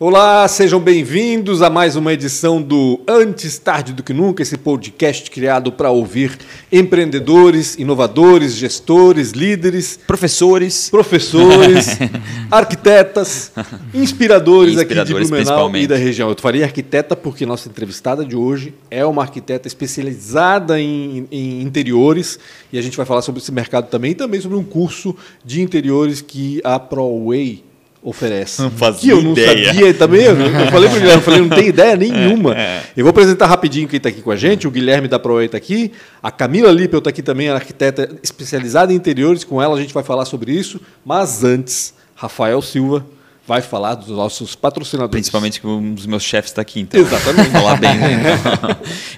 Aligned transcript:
Olá, 0.00 0.46
sejam 0.46 0.78
bem-vindos 0.78 1.60
a 1.60 1.68
mais 1.68 1.96
uma 1.96 2.12
edição 2.12 2.62
do 2.62 3.00
Antes 3.08 3.58
Tarde 3.58 3.92
do 3.92 4.00
que 4.00 4.12
Nunca, 4.12 4.44
esse 4.44 4.56
podcast 4.56 5.28
criado 5.28 5.72
para 5.72 5.90
ouvir 5.90 6.38
empreendedores, 6.70 7.74
inovadores, 7.74 8.54
gestores, 8.54 9.32
líderes, 9.32 9.98
professores, 10.06 10.88
professores, 10.88 11.98
arquitetas, 12.48 13.50
inspiradores, 13.92 14.74
Inspiradores, 14.74 14.78
aqui 14.78 14.94
de 15.04 15.14
Blumenau 15.14 15.74
e 15.74 15.88
da 15.88 15.96
região. 15.96 16.28
Eu 16.28 16.36
faria 16.38 16.64
arquiteta 16.64 17.16
porque 17.16 17.44
nossa 17.44 17.68
entrevistada 17.68 18.24
de 18.24 18.36
hoje 18.36 18.74
é 18.88 19.04
uma 19.04 19.22
arquiteta 19.22 19.66
especializada 19.66 20.80
em, 20.80 21.26
em 21.28 21.60
interiores 21.62 22.38
e 22.72 22.78
a 22.78 22.82
gente 22.82 22.96
vai 22.96 23.04
falar 23.04 23.22
sobre 23.22 23.40
esse 23.40 23.50
mercado 23.50 23.88
também 23.88 24.12
e 24.12 24.14
também 24.14 24.40
sobre 24.40 24.56
um 24.56 24.64
curso 24.64 25.16
de 25.44 25.60
interiores 25.60 26.20
que 26.20 26.60
a 26.62 26.78
ProWay 26.78 27.66
oferece. 28.02 28.62
Não 28.62 28.70
fazia 28.70 29.00
que 29.00 29.18
eu 29.18 29.22
não 29.22 29.32
ideia. 29.32 29.66
sabia 29.66 29.94
também. 29.94 30.22
Eu, 30.22 30.36
eu 30.36 30.66
falei 30.70 30.88
pro 30.88 30.98
Guilherme, 31.00 31.20
eu 31.20 31.22
falei, 31.22 31.40
não 31.40 31.48
tem 31.48 31.66
ideia 31.68 31.96
nenhuma. 31.96 32.56
É. 32.56 32.82
Eu 32.96 33.04
vou 33.04 33.10
apresentar 33.10 33.46
rapidinho 33.46 33.88
quem 33.88 33.96
está 33.96 34.08
aqui 34.08 34.22
com 34.22 34.30
a 34.30 34.36
gente. 34.36 34.66
O 34.66 34.70
Guilherme 34.70 35.08
da 35.08 35.18
ProWay 35.18 35.46
está 35.46 35.56
aqui. 35.58 35.92
A 36.22 36.30
Camila 36.30 36.70
Lippel 36.70 36.98
está 36.98 37.10
aqui 37.10 37.22
também, 37.22 37.48
arquiteta 37.48 38.08
especializada 38.22 38.92
em 38.92 38.96
interiores. 38.96 39.44
Com 39.44 39.60
ela 39.60 39.76
a 39.76 39.80
gente 39.80 39.92
vai 39.92 40.02
falar 40.02 40.24
sobre 40.24 40.52
isso. 40.52 40.80
Mas 41.04 41.42
antes, 41.44 41.94
Rafael 42.14 42.62
Silva 42.62 43.04
vai 43.48 43.62
falar 43.62 43.94
dos 43.94 44.08
nossos 44.08 44.54
patrocinadores. 44.54 45.10
Principalmente 45.10 45.58
que 45.60 45.66
um 45.66 45.94
dos 45.94 46.04
meus 46.04 46.22
chefes 46.22 46.50
está 46.50 46.60
aqui, 46.60 46.80
então. 46.80 47.00
Exatamente. 47.00 47.48
Falar 47.50 47.76
bem. 47.80 47.96
Né? 47.96 48.18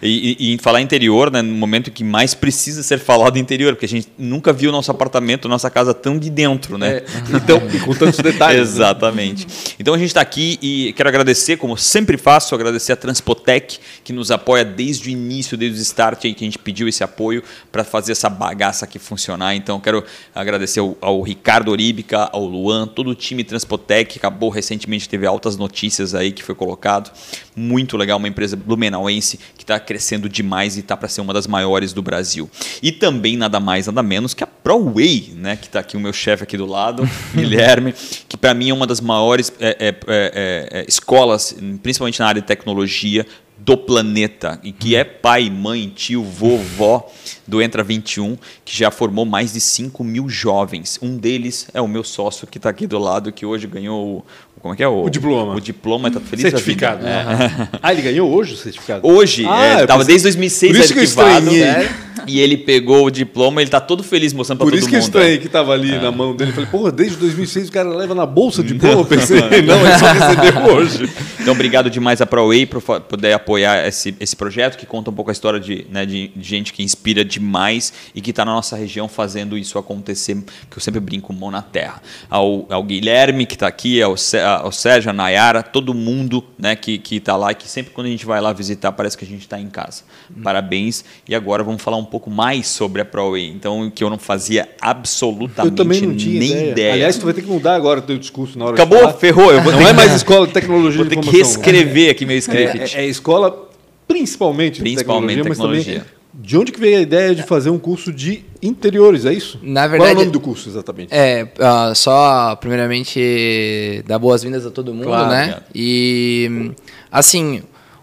E, 0.02 0.36
e- 0.40 0.54
e 0.54 0.58
falar 0.58 0.80
interior, 0.80 1.30
né, 1.30 1.42
no 1.42 1.54
momento 1.54 1.90
que 1.90 2.02
mais 2.02 2.32
precisa 2.32 2.82
ser 2.82 2.98
falado 2.98 3.38
interior, 3.38 3.74
porque 3.74 3.84
a 3.84 3.88
gente 3.88 4.08
nunca 4.16 4.50
viu 4.50 4.72
nosso 4.72 4.90
apartamento, 4.90 5.46
nossa 5.46 5.68
casa 5.68 5.92
tão 5.92 6.18
de 6.18 6.30
dentro, 6.30 6.78
né? 6.78 6.98
É, 6.98 7.04
então, 7.36 7.60
e 7.74 7.78
com 7.80 7.92
tantos 7.94 8.18
detalhes. 8.22 8.60
né? 8.60 8.62
Exatamente. 8.62 9.46
Então 9.78 9.92
a 9.92 9.98
gente 9.98 10.08
está 10.08 10.20
aqui 10.22 10.58
e 10.62 10.94
quero 10.94 11.08
agradecer, 11.08 11.58
como 11.58 11.76
sempre 11.76 12.16
faço, 12.16 12.54
agradecer 12.54 12.92
a 12.92 12.96
Transpotec, 12.96 13.78
que 14.02 14.12
nos 14.12 14.30
apoia 14.30 14.64
desde 14.64 15.08
o 15.08 15.10
início, 15.10 15.56
desde 15.56 15.78
o 15.78 15.82
start, 15.82 16.24
aí, 16.24 16.32
que 16.34 16.44
a 16.44 16.46
gente 16.46 16.58
pediu 16.58 16.88
esse 16.88 17.04
apoio 17.04 17.42
para 17.70 17.84
fazer 17.84 18.12
essa 18.12 18.30
bagaça 18.30 18.86
aqui 18.86 18.98
funcionar. 18.98 19.54
Então 19.54 19.78
quero 19.80 20.02
agradecer 20.34 20.80
ao, 20.80 20.96
ao 21.00 21.20
Ricardo 21.20 21.70
Oríbica, 21.70 22.30
ao 22.32 22.44
Luan, 22.46 22.86
todo 22.86 23.10
o 23.10 23.14
time 23.14 23.44
Transpotec, 23.44 24.18
acabou 24.20 24.50
recentemente, 24.50 25.08
teve 25.08 25.26
altas 25.26 25.56
notícias 25.56 26.14
aí 26.14 26.30
que 26.30 26.42
foi 26.42 26.54
colocado. 26.54 27.10
Muito 27.56 27.96
legal, 27.96 28.18
uma 28.18 28.28
empresa 28.28 28.54
blumenauense 28.54 29.40
que 29.56 29.64
está 29.64 29.80
crescendo 29.80 30.28
demais 30.28 30.76
e 30.76 30.80
está 30.80 30.96
para 30.96 31.08
ser 31.08 31.22
uma 31.22 31.32
das 31.32 31.46
maiores 31.46 31.92
do 31.92 32.02
Brasil. 32.02 32.48
E 32.82 32.92
também 32.92 33.36
nada 33.36 33.58
mais, 33.58 33.86
nada 33.86 34.02
menos 34.02 34.34
que 34.34 34.44
a 34.44 34.46
ProWay, 34.46 35.32
né, 35.36 35.56
que 35.56 35.66
está 35.66 35.80
aqui 35.80 35.96
o 35.96 36.00
meu 36.00 36.12
chefe 36.12 36.42
aqui 36.44 36.56
do 36.56 36.66
lado, 36.66 37.08
Guilherme, 37.34 37.94
que 38.28 38.36
para 38.36 38.52
mim 38.52 38.70
é 38.70 38.74
uma 38.74 38.86
das 38.86 39.00
maiores 39.00 39.52
é, 39.58 39.68
é, 39.68 39.88
é, 39.88 39.94
é, 40.06 40.80
é, 40.80 40.84
escolas, 40.86 41.56
principalmente 41.82 42.20
na 42.20 42.26
área 42.26 42.42
de 42.42 42.46
tecnologia, 42.46 43.26
do 43.62 43.76
planeta 43.76 44.58
e 44.64 44.72
que 44.72 44.96
é 44.96 45.04
pai, 45.04 45.50
mãe, 45.50 45.92
tio, 45.94 46.24
vovó 46.24 47.06
do 47.46 47.60
Entra 47.60 47.82
21, 47.84 48.36
que 48.64 48.76
já 48.76 48.90
formou 48.90 49.24
mais 49.26 49.52
de 49.52 49.60
5 49.60 50.02
mil 50.02 50.28
jovens. 50.28 50.98
Um 51.02 51.16
deles 51.18 51.68
é 51.74 51.80
o 51.80 51.86
meu 51.86 52.02
sócio 52.02 52.46
que 52.46 52.56
está 52.58 52.70
aqui 52.70 52.86
do 52.86 52.98
lado, 52.98 53.30
que 53.30 53.44
hoje 53.44 53.66
ganhou 53.66 54.18
o. 54.18 54.24
Como 54.60 54.74
é 54.74 54.76
que 54.76 54.82
é? 54.82 54.88
O, 54.88 55.04
O 55.04 55.10
diploma. 55.10 55.54
O 55.54 55.60
diploma, 55.60 56.08
está 56.08 56.20
feliz 56.20 56.42
Certificado. 56.50 56.98
vida. 56.98 57.10
É. 57.10 57.24
né? 57.24 57.68
Ah, 57.82 57.92
ele 57.92 58.02
ganhou 58.02 58.30
hoje 58.32 58.54
o 58.54 58.56
certificado? 58.56 59.06
Hoje, 59.06 59.44
Ah, 59.46 59.64
é, 59.64 59.82
eu 59.82 59.86
tava 59.86 60.00
pensei- 60.00 60.06
desde 60.14 60.22
2006 60.24 60.72
Por 60.72 60.80
isso 60.84 60.92
que 60.92 60.98
eu 60.98 61.02
arquivado. 61.02 61.54
estranhei. 61.54 61.88
E 62.26 62.40
ele 62.40 62.56
pegou 62.56 63.06
o 63.06 63.10
diploma, 63.10 63.60
ele 63.60 63.70
tá 63.70 63.80
todo 63.80 64.02
feliz 64.02 64.32
mostrando 64.32 64.58
pra 64.58 64.66
Por 64.66 64.70
todo 64.70 64.78
isso 64.78 64.88
que 64.88 64.94
mundo. 64.94 65.02
estranhei 65.02 65.38
que 65.38 65.46
estava 65.46 65.72
ali 65.72 65.98
na 65.98 66.10
mão 66.10 66.34
dele. 66.34 66.52
Falei, 66.52 66.68
porra, 66.68 66.92
desde 66.92 67.16
2006 67.16 67.68
o 67.68 67.72
cara 67.72 67.88
leva 67.88 68.14
na 68.14 68.26
bolsa 68.26 68.62
de 68.62 68.72
diploma. 68.72 69.04
Pensei, 69.04 69.40
não, 69.62 69.80
ele 69.86 69.98
só 69.98 70.12
recebeu 70.12 70.62
hoje. 70.74 71.10
Então, 71.40 71.52
obrigado 71.52 71.90
demais 71.90 72.20
a 72.20 72.26
ProWay 72.26 72.66
por 72.66 72.82
poder 72.82 73.32
apoiar 73.32 73.86
esse, 73.86 74.14
esse 74.20 74.36
projeto, 74.36 74.76
que 74.76 74.86
conta 74.86 75.10
um 75.10 75.14
pouco 75.14 75.30
a 75.30 75.32
história 75.32 75.58
de, 75.58 75.86
né, 75.90 76.04
de, 76.04 76.30
gente 76.40 76.72
que 76.72 76.82
inspira 76.82 77.24
demais 77.24 77.92
e 78.14 78.20
que 78.20 78.30
está 78.30 78.44
na 78.44 78.52
nossa 78.52 78.76
região 78.76 79.08
fazendo 79.08 79.56
isso 79.56 79.78
acontecer, 79.78 80.36
que 80.70 80.76
eu 80.76 80.80
sempre 80.80 81.00
brinco 81.00 81.32
mão 81.32 81.50
na 81.50 81.62
terra. 81.62 82.02
Ao, 82.28 82.66
ao 82.70 82.82
Guilherme, 82.82 83.46
que 83.46 83.54
está 83.54 83.66
aqui, 83.66 84.02
ao, 84.02 84.14
ao 84.62 84.72
Sérgio, 84.72 85.10
a 85.10 85.12
Nayara, 85.12 85.62
todo 85.62 85.94
mundo 85.94 86.44
né, 86.58 86.76
que 86.76 87.00
está 87.10 87.36
lá 87.36 87.52
e 87.52 87.54
que 87.54 87.68
sempre 87.68 87.92
quando 87.92 88.06
a 88.06 88.10
gente 88.10 88.26
vai 88.26 88.40
lá 88.40 88.52
visitar, 88.52 88.92
parece 88.92 89.16
que 89.16 89.24
a 89.24 89.28
gente 89.28 89.42
está 89.42 89.58
em 89.58 89.68
casa. 89.68 90.02
Parabéns. 90.42 91.04
E 91.28 91.34
agora 91.34 91.62
vamos 91.62 91.82
falar 91.82 91.96
um 91.96 92.04
pouco 92.10 92.28
mais 92.30 92.66
sobre 92.66 93.00
a 93.00 93.04
ProWay. 93.04 93.48
Então, 93.48 93.90
que 93.94 94.02
eu 94.04 94.10
não 94.10 94.18
fazia 94.18 94.68
absolutamente 94.80 95.70
Eu 95.70 95.76
também 95.76 96.00
não 96.02 96.14
tinha 96.16 96.38
nem 96.40 96.50
ideia. 96.50 96.70
ideia. 96.72 96.92
Aliás, 96.94 97.16
tu 97.16 97.24
vai 97.24 97.32
ter 97.34 97.42
que 97.42 97.48
mudar 97.48 97.74
agora 97.74 98.00
o 98.00 98.02
teu 98.02 98.18
discurso 98.18 98.58
na 98.58 98.66
hora 98.66 98.76
de 98.76 98.82
Acabou? 98.82 99.10
Ferrou. 99.14 99.52
Eu 99.52 99.62
vou 99.62 99.72
Não 99.72 99.78
ter 99.78 99.88
é 99.88 99.92
mais 99.92 100.12
escola 100.14 100.46
de 100.46 100.52
tecnologia 100.52 100.98
Vou 100.98 101.04
de 101.08 101.10
ter 101.16 101.20
que 101.20 101.28
informação. 101.28 101.62
reescrever 101.62 102.10
aqui 102.10 102.26
meu 102.26 102.36
script. 102.38 102.78
É, 102.96 103.00
é- 103.00 103.04
é 103.04 103.06
escola 103.08 103.68
principalmente, 104.08 104.80
Principalmente 104.80 105.36
de 105.36 105.42
tecnologia, 105.42 105.48
mas 105.48 105.58
tecnologia. 105.58 105.94
também... 106.00 106.20
De 106.32 106.56
onde 106.56 106.70
que 106.70 106.78
veio 106.80 106.98
a 106.98 107.00
ideia 107.00 107.34
de 107.34 107.42
fazer 107.42 107.70
um 107.70 107.78
curso 107.78 108.12
de 108.12 108.44
interiores, 108.62 109.24
é 109.26 109.32
isso? 109.32 109.58
Na 109.62 109.82
Qual 109.82 109.86
é 109.86 109.88
verdade- 109.90 110.12
o 110.14 110.18
nome 110.20 110.30
do 110.30 110.38
curso, 110.40 110.68
exatamente? 110.68 111.08
É, 111.12 111.48
ah, 111.58 111.92
só 111.94 112.54
primeiramente 112.56 114.02
dar 114.06 114.18
boas-vindas 114.18 114.64
a 114.64 114.70
todo 114.70 114.94
mundo, 114.94 115.06
Claro, 115.06 115.28
né? 115.28 115.40
obrigado. 115.42 115.64
E 115.74 116.70
assim, 117.10 117.62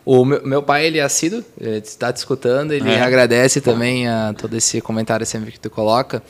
o 0.09 0.23
meu, 0.23 0.41
meu 0.47 0.63
pai 0.63 0.85
ele 0.85 1.00
é 1.00 1.01
assíduo, 1.03 1.44
ele 1.59 1.78
está 1.79 2.13
te 2.13 2.18
escutando, 2.18 2.72
ele 2.72 2.90
É. 2.90 3.01
agradece 3.01 3.59
também 3.59 4.07
a 4.07 4.34
todo 4.38 4.56
esse 4.56 4.79
comentário 4.79 5.25
sempre 5.25 5.51
que 5.51 5.59
tu 5.59 5.69
coloca. 5.69 6.23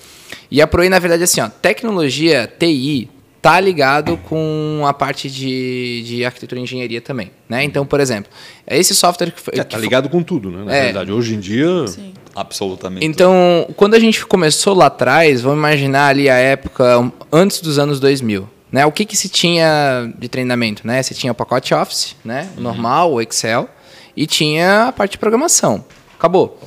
E 0.50 0.62
a 0.62 0.66
Proin, 0.68 0.90
na 0.90 0.98
verdade, 0.98 1.22
assim, 1.24 1.40
ó, 1.42 1.48
tecnologia, 1.48 2.52
TI, 2.60 3.08
tá 3.40 3.60
ligado 3.60 4.18
com 4.28 4.84
a 4.88 4.94
parte 4.94 5.30
de, 5.30 6.02
de 6.06 6.26
arquitetura 6.26 6.60
e 6.60 6.64
engenharia 6.64 7.00
também, 7.00 7.30
né? 7.48 7.64
Então, 7.64 7.86
por 7.86 8.00
exemplo, 8.00 8.32
esse 8.66 8.96
software 8.96 9.32
que 9.32 9.40
foi... 9.40 9.54
É, 9.56 9.64
que 9.64 9.76
tá 9.76 9.78
ligado 9.78 10.10
com 10.10 10.24
tudo, 10.24 10.50
né? 10.50 10.64
Na 10.66 10.76
É. 10.76 10.84
verdade, 10.86 11.12
hoje 11.12 11.36
em 11.36 11.40
dia... 11.40 11.88
Sim. 11.88 12.14
Absolutamente. 12.36 13.04
Então, 13.06 13.68
quando 13.76 13.96
a 13.96 14.00
gente 14.00 14.24
começou 14.26 14.76
lá 14.76 14.86
atrás, 14.88 15.42
vamos 15.42 15.58
imaginar 15.58 16.08
ali 16.10 16.30
a 16.30 16.36
época 16.36 17.12
antes 17.32 17.62
dos 17.62 17.80
anos 17.80 18.00
2000. 18.00 18.48
Né? 18.72 18.86
O 18.86 18.92
que, 18.92 19.06
que 19.06 19.16
se 19.16 19.30
tinha 19.30 20.12
de 20.18 20.28
treinamento? 20.28 20.86
Né? 20.86 21.02
Você 21.02 21.14
tinha 21.14 21.32
o 21.32 21.36
pacote 21.36 21.74
Office, 21.74 22.16
né? 22.24 22.50
o 22.58 22.62
normal, 22.62 23.14
o 23.14 23.22
Excel, 23.22 23.70
e 24.16 24.26
tinha 24.28 24.88
a 24.88 24.92
parte 24.92 25.12
de 25.12 25.18
programação. 25.18 25.86
Acabou. 26.18 26.60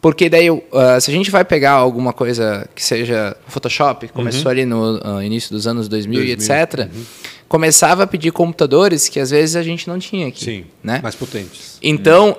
Porque 0.00 0.28
daí, 0.28 0.46
ah, 0.72 1.00
se 1.00 1.10
a 1.10 1.14
gente 1.14 1.28
vai 1.30 1.44
pegar 1.44 1.72
alguma 1.72 2.12
coisa 2.12 2.68
que 2.74 2.84
seja 2.84 3.36
Photoshop, 3.48 4.06
começou 4.08 4.48
ali 4.50 4.64
no 4.64 5.00
ah, 5.02 5.24
início 5.24 5.50
dos 5.50 5.66
anos 5.66 5.88
2000, 5.88 6.22
e 6.22 6.36
2000, 6.36 6.56
etc., 6.56 6.88
começava 7.48 8.04
a 8.04 8.06
pedir 8.06 8.30
computadores 8.30 9.08
que 9.08 9.18
às 9.18 9.30
vezes 9.30 9.56
a 9.56 9.62
gente 9.62 9.88
não 9.88 9.98
tinha 9.98 10.28
aqui. 10.28 10.44
Sim, 10.44 10.64
Né? 10.84 11.00
mais 11.02 11.14
potentes. 11.16 11.78
Então, 11.82 12.36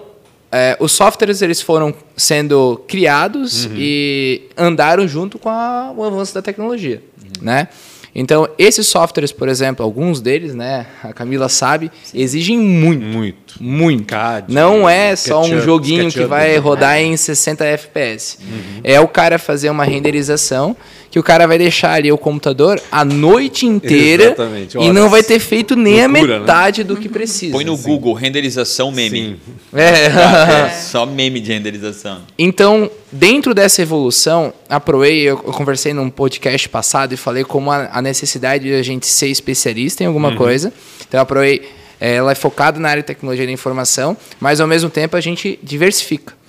é, 0.52 0.78
os 0.80 0.92
softwares 0.94 1.42
eles 1.42 1.62
foram 1.62 1.94
sendo 2.16 2.82
criados 2.88 3.68
e 3.74 4.44
andaram 4.56 5.06
junto 5.08 5.38
com 5.38 5.50
a- 5.50 5.92
o 5.96 6.04
avanço 6.04 6.34
da 6.34 6.42
tecnologia, 6.42 7.04
né? 7.42 7.68
Então, 8.14 8.48
esses 8.58 8.88
softwares, 8.88 9.32
por 9.32 9.48
exemplo, 9.48 9.84
alguns 9.86 10.20
deles, 10.22 10.56
né, 10.56 10.88
a 11.04 11.14
Camila 11.14 11.48
sabe, 11.50 11.92
exigem 12.14 12.60
muito, 12.60 13.06
Muito. 13.06 13.49
Muito. 13.60 14.06
CAD, 14.06 14.54
Não 14.54 14.90
é 14.90 15.16
só 15.16 15.42
um 15.42 15.62
joguinho 15.62 16.12
que 16.12 16.24
vai 16.26 16.54
né? 16.54 16.58
rodar 16.58 17.00
em 17.00 17.16
60 17.16 17.64
FPS. 17.66 18.38
É 18.84 19.00
o 19.00 19.08
cara 19.08 19.38
fazer 19.38 19.70
uma 19.70 19.84
renderização 19.84 20.76
que 21.12 21.18
o 21.18 21.24
cara 21.24 21.48
vai 21.48 21.58
deixar 21.58 21.94
ali 21.94 22.12
o 22.12 22.18
computador 22.18 22.80
a 22.92 23.04
noite 23.04 23.66
inteira 23.66 24.36
e 24.80 24.92
não 24.92 25.10
vai 25.10 25.24
ter 25.24 25.40
feito 25.40 25.76
nem 25.76 26.06
Loucura, 26.06 26.22
a 26.22 26.28
né? 26.28 26.40
metade 26.40 26.84
do 26.84 26.96
que 26.96 27.10
precisa. 27.10 27.52
Põe 27.52 27.66
no 27.66 27.76
Google 27.76 28.14
renderização 28.14 28.92
meme. 28.92 29.20
Sim. 29.20 29.40
É. 29.74 30.10
É, 30.60 30.70
só 30.70 31.06
meme 31.06 31.40
de 31.40 31.52
renderização. 31.52 32.22
Então, 32.38 32.90
dentro 33.12 33.54
dessa 33.54 33.82
evolução, 33.82 34.54
a 34.68 34.80
ProWay, 34.80 35.22
eu, 35.22 35.38
conversei 35.38 35.94
num 35.94 36.10
podcast 36.10 36.68
passado 36.70 37.14
e 37.14 37.18
falei 37.18 37.44
como 37.44 37.72
a, 37.72 38.02
necessidade 38.02 38.66
de 38.66 38.74
a 38.74 38.84
gente 38.84 39.06
ser 39.06 39.28
especialista 39.28 40.04
em 40.04 40.08
alguma 40.08 40.36
coisa. 40.36 40.74
Então, 41.08 41.20
a 41.20 41.26
ProWay, 41.26 41.62
eh, 41.62 41.79
ela 42.00 42.32
é 42.32 42.36
focada 42.36 42.80
na 42.80 42.90
área 42.90 43.04
de 43.04 43.08
tecnologia 43.08 43.46
da 43.46 43.52
informação, 43.52 44.16
mas 44.40 44.60
ao 44.62 44.68
mesmo 44.68 44.90
tempo 44.90 45.16
a 45.18 45.22
gente 45.22 45.60
diversifica. 45.62 46.40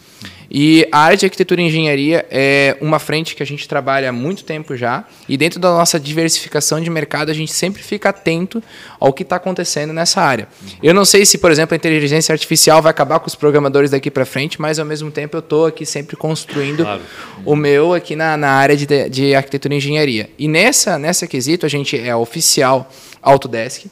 E 0.52 0.84
a 0.90 0.98
área 0.98 1.16
de 1.16 1.24
arquitetura 1.24 1.62
e 1.62 1.66
engenharia 1.66 2.26
é 2.28 2.76
uma 2.80 2.98
frente 2.98 3.36
que 3.36 3.42
a 3.42 3.46
gente 3.46 3.68
trabalha 3.68 4.08
há 4.08 4.12
muito 4.12 4.42
tempo 4.42 4.76
já. 4.76 5.04
E 5.28 5.36
dentro 5.36 5.60
da 5.60 5.70
nossa 5.70 5.98
diversificação 6.00 6.80
de 6.80 6.90
mercado, 6.90 7.30
a 7.30 7.32
gente 7.32 7.52
sempre 7.52 7.80
fica 7.84 8.08
atento 8.08 8.60
ao 8.98 9.12
que 9.12 9.22
está 9.22 9.36
acontecendo 9.36 9.92
nessa 9.92 10.20
área. 10.20 10.48
Eu 10.82 10.92
não 10.92 11.04
sei 11.04 11.24
se, 11.24 11.38
por 11.38 11.52
exemplo, 11.52 11.74
a 11.74 11.76
inteligência 11.76 12.32
artificial 12.32 12.82
vai 12.82 12.90
acabar 12.90 13.20
com 13.20 13.28
os 13.28 13.36
programadores 13.36 13.92
daqui 13.92 14.10
para 14.10 14.26
frente, 14.26 14.60
mas 14.60 14.80
ao 14.80 14.84
mesmo 14.84 15.12
tempo 15.12 15.36
eu 15.36 15.40
estou 15.40 15.66
aqui 15.66 15.86
sempre 15.86 16.16
construindo 16.16 16.82
Claro. 16.82 17.02
o 17.44 17.54
meu 17.54 17.94
aqui 17.94 18.16
na, 18.16 18.36
na 18.36 18.50
área 18.50 18.76
de, 18.76 19.08
de 19.08 19.32
arquitetura 19.36 19.74
e 19.74 19.76
engenharia. 19.76 20.30
E 20.36 20.48
nessa, 20.48 20.98
nessa 20.98 21.28
quesito, 21.28 21.64
a 21.64 21.68
gente 21.68 21.96
é 21.96 22.14
oficial 22.16 22.90
Autodesk. 23.22 23.86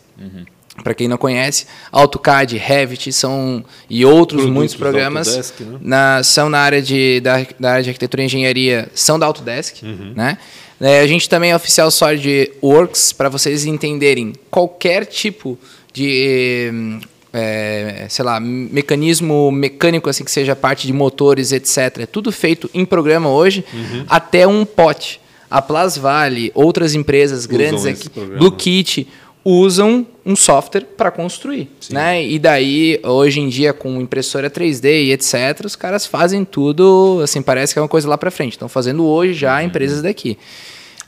Para 0.83 0.95
quem 0.95 1.09
não 1.09 1.17
conhece, 1.19 1.67
AutoCAD, 1.91 2.57
Revit 2.57 3.13
são 3.13 3.65
e 3.91 4.05
outros 4.05 4.43
Produtos 4.43 4.55
muitos 4.55 4.77
programas 4.77 5.27
Autodesk, 5.29 5.61
né? 5.61 5.79
na- 5.81 6.23
são 6.23 6.49
na 6.49 6.59
área 6.61 6.81
de, 6.81 7.21
da, 7.21 7.45
da 7.59 7.71
área 7.73 7.83
de 7.83 7.91
arquitetura 7.91 8.23
e 8.23 8.27
engenharia, 8.27 8.89
são 8.95 9.19
da 9.19 9.27
Autodesk, 9.27 9.83
Uhum. 9.83 10.13
né? 10.15 10.39
É, 10.81 11.01
a 11.01 11.07
gente 11.09 11.29
também 11.29 11.51
é 11.51 11.57
oficial 11.57 11.91
SolidWorks 11.91 13.13
para 13.13 13.29
vocês 13.29 13.65
entenderem 13.65 14.33
qualquer 14.49 15.05
tipo 15.07 15.59
de 15.93 17.01
é, 17.33 18.07
sei 18.09 18.25
lá, 18.25 18.39
mecanismo 18.41 19.51
mecânico, 19.51 20.09
assim, 20.09 20.25
que 20.25 20.31
seja 20.31 20.55
parte 20.57 20.87
de 20.87 20.93
motores, 20.93 21.53
etc. 21.53 21.99
É 22.01 22.07
tudo 22.07 22.31
feito 22.33 22.71
em 22.73 22.85
programa 22.85 23.29
hoje, 23.29 23.65
uhum. 23.73 24.05
até 24.09 24.47
um 24.47 24.65
pote. 24.65 25.21
A 25.51 25.63
Plasvale, 25.63 26.53
outras 26.55 26.95
empresas 26.95 27.41
usam 27.41 27.51
grandes 27.57 27.87
aqui, 27.87 28.09
Blue 28.39 28.53
Kit, 28.53 29.09
usam 29.45 30.07
um 30.25 30.37
software 30.37 30.85
para 30.97 31.11
construir. 31.11 31.71
Né? 31.91 32.25
E 32.25 32.39
daí, 32.39 33.01
hoje 33.03 33.41
em 33.41 33.49
dia, 33.49 33.73
com 33.73 34.01
impressora 34.01 34.51
3D 34.51 35.07
e 35.07 35.13
etc., 35.13 35.65
os 35.65 35.75
caras 35.75 36.05
fazem 36.05 36.45
tudo, 36.45 37.21
assim, 37.23 37.41
parece 37.41 37.73
que 37.73 37.79
é 37.79 37.83
uma 37.83 37.89
coisa 37.89 38.09
lá 38.09 38.19
para 38.19 38.31
frente. 38.31 38.53
Estão 38.53 38.69
fazendo 38.69 39.05
hoje 39.07 39.35
já 39.35 39.57
uhum. 39.57 39.67
empresas 39.67 40.03
daqui. 40.03 40.39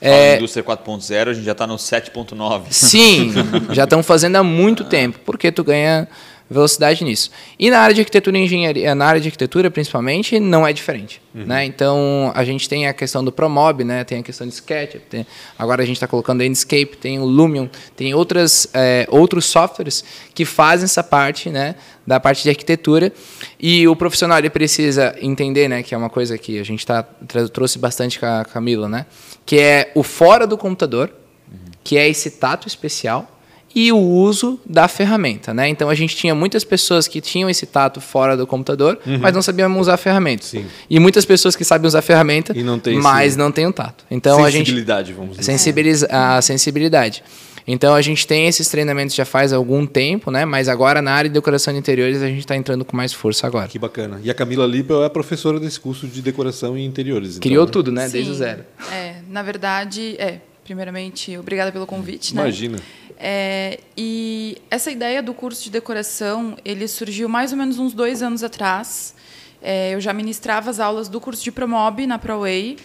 É, 0.00 0.36
indústria 0.36 0.64
4.0, 0.64 1.28
a 1.28 1.32
gente 1.34 1.44
já 1.44 1.52
está 1.52 1.66
no 1.66 1.76
7.9. 1.76 2.62
Sim, 2.70 3.32
já 3.70 3.84
estão 3.84 4.02
fazendo 4.02 4.36
há 4.36 4.42
muito 4.42 4.84
tempo, 4.84 5.18
porque 5.26 5.52
tu 5.52 5.62
ganha 5.62 6.08
velocidade 6.50 7.04
nisso. 7.04 7.30
E 7.56 7.70
na 7.70 7.78
área 7.78 7.94
de 7.94 8.00
arquitetura 8.00 8.36
e 8.36 8.44
engenharia, 8.44 8.92
na 8.92 9.06
área 9.06 9.20
de 9.20 9.28
arquitetura 9.28 9.70
principalmente, 9.70 10.40
não 10.40 10.66
é 10.66 10.72
diferente. 10.72 11.22
Uhum. 11.32 11.44
Né? 11.44 11.64
Então, 11.64 12.32
a 12.34 12.44
gente 12.44 12.68
tem 12.68 12.88
a 12.88 12.92
questão 12.92 13.22
do 13.22 13.30
Promob, 13.30 13.84
né? 13.84 14.02
tem 14.02 14.18
a 14.18 14.22
questão 14.22 14.46
de 14.46 14.54
SketchUp, 14.54 15.04
tem, 15.08 15.24
agora 15.56 15.82
a 15.82 15.86
gente 15.86 15.96
está 15.96 16.08
colocando 16.08 16.42
Enscape, 16.42 16.96
tem 16.96 17.20
o 17.20 17.24
Lumion, 17.24 17.68
tem 17.94 18.12
outras, 18.14 18.68
é, 18.74 19.06
outros 19.08 19.46
softwares 19.46 20.04
que 20.34 20.44
fazem 20.44 20.84
essa 20.84 21.04
parte 21.04 21.50
né, 21.50 21.76
da 22.04 22.18
parte 22.18 22.42
de 22.42 22.48
arquitetura. 22.48 23.12
E 23.58 23.86
o 23.86 23.94
profissional 23.94 24.38
ele 24.38 24.50
precisa 24.50 25.14
entender, 25.20 25.68
né, 25.68 25.84
que 25.84 25.94
é 25.94 25.98
uma 25.98 26.10
coisa 26.10 26.36
que 26.36 26.58
a 26.58 26.64
gente 26.64 26.84
tá, 26.84 27.04
trouxe 27.52 27.78
bastante 27.78 28.18
com 28.18 28.26
a 28.26 28.44
Camila, 28.44 28.88
né, 28.88 29.06
que 29.46 29.60
é 29.60 29.92
o 29.94 30.02
fora 30.02 30.48
do 30.48 30.58
computador, 30.58 31.12
uhum. 31.48 31.58
que 31.84 31.96
é 31.96 32.08
esse 32.08 32.32
tato 32.32 32.66
especial, 32.66 33.39
e 33.74 33.92
o 33.92 33.98
uso 33.98 34.58
da 34.66 34.88
ferramenta, 34.88 35.54
né? 35.54 35.68
Então 35.68 35.88
a 35.88 35.94
gente 35.94 36.16
tinha 36.16 36.34
muitas 36.34 36.64
pessoas 36.64 37.06
que 37.06 37.20
tinham 37.20 37.48
esse 37.48 37.66
tato 37.66 38.00
fora 38.00 38.36
do 38.36 38.46
computador, 38.46 38.98
uhum. 39.06 39.18
mas 39.18 39.32
não 39.32 39.42
sabiam 39.42 39.78
usar 39.78 39.94
a 39.94 39.96
ferramenta. 39.96 40.44
Sim. 40.44 40.66
E 40.88 40.98
muitas 40.98 41.24
pessoas 41.24 41.54
que 41.54 41.64
sabem 41.64 41.86
usar 41.86 42.00
a 42.00 42.02
ferramenta, 42.02 42.52
não 42.54 42.80
mas 43.00 43.28
esse... 43.28 43.38
não 43.38 43.52
têm 43.52 43.66
o 43.66 43.72
tato. 43.72 44.04
Então 44.10 44.44
a 44.44 44.50
gente 44.50 44.66
sensibilidade, 44.66 45.12
vamos 45.12 45.30
dizer. 45.36 45.44
Sensibiliza 45.44 46.08
a 46.10 46.42
sensibilidade. 46.42 47.22
Então 47.66 47.94
a 47.94 48.02
gente 48.02 48.26
tem 48.26 48.48
esses 48.48 48.68
treinamentos 48.68 49.14
já 49.14 49.24
faz 49.24 49.52
algum 49.52 49.86
tempo, 49.86 50.30
né? 50.30 50.44
Mas 50.44 50.68
agora 50.68 51.00
na 51.00 51.12
área 51.12 51.30
de 51.30 51.34
decoração 51.34 51.72
de 51.72 51.78
interiores 51.78 52.20
a 52.22 52.26
gente 52.26 52.40
está 52.40 52.56
entrando 52.56 52.84
com 52.84 52.96
mais 52.96 53.12
força 53.12 53.46
agora. 53.46 53.68
Que 53.68 53.78
bacana. 53.78 54.20
E 54.24 54.30
a 54.30 54.34
Camila 54.34 54.66
Lippel 54.66 55.04
é 55.04 55.08
professora 55.08 55.60
desse 55.60 55.78
curso 55.78 56.08
de 56.08 56.20
decoração 56.20 56.76
e 56.76 56.84
interiores. 56.84 57.36
Então, 57.36 57.42
Criou 57.42 57.64
então, 57.64 57.72
tudo, 57.72 57.92
né? 57.92 58.06
Sim. 58.06 58.12
Desde 58.12 58.30
o 58.32 58.34
zero. 58.34 58.64
É, 58.90 59.16
na 59.28 59.42
verdade, 59.42 60.16
é. 60.18 60.40
Primeiramente, 60.64 61.36
obrigada 61.36 61.72
pelo 61.72 61.84
convite. 61.84 62.32
Né? 62.34 62.42
Imagina. 62.42 62.76
Né? 62.76 62.82
É, 63.22 63.80
e 63.94 64.56
essa 64.70 64.90
ideia 64.90 65.22
do 65.22 65.34
curso 65.34 65.62
de 65.62 65.70
decoração, 65.70 66.56
ele 66.64 66.88
surgiu 66.88 67.28
mais 67.28 67.52
ou 67.52 67.58
menos 67.58 67.78
uns 67.78 67.92
dois 67.92 68.22
anos 68.22 68.42
atrás. 68.42 69.14
É, 69.60 69.94
eu 69.94 70.00
já 70.00 70.14
ministrava 70.14 70.70
as 70.70 70.80
aulas 70.80 71.06
do 71.06 71.20
curso 71.20 71.44
de 71.44 71.52
Promob 71.52 72.06
na 72.06 72.18
ProWay. 72.18 72.78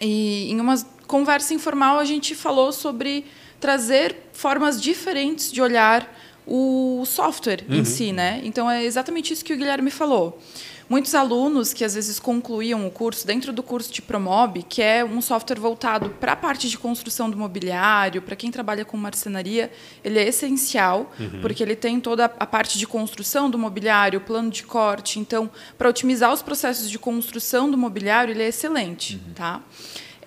E 0.00 0.52
em 0.52 0.60
uma 0.60 0.76
conversa 1.08 1.52
informal 1.52 1.98
a 1.98 2.04
gente 2.04 2.32
falou 2.34 2.70
sobre 2.70 3.24
trazer 3.58 4.14
formas 4.32 4.80
diferentes 4.80 5.50
de 5.50 5.60
olhar 5.60 6.14
o 6.46 7.02
software 7.04 7.64
uhum. 7.68 7.76
em 7.76 7.84
si, 7.84 8.12
né? 8.12 8.40
Então 8.44 8.70
é 8.70 8.84
exatamente 8.84 9.32
isso 9.32 9.44
que 9.44 9.52
o 9.52 9.56
Guilherme 9.56 9.90
falou. 9.90 10.40
Muitos 10.88 11.14
alunos 11.14 11.72
que 11.72 11.84
às 11.84 11.94
vezes 11.94 12.20
concluíam 12.20 12.86
o 12.86 12.90
curso 12.90 13.26
dentro 13.26 13.52
do 13.52 13.62
curso 13.62 13.92
de 13.92 14.00
Promob, 14.00 14.62
que 14.62 14.80
é 14.80 15.04
um 15.04 15.20
software 15.20 15.58
voltado 15.58 16.10
para 16.10 16.32
a 16.32 16.36
parte 16.36 16.68
de 16.68 16.78
construção 16.78 17.28
do 17.28 17.36
mobiliário, 17.36 18.22
para 18.22 18.36
quem 18.36 18.50
trabalha 18.50 18.84
com 18.84 18.96
marcenaria, 18.96 19.70
ele 20.04 20.18
é 20.18 20.28
essencial, 20.28 21.12
uhum. 21.18 21.40
porque 21.40 21.62
ele 21.62 21.74
tem 21.74 21.98
toda 21.98 22.26
a 22.26 22.46
parte 22.46 22.78
de 22.78 22.86
construção 22.86 23.50
do 23.50 23.58
mobiliário, 23.58 24.20
plano 24.20 24.50
de 24.50 24.62
corte. 24.62 25.18
Então, 25.18 25.50
para 25.76 25.88
otimizar 25.88 26.32
os 26.32 26.40
processos 26.40 26.88
de 26.88 26.98
construção 26.98 27.68
do 27.68 27.76
mobiliário, 27.76 28.32
ele 28.32 28.44
é 28.44 28.48
excelente, 28.48 29.14
uhum. 29.14 29.34
tá? 29.34 29.62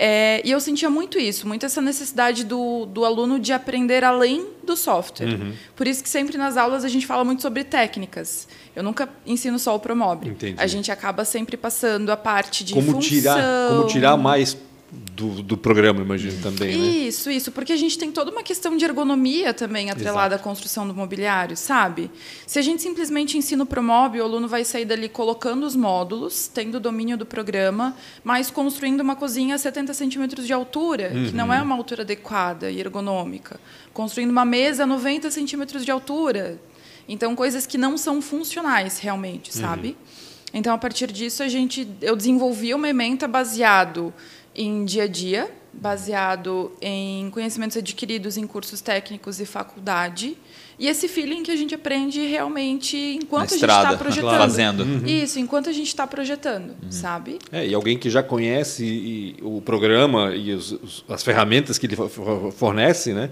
É, 0.01 0.41
e 0.45 0.51
eu 0.51 0.61
sentia 0.61 0.89
muito 0.89 1.19
isso, 1.19 1.45
muito 1.45 1.65
essa 1.65 1.81
necessidade 1.81 2.45
do, 2.45 2.85
do 2.85 3.03
aluno 3.03 3.37
de 3.37 3.51
aprender 3.51 4.01
além 4.01 4.47
do 4.63 4.77
software. 4.77 5.27
Uhum. 5.27 5.51
Por 5.75 5.85
isso 5.87 6.01
que 6.01 6.07
sempre 6.07 6.37
nas 6.37 6.55
aulas 6.55 6.85
a 6.85 6.87
gente 6.87 7.05
fala 7.05 7.25
muito 7.25 7.41
sobre 7.41 7.65
técnicas. 7.65 8.47
Eu 8.73 8.81
nunca 8.81 9.09
ensino 9.27 9.59
só 9.59 9.75
o 9.75 9.79
Promob. 9.79 10.29
Entendi. 10.29 10.55
A 10.57 10.67
gente 10.67 10.89
acaba 10.89 11.25
sempre 11.25 11.57
passando 11.57 12.09
a 12.11 12.17
parte 12.17 12.63
de 12.63 12.73
como 12.73 12.93
função. 12.93 13.01
Tirar, 13.01 13.69
como 13.69 13.87
tirar 13.87 14.15
mais 14.15 14.57
do, 14.91 15.43
do 15.43 15.57
programa, 15.57 16.01
imagino 16.01 16.41
também, 16.41 16.75
né? 16.75 16.87
Isso, 16.87 17.29
isso, 17.29 17.51
porque 17.51 17.71
a 17.71 17.75
gente 17.75 17.97
tem 17.97 18.11
toda 18.11 18.31
uma 18.31 18.41
questão 18.41 18.75
de 18.75 18.83
ergonomia 18.83 19.53
também 19.53 19.91
atrelada 19.91 20.33
Exato. 20.35 20.41
à 20.41 20.43
construção 20.43 20.87
do 20.87 20.95
mobiliário, 20.95 21.55
sabe? 21.55 22.09
Se 22.47 22.57
a 22.57 22.61
gente 22.61 22.81
simplesmente 22.81 23.37
ensina 23.37 23.63
o 23.63 23.65
Promob, 23.67 24.19
o 24.19 24.23
aluno 24.23 24.47
vai 24.47 24.65
sair 24.65 24.85
dali 24.85 25.07
colocando 25.07 25.63
os 25.63 25.75
módulos, 25.75 26.47
tendo 26.47 26.75
o 26.75 26.79
domínio 26.79 27.17
do 27.17 27.25
programa, 27.25 27.95
mas 28.23 28.49
construindo 28.49 29.01
uma 29.01 29.15
cozinha 29.15 29.55
a 29.55 29.57
70 29.59 29.93
centímetros 29.93 30.47
de 30.47 30.53
altura, 30.53 31.11
uhum. 31.13 31.25
que 31.25 31.35
não 31.35 31.53
é 31.53 31.61
uma 31.61 31.75
altura 31.75 32.01
adequada 32.01 32.71
e 32.71 32.79
ergonômica. 32.79 33.59
Construindo 33.93 34.31
uma 34.31 34.45
mesa 34.45 34.83
a 34.83 34.87
90 34.87 35.29
centímetros 35.29 35.85
de 35.85 35.91
altura. 35.91 36.59
Então, 37.07 37.35
coisas 37.35 37.67
que 37.67 37.77
não 37.77 37.97
são 37.97 38.21
funcionais 38.21 38.99
realmente, 38.99 39.55
sabe? 39.55 39.89
Uhum. 39.89 39.95
Então, 40.53 40.73
a 40.73 40.77
partir 40.77 41.11
disso, 41.11 41.43
a 41.43 41.47
gente, 41.47 41.87
eu 42.01 42.15
desenvolvi 42.15 42.73
uma 42.73 42.89
ementa 42.89 43.27
baseado 43.27 44.13
em 44.55 44.85
dia 44.85 45.03
a 45.03 45.07
dia, 45.07 45.49
baseado 45.73 46.71
em 46.81 47.29
conhecimentos 47.29 47.77
adquiridos 47.77 48.37
em 48.37 48.45
cursos 48.45 48.81
técnicos 48.81 49.39
e 49.39 49.45
faculdade. 49.45 50.37
E 50.77 50.87
esse 50.87 51.09
feeling 51.09 51.43
que 51.43 51.51
a 51.51 51.55
gente 51.55 51.75
aprende 51.75 52.25
realmente 52.25 52.97
enquanto 53.21 53.53
estrada, 53.53 53.79
a 53.79 53.81
gente 53.81 53.91
está 53.91 54.03
projetando. 54.03 54.39
Fazendo. 54.39 54.83
Uhum. 54.83 55.05
Isso, 55.05 55.37
enquanto 55.37 55.69
a 55.69 55.73
gente 55.73 55.87
está 55.87 56.07
projetando, 56.07 56.69
uhum. 56.69 56.91
sabe? 56.91 57.37
É, 57.51 57.67
e 57.67 57.73
alguém 57.73 57.97
que 57.97 58.09
já 58.09 58.23
conhece 58.23 59.35
o 59.41 59.61
programa 59.61 60.33
e 60.33 60.53
os, 60.53 60.71
os, 60.71 61.05
as 61.09 61.21
ferramentas 61.21 61.77
que 61.77 61.85
ele 61.85 61.97
fornece, 62.55 63.13
né? 63.13 63.29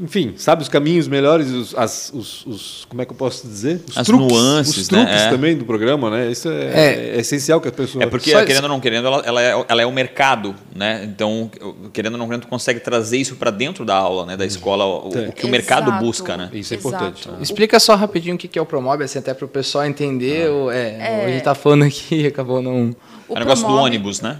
Enfim, 0.00 0.34
sabe 0.36 0.62
os 0.62 0.68
caminhos 0.68 1.08
melhores, 1.08 1.50
os, 1.50 1.74
as, 1.74 2.12
os, 2.14 2.46
os, 2.46 2.84
como 2.88 3.02
é 3.02 3.04
que 3.04 3.10
eu 3.10 3.16
posso 3.16 3.44
dizer? 3.44 3.82
Os 3.88 3.98
as 3.98 4.06
truques, 4.06 4.32
nuances, 4.32 4.76
os 4.76 4.88
truques 4.88 5.06
né? 5.06 5.30
também 5.30 5.56
do 5.56 5.64
programa, 5.64 6.08
né? 6.08 6.30
Isso 6.30 6.48
é, 6.48 6.66
é. 6.66 7.16
é 7.16 7.18
essencial 7.18 7.60
que 7.60 7.66
a 7.66 7.72
pessoa. 7.72 8.04
É 8.04 8.06
porque 8.06 8.30
Só 8.30 8.44
querendo 8.44 8.64
ou 8.64 8.68
não 8.68 8.78
querendo, 8.78 9.08
ela, 9.08 9.22
ela, 9.26 9.42
é, 9.42 9.64
ela 9.66 9.82
é 9.82 9.86
o 9.86 9.90
mercado, 9.90 10.54
né? 10.72 11.02
Então, 11.02 11.50
querendo 11.92 12.12
ou 12.12 12.18
não 12.18 12.28
querendo, 12.28 12.46
consegue 12.46 12.78
trazer 12.78 13.18
isso 13.18 13.34
para 13.34 13.50
dentro 13.50 13.84
da 13.84 13.96
aula, 13.96 14.24
né? 14.24 14.36
Da 14.36 14.44
uhum. 14.44 14.48
escola, 14.48 14.84
o, 14.84 15.08
o 15.08 15.32
que 15.32 15.46
o 15.46 15.48
mercado 15.48 15.90
busca, 15.98 16.36
né? 16.36 16.48
Isso 16.52 16.74
é 16.74 16.76
importante. 16.76 17.28
Né? 17.28 17.38
Explica 17.40 17.80
só 17.80 17.96
rapidinho 17.96 18.36
o 18.36 18.38
que 18.38 18.56
é 18.56 18.62
o 18.62 18.66
Promob, 18.66 19.02
assim, 19.02 19.18
até 19.18 19.34
para 19.34 19.46
o 19.46 19.48
pessoal 19.48 19.84
entender. 19.84 20.46
Ah. 20.46 20.52
O, 20.52 20.70
é, 20.70 20.96
é. 21.00 21.24
A 21.24 21.28
gente 21.28 21.38
está 21.38 21.56
falando 21.56 21.82
aqui 21.82 22.24
acabou 22.38 22.62
não. 22.62 22.94
O, 23.28 23.34
é 23.34 23.36
o 23.36 23.38
negócio 23.40 23.66
do 23.66 23.74
ônibus, 23.74 24.20
né? 24.20 24.38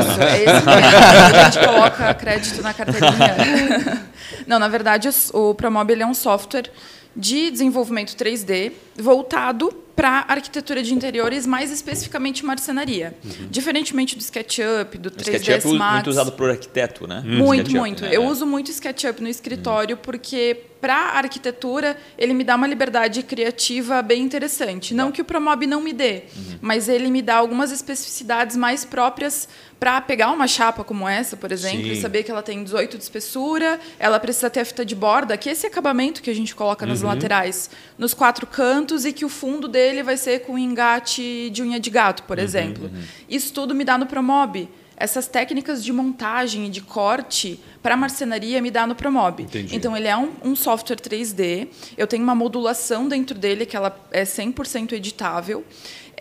Isso, 0.00 0.20
é 0.20 0.42
esse 0.42 0.68
A 0.68 1.50
gente 1.50 1.66
coloca 1.66 2.14
crédito 2.14 2.62
na 2.62 2.74
carteirinha. 2.74 4.08
Não, 4.46 4.58
na 4.58 4.68
verdade, 4.68 5.08
o 5.32 5.54
Promob 5.54 5.92
é 5.92 6.06
um 6.06 6.14
software 6.14 6.70
de 7.16 7.50
desenvolvimento 7.50 8.14
3D 8.14 8.72
voltado 8.98 9.72
para 10.00 10.24
arquitetura 10.28 10.82
de 10.82 10.94
interiores, 10.94 11.44
mais 11.44 11.70
especificamente 11.70 12.42
marcenaria. 12.42 13.14
Uhum. 13.22 13.48
Diferentemente 13.50 14.16
do 14.16 14.22
SketchUp, 14.22 14.96
do 14.96 15.10
3ds 15.10 15.40
SketchUp 15.40 15.76
Max. 15.76 15.94
muito 15.96 16.08
usado 16.08 16.32
por 16.32 16.48
arquiteto, 16.48 17.06
né? 17.06 17.22
Muito, 17.22 17.68
SketchUp, 17.68 17.78
muito. 17.78 18.02
Né? 18.04 18.10
Eu 18.10 18.24
uso 18.24 18.46
muito 18.46 18.70
SketchUp 18.70 19.20
no 19.20 19.28
escritório 19.28 19.96
uhum. 19.96 20.02
porque 20.02 20.70
para 20.80 20.94
arquitetura 20.94 21.96
ele 22.16 22.32
me 22.32 22.42
dá 22.42 22.56
uma 22.56 22.66
liberdade 22.66 23.22
criativa 23.22 24.00
bem 24.00 24.22
interessante. 24.22 24.94
Não 24.94 25.12
que 25.12 25.20
o 25.20 25.24
Promob 25.24 25.66
não 25.66 25.80
me 25.80 25.92
dê, 25.92 26.24
uhum. 26.34 26.58
mas 26.62 26.88
ele 26.88 27.10
me 27.10 27.20
dá 27.20 27.36
algumas 27.36 27.70
especificidades 27.70 28.56
mais 28.56 28.84
próprias 28.84 29.46
para 29.78 29.98
pegar 30.00 30.30
uma 30.30 30.46
chapa 30.46 30.84
como 30.84 31.08
essa, 31.08 31.36
por 31.36 31.50
exemplo, 31.50 31.84
Sim. 31.84 31.92
e 31.92 32.00
saber 32.00 32.22
que 32.22 32.30
ela 32.30 32.42
tem 32.42 32.62
18 32.62 32.98
de 32.98 33.02
espessura, 33.02 33.80
ela 33.98 34.20
precisa 34.20 34.50
ter 34.50 34.60
a 34.60 34.64
fita 34.64 34.84
de 34.84 34.94
borda, 34.94 35.38
que 35.38 35.48
é 35.48 35.52
esse 35.52 35.66
acabamento 35.66 36.20
que 36.20 36.28
a 36.28 36.34
gente 36.34 36.54
coloca 36.54 36.84
nas 36.84 37.00
uhum. 37.00 37.08
laterais, 37.08 37.70
nos 37.96 38.12
quatro 38.12 38.46
cantos 38.46 39.06
e 39.06 39.12
que 39.12 39.24
o 39.24 39.28
fundo 39.28 39.66
dele 39.66 39.89
vai 40.02 40.16
ser 40.16 40.40
com 40.40 40.58
engate 40.58 41.50
de 41.50 41.62
unha 41.62 41.78
de 41.80 41.90
gato, 41.90 42.22
por 42.24 42.38
uhum, 42.38 42.44
exemplo. 42.44 42.84
Uhum. 42.84 43.02
Isso 43.28 43.52
tudo 43.52 43.74
me 43.74 43.84
dá 43.84 43.98
no 43.98 44.06
Promob. 44.06 44.68
Essas 45.00 45.26
técnicas 45.26 45.82
de 45.82 45.92
montagem 45.94 46.66
e 46.66 46.68
de 46.68 46.82
corte 46.82 47.58
para 47.82 47.96
marcenaria 47.96 48.60
me 48.60 48.70
dá 48.70 48.86
no 48.86 48.94
Promob. 48.94 49.42
Entendi. 49.42 49.74
Então, 49.74 49.96
ele 49.96 50.06
é 50.06 50.14
um, 50.14 50.30
um, 50.44 50.54
software 50.54 50.96
3D. 50.96 51.68
Eu 51.96 52.06
tenho 52.06 52.22
uma 52.22 52.34
modulação 52.34 53.08
dentro 53.08 53.38
dele 53.38 53.64
que 53.64 53.74
ela 53.74 53.98
é 54.12 54.24
100% 54.24 54.92
editável. 54.92 55.64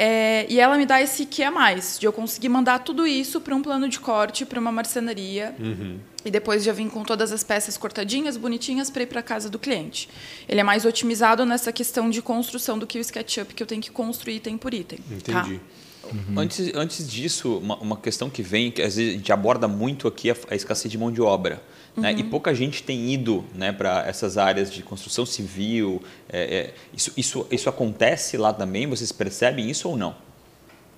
É, 0.01 0.45
e 0.47 0.61
ela 0.61 0.77
me 0.77 0.85
dá 0.85 1.01
esse 1.01 1.25
que 1.25 1.43
a 1.43 1.51
mais, 1.51 1.99
de 1.99 2.05
eu 2.05 2.13
conseguir 2.13 2.47
mandar 2.47 2.79
tudo 2.79 3.05
isso 3.05 3.41
para 3.41 3.53
um 3.53 3.61
plano 3.61 3.89
de 3.89 3.99
corte, 3.99 4.45
para 4.45 4.57
uma 4.57 4.71
marcenaria. 4.71 5.53
Uhum. 5.59 5.99
E 6.23 6.31
depois 6.31 6.63
já 6.63 6.71
vim 6.71 6.87
com 6.87 7.03
todas 7.03 7.33
as 7.33 7.43
peças 7.43 7.77
cortadinhas, 7.77 8.37
bonitinhas, 8.37 8.89
para 8.89 9.03
ir 9.03 9.07
para 9.07 9.21
casa 9.21 9.49
do 9.49 9.59
cliente. 9.59 10.07
Ele 10.47 10.61
é 10.61 10.63
mais 10.63 10.85
otimizado 10.85 11.45
nessa 11.45 11.73
questão 11.73 12.09
de 12.09 12.21
construção 12.21 12.79
do 12.79 12.87
que 12.87 12.97
o 12.97 13.01
SketchUp, 13.01 13.53
que 13.53 13.61
eu 13.61 13.67
tenho 13.67 13.81
que 13.81 13.91
construir 13.91 14.37
item 14.37 14.57
por 14.57 14.73
item. 14.73 14.99
Tá? 14.99 15.41
Entendi. 15.41 15.59
Tá? 15.59 15.65
Uhum. 16.11 16.39
Antes, 16.39 16.71
antes 16.73 17.09
disso, 17.09 17.57
uma, 17.57 17.75
uma, 17.77 17.97
questão 17.97 18.29
que 18.29 18.41
vem, 18.41 18.71
que 18.71 18.81
às 18.81 18.95
vezes 18.95 19.13
a 19.13 19.17
gente 19.17 19.31
aborda 19.31 19.67
muito 19.67 20.07
aqui, 20.07 20.29
é 20.29 20.33
a, 20.33 20.35
a 20.51 20.55
escassez 20.55 20.91
de 20.91 20.97
mão 20.97 21.11
de 21.11 21.21
obra. 21.21 21.61
Uhum. 21.95 22.03
Né? 22.03 22.13
E 22.13 22.23
uhum. 22.23 22.29
pouca 22.29 22.53
gente 22.53 22.83
tem 22.83 23.11
ido 23.11 23.43
né, 23.53 23.71
para 23.71 24.05
essas 24.07 24.37
áreas 24.37 24.71
de 24.71 24.81
construção 24.83 25.25
civil. 25.25 26.01
É, 26.29 26.41
é, 26.41 26.73
isso, 26.93 27.11
isso, 27.15 27.47
isso 27.51 27.69
acontece 27.69 28.37
lá 28.37 28.53
também? 28.53 28.87
Vocês 28.87 29.11
percebem 29.11 29.69
isso 29.69 29.89
ou 29.89 29.97
não? 29.97 30.15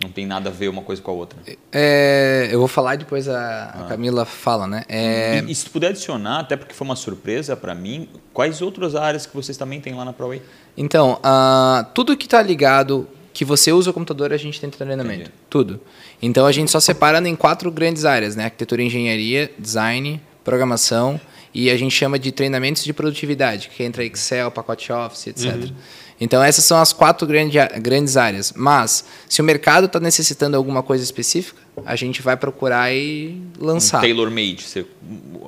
Não 0.01 0.09
tem 0.09 0.25
nada 0.25 0.49
a 0.49 0.51
ver 0.51 0.67
uma 0.67 0.81
coisa 0.81 0.99
com 0.99 1.11
a 1.11 1.13
outra. 1.13 1.37
É, 1.71 2.49
eu 2.51 2.57
vou 2.57 2.67
falar 2.67 2.95
depois 2.97 3.29
a, 3.29 3.65
ah. 3.65 3.85
Camila 3.87 4.25
fala, 4.25 4.65
né? 4.65 4.83
É... 4.89 5.39
E, 5.39 5.51
e, 5.51 5.55
se 5.55 5.69
puder 5.69 5.89
adicionar, 5.89 6.39
até 6.39 6.57
porque 6.57 6.73
foi 6.73 6.85
uma 6.85 6.95
surpresa 6.95 7.55
para 7.55 7.75
mim, 7.75 8.09
quais 8.33 8.63
outras 8.63 8.95
áreas 8.95 9.27
que 9.27 9.35
vocês 9.35 9.57
também 9.57 9.79
têm 9.79 9.93
lá 9.93 10.03
na 10.03 10.11
ProWay? 10.11 10.41
Então, 10.75 11.19
uh, 11.23 11.85
tudo 11.93 12.17
que 12.17 12.25
está 12.25 12.41
ligado 12.41 13.07
que 13.33 13.45
você 13.45 13.71
usa 13.71 13.89
o 13.89 13.93
computador, 13.93 14.33
a 14.33 14.37
gente 14.37 14.59
tem 14.59 14.69
treinamento. 14.69 15.21
Entendi. 15.21 15.31
Tudo. 15.49 15.81
Então 16.21 16.45
a 16.45 16.51
gente 16.51 16.71
só 16.71 16.79
separa 16.79 17.19
em 17.27 17.35
quatro 17.35 17.71
grandes 17.71 18.05
áreas, 18.05 18.35
né? 18.35 18.45
Arquitetura, 18.45 18.81
engenharia, 18.81 19.51
design, 19.57 20.21
programação 20.43 21.19
e 21.53 21.69
a 21.69 21.77
gente 21.77 21.93
chama 21.93 22.17
de 22.17 22.31
treinamentos 22.31 22.83
de 22.83 22.93
produtividade, 22.93 23.69
que 23.69 23.83
entra 23.83 24.03
Excel, 24.03 24.49
pacote 24.51 24.91
Office, 24.91 25.27
etc. 25.27 25.55
Uhum. 25.55 25.71
Então 26.21 26.41
essas 26.43 26.63
são 26.63 26.79
as 26.79 26.93
quatro 26.93 27.27
grande, 27.27 27.57
grandes 27.81 28.15
áreas. 28.15 28.53
Mas 28.55 29.03
se 29.27 29.41
o 29.41 29.43
mercado 29.43 29.87
está 29.87 29.99
necessitando 29.99 30.55
alguma 30.55 30.83
coisa 30.83 31.03
específica, 31.03 31.59
a 31.83 31.95
gente 31.95 32.21
vai 32.21 32.37
procurar 32.37 32.93
e 32.93 33.41
lançar. 33.59 33.97
Um 33.97 34.01
tailor-made, 34.01 34.61
você 34.61 34.85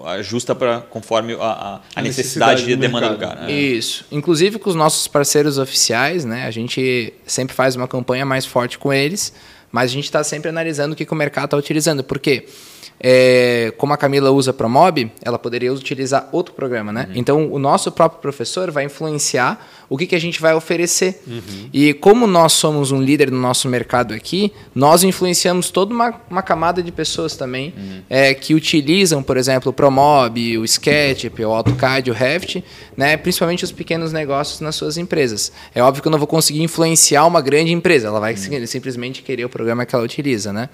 ajusta 0.06 0.56
para 0.56 0.82
conforme 0.82 1.34
a, 1.34 1.38
a, 1.38 1.82
a 1.96 2.01
necessidade, 2.01 2.70
e 2.70 2.75
demanda 2.75 3.10
do 3.10 3.18
cara. 3.20 3.42
Né? 3.42 3.51
Isso. 3.51 4.03
Inclusive 4.12 4.58
com 4.58 4.70
os 4.72 4.75
nossos 4.75 5.08
parceiros 5.08 5.60
oficiais, 5.60 6.25
né? 6.25 6.48
A 6.48 6.51
gente 6.51 7.13
sempre 7.25 7.56
faz 7.56 7.75
uma 7.75 7.88
campanha 7.88 8.25
mais 8.25 8.44
forte 8.44 8.80
com 8.80 8.92
eles, 8.92 9.32
mas 9.72 9.92
a 9.92 9.94
gente 9.94 10.06
está 10.06 10.24
sempre 10.24 10.50
analisando 10.50 10.94
o 10.94 10.96
que, 10.96 11.06
que 11.06 11.13
o 11.13 11.15
mercado 11.15 11.46
está 11.46 11.58
utilizando. 11.58 12.03
Por 12.03 12.18
quê? 12.18 12.42
Porque 12.48 12.73
é, 13.05 13.74
como 13.77 13.91
a 13.91 13.98
Camila 13.98 14.31
usa 14.31 14.53
Promob, 14.53 15.12
ela 15.22 15.38
poderia 15.38 15.74
utilizar 15.74 16.29
outro 16.31 16.55
programa, 16.55 16.93
né? 16.93 17.07
Uhum. 17.10 17.13
Então, 17.15 17.51
o 17.51 17.60
nosso 17.60 17.91
próprio 17.91 18.22
professor 18.22 18.72
vai 18.72 18.86
influenciar 18.86 19.67
o 19.89 19.98
que, 19.98 20.07
que 20.07 20.15
a 20.15 20.19
gente 20.19 20.39
vai 20.39 20.53
oferecer. 20.53 21.22
Uhum. 21.27 21.69
E 21.74 21.93
como 21.93 22.25
nós 22.25 22.53
somos 22.53 22.91
um 22.91 23.01
líder 23.01 23.29
no 23.29 23.38
nosso 23.38 23.67
mercado 23.67 24.13
aqui, 24.13 24.53
nós 24.74 25.03
influenciamos 25.03 25.69
toda 25.69 25.93
uma, 25.93 26.13
uma 26.29 26.41
camada 26.41 26.81
de 26.81 26.93
pessoas 26.93 27.36
também 27.36 27.74
uhum. 27.75 28.01
é, 28.10 28.33
que 28.33 28.55
utilizam, 28.55 29.22
por 29.22 29.36
exemplo, 29.36 29.72
o 29.72 29.74
Promob, 29.74 30.57
o 30.57 30.63
SketchUp, 30.63 31.43
o 31.43 31.51
AutoCAD, 31.51 32.10
o 32.10 32.13
Revit, 32.13 32.63
né? 32.95 33.17
principalmente 33.17 33.65
os 33.65 33.72
pequenos 33.74 34.13
negócios 34.13 34.62
nas 34.62 34.75
suas 34.75 34.98
empresas. 34.98 35.51
É 35.75 35.83
óbvio 35.83 36.01
que 36.01 36.07
eu 36.07 36.12
não 36.12 36.19
vou 36.19 36.27
conseguir 36.27 36.63
influenciar 36.63 37.25
uma 37.25 37.41
grande 37.41 37.74
empresa, 37.74 38.07
ela 38.07 38.22
vai 38.22 38.33
uhum. 38.33 38.65
simplesmente 38.65 39.22
querer 39.22 39.43
o 39.43 39.50
programa 39.50 39.86
que 39.86 39.93
ela 39.93 40.05
utiliza, 40.05 40.53
né? 40.53 40.69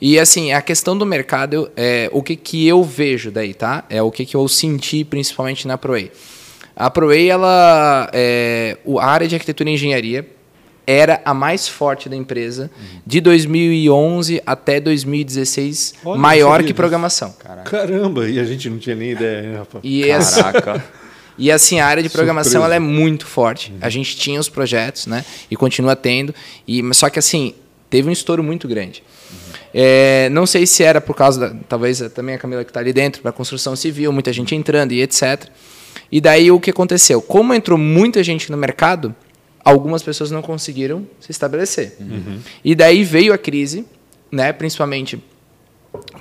E 0.00 0.18
assim, 0.18 0.52
a 0.52 0.60
questão 0.60 0.96
do 0.96 1.06
mercado, 1.06 1.70
é, 1.76 2.08
o 2.12 2.22
que, 2.22 2.36
que 2.36 2.66
eu 2.66 2.82
vejo 2.82 3.30
daí, 3.30 3.54
tá? 3.54 3.84
É 3.88 4.02
o 4.02 4.10
que, 4.10 4.26
que 4.26 4.36
eu 4.36 4.46
senti 4.48 5.04
principalmente 5.04 5.66
na 5.66 5.78
ProWay. 5.78 6.10
A 6.76 6.90
ProWay, 6.90 7.30
ela, 7.30 8.10
é, 8.12 8.76
a 8.98 9.06
área 9.06 9.28
de 9.28 9.34
arquitetura 9.34 9.70
e 9.70 9.74
engenharia 9.74 10.28
era 10.86 11.22
a 11.24 11.32
mais 11.32 11.66
forte 11.66 12.08
da 12.08 12.16
empresa 12.16 12.70
uhum. 12.76 13.00
de 13.06 13.20
2011 13.20 14.42
até 14.44 14.80
2016, 14.80 15.94
Olha, 16.04 16.20
maior 16.20 16.62
que 16.62 16.74
programação. 16.74 17.32
Caraca. 17.38 17.70
Caramba, 17.70 18.28
e 18.28 18.38
a 18.38 18.44
gente 18.44 18.68
não 18.68 18.78
tinha 18.78 18.94
nem 18.94 19.12
ideia, 19.12 19.58
rapaz. 19.58 19.82
E 19.82 20.04
Caraca. 20.06 20.84
E 21.36 21.50
assim, 21.50 21.80
a 21.80 21.86
área 21.86 22.00
de 22.00 22.08
programação 22.08 22.64
ela 22.64 22.76
é 22.76 22.78
muito 22.78 23.26
forte. 23.26 23.72
Uhum. 23.72 23.78
A 23.80 23.90
gente 23.90 24.16
tinha 24.16 24.38
os 24.38 24.48
projetos, 24.48 25.06
né? 25.06 25.24
E 25.50 25.56
continua 25.56 25.96
tendo. 25.96 26.32
E, 26.66 26.82
só 26.94 27.10
que 27.10 27.18
assim, 27.18 27.54
teve 27.90 28.08
um 28.08 28.12
estouro 28.12 28.42
muito 28.42 28.68
grande. 28.68 29.02
É, 29.76 30.28
não 30.30 30.46
sei 30.46 30.66
se 30.66 30.84
era 30.84 31.00
por 31.00 31.16
causa, 31.16 31.48
da, 31.48 31.56
talvez 31.68 31.98
também 32.14 32.36
a 32.36 32.38
Camila 32.38 32.62
que 32.62 32.70
está 32.70 32.78
ali 32.78 32.92
dentro, 32.92 33.20
para 33.20 33.32
construção 33.32 33.74
civil, 33.74 34.12
muita 34.12 34.32
gente 34.32 34.54
entrando 34.54 34.92
e 34.92 35.02
etc. 35.02 35.48
E 36.12 36.20
daí 36.20 36.48
o 36.52 36.60
que 36.60 36.70
aconteceu? 36.70 37.20
Como 37.20 37.52
entrou 37.52 37.76
muita 37.76 38.22
gente 38.22 38.52
no 38.52 38.56
mercado, 38.56 39.12
algumas 39.64 40.00
pessoas 40.00 40.30
não 40.30 40.42
conseguiram 40.42 41.04
se 41.18 41.32
estabelecer. 41.32 41.96
Uhum. 41.98 42.38
E 42.64 42.76
daí 42.76 43.02
veio 43.02 43.32
a 43.32 43.38
crise, 43.38 43.84
né, 44.30 44.52
principalmente 44.52 45.20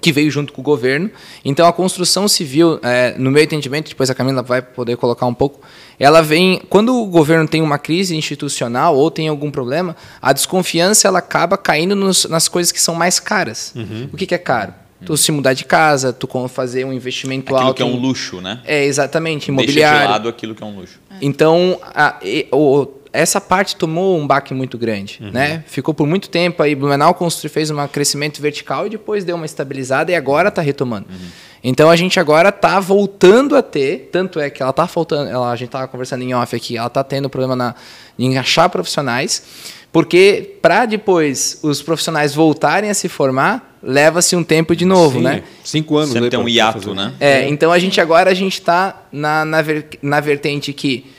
que 0.02 0.12
veio 0.12 0.30
junto 0.30 0.52
com 0.54 0.62
o 0.62 0.64
governo. 0.64 1.10
Então, 1.44 1.68
a 1.68 1.74
construção 1.74 2.28
civil, 2.28 2.80
é, 2.84 3.16
no 3.18 3.32
meu 3.32 3.44
entendimento, 3.44 3.90
depois 3.90 4.10
a 4.10 4.16
Camila 4.16 4.42
vai 4.42 4.62
poder 4.62 4.98
colocar 4.98 5.26
um 5.26 5.34
pouco, 5.34 5.62
ela 6.00 6.22
vem 6.22 6.62
quando 6.70 6.96
o 6.96 7.06
governo 7.06 7.48
tem 7.48 7.62
uma 7.62 7.78
crise 7.78 8.16
institucional 8.16 8.96
ou 8.98 9.10
tem 9.10 9.28
algum 9.28 9.50
problema, 9.50 9.96
a 10.22 10.34
desconfiança 10.34 11.08
ela 11.08 11.20
acaba 11.20 11.58
caindo 11.58 11.96
nos, 11.96 12.26
nas 12.26 12.48
coisas 12.48 12.72
que 12.72 12.82
são 12.82 12.96
mais 12.96 13.20
caras. 13.20 13.74
Uhum. 13.76 14.10
O 14.12 14.18
que, 14.18 14.26
que 14.26 14.36
é 14.36 14.40
caro? 14.40 14.74
Tu 15.06 15.18
se 15.18 15.34
mudar 15.34 15.54
de 15.54 15.66
casa, 15.66 16.14
tu 16.14 16.30
fazer 16.48 16.86
um 16.86 16.94
investimento 16.94 17.54
aquilo 17.54 17.68
alto. 17.68 17.76
que 17.76 17.84
é 17.84 17.86
um 17.86 18.00
luxo, 18.00 18.40
né? 18.40 18.62
É, 18.64 18.86
exatamente, 18.86 19.50
imobiliário. 19.50 19.98
Deixa 19.98 20.08
de 20.08 20.12
lado 20.14 20.30
aquilo 20.30 20.56
que 20.56 20.64
é 20.64 20.66
um 20.66 20.76
luxo. 20.80 20.98
Então, 21.22 21.78
a, 21.94 22.20
e, 22.24 22.48
o, 22.52 22.88
essa 23.14 23.40
parte 23.40 23.76
tomou 23.76 24.20
um 24.20 24.26
baque 24.26 24.56
muito 24.56 24.76
grande, 24.76 25.20
uhum. 25.22 25.30
né? 25.32 25.64
Ficou 25.68 25.94
por 25.94 26.08
muito 26.08 26.30
tempo 26.30 26.64
aí, 26.64 26.74
Blumenau 26.74 27.14
constru, 27.14 27.48
fez 27.48 27.70
um 27.70 27.88
crescimento 27.88 28.42
vertical 28.42 28.88
e 28.88 28.90
depois 28.90 29.24
deu 29.24 29.36
uma 29.36 29.46
estabilizada 29.46 30.12
e 30.12 30.16
agora 30.16 30.50
está 30.50 30.64
retomando. 30.64 31.06
Uhum. 31.10 31.28
Então 31.64 31.92
a 31.92 31.96
gente 31.96 32.20
agora 32.20 32.50
está 32.50 32.80
voltando 32.80 33.56
a 33.56 33.62
ter, 33.62 34.10
tanto 34.12 34.40
é 34.40 34.50
que 34.50 34.64
ela 34.64 34.72
está 34.72 34.88
faltando, 34.88 35.30
ela, 35.30 35.52
a 35.52 35.56
gente 35.56 35.68
estava 35.68 35.88
conversando 35.88 36.24
em 36.24 36.34
off 36.34 36.56
aqui, 36.56 36.76
ela 36.76 36.88
está 36.88 37.04
tendo 37.04 37.30
problema 37.30 37.56
na, 37.56 37.76
em 38.18 38.38
achar 38.38 38.68
profissionais, 38.68 39.44
porque 39.92 40.58
para 40.60 40.88
depois 40.88 41.60
os 41.62 41.84
profissionais 41.84 42.34
voltarem 42.34 42.90
a 42.90 42.94
se 42.96 43.08
formar, 43.08 43.78
leva-se 43.82 44.36
um 44.36 44.44
tempo 44.44 44.76
de 44.76 44.86
novo, 44.86 45.20
Sim, 45.20 45.24
né? 45.24 45.44
Cinco 45.64 45.98
anos. 45.98 46.12
Sempre 46.12 46.32
tem 46.32 46.40
um 46.40 46.50
hiato, 46.50 46.96
né? 46.96 47.14
É, 47.20 47.48
então 47.48 47.72
a 47.72 47.78
gente 47.78 48.02
agora 48.02 48.32
a 48.32 48.34
gente 48.34 48.54
está 48.54 49.04
na, 49.12 49.46
na, 49.46 49.62
ver, 49.62 49.88
na 50.02 50.20
vertente 50.20 50.74
que 50.74 51.13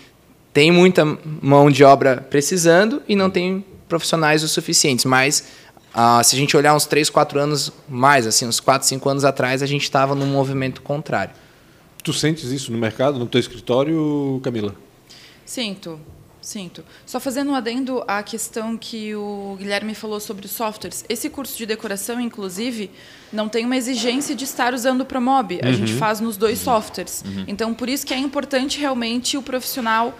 tem 0.54 0.70
muita 0.70 1.04
mão 1.42 1.68
de 1.68 1.82
obra 1.82 2.24
precisando 2.30 3.02
e 3.08 3.16
não 3.16 3.28
tem 3.28 3.64
profissionais 3.88 4.44
o 4.44 4.48
suficientes. 4.48 5.04
Mas 5.04 5.44
uh, 5.90 6.22
se 6.22 6.36
a 6.36 6.38
gente 6.38 6.56
olhar 6.56 6.74
uns 6.74 6.86
3, 6.86 7.10
4 7.10 7.40
anos 7.40 7.72
mais, 7.88 8.24
assim, 8.24 8.46
uns 8.46 8.60
4, 8.60 8.86
5 8.86 9.08
anos 9.08 9.24
atrás, 9.24 9.62
a 9.62 9.66
gente 9.66 9.82
estava 9.82 10.14
num 10.14 10.26
movimento 10.26 10.80
contrário. 10.80 11.34
Tu 12.04 12.12
sentes 12.12 12.44
isso 12.52 12.70
no 12.70 12.78
mercado, 12.78 13.18
no 13.18 13.26
teu 13.26 13.40
escritório, 13.40 14.40
Camila? 14.44 14.76
Sinto. 15.44 15.98
Sinto. 16.40 16.84
Só 17.06 17.18
fazendo 17.18 17.50
um 17.50 17.54
adendo 17.54 18.04
à 18.06 18.22
questão 18.22 18.76
que 18.76 19.14
o 19.14 19.56
Guilherme 19.58 19.94
falou 19.94 20.20
sobre 20.20 20.44
os 20.44 20.52
softwares. 20.52 21.02
Esse 21.08 21.30
curso 21.30 21.56
de 21.56 21.64
decoração, 21.64 22.20
inclusive, 22.20 22.90
não 23.32 23.48
tem 23.48 23.64
uma 23.64 23.76
exigência 23.76 24.34
de 24.34 24.44
estar 24.44 24.74
usando 24.74 25.00
o 25.00 25.04
Promob. 25.06 25.58
A 25.62 25.68
uhum. 25.68 25.72
gente 25.72 25.94
faz 25.94 26.20
nos 26.20 26.36
dois 26.36 26.58
softwares. 26.58 27.24
Uhum. 27.26 27.44
Então, 27.48 27.72
por 27.72 27.88
isso 27.88 28.06
que 28.06 28.12
é 28.12 28.18
importante 28.18 28.78
realmente 28.78 29.38
o 29.38 29.42
profissional 29.42 30.14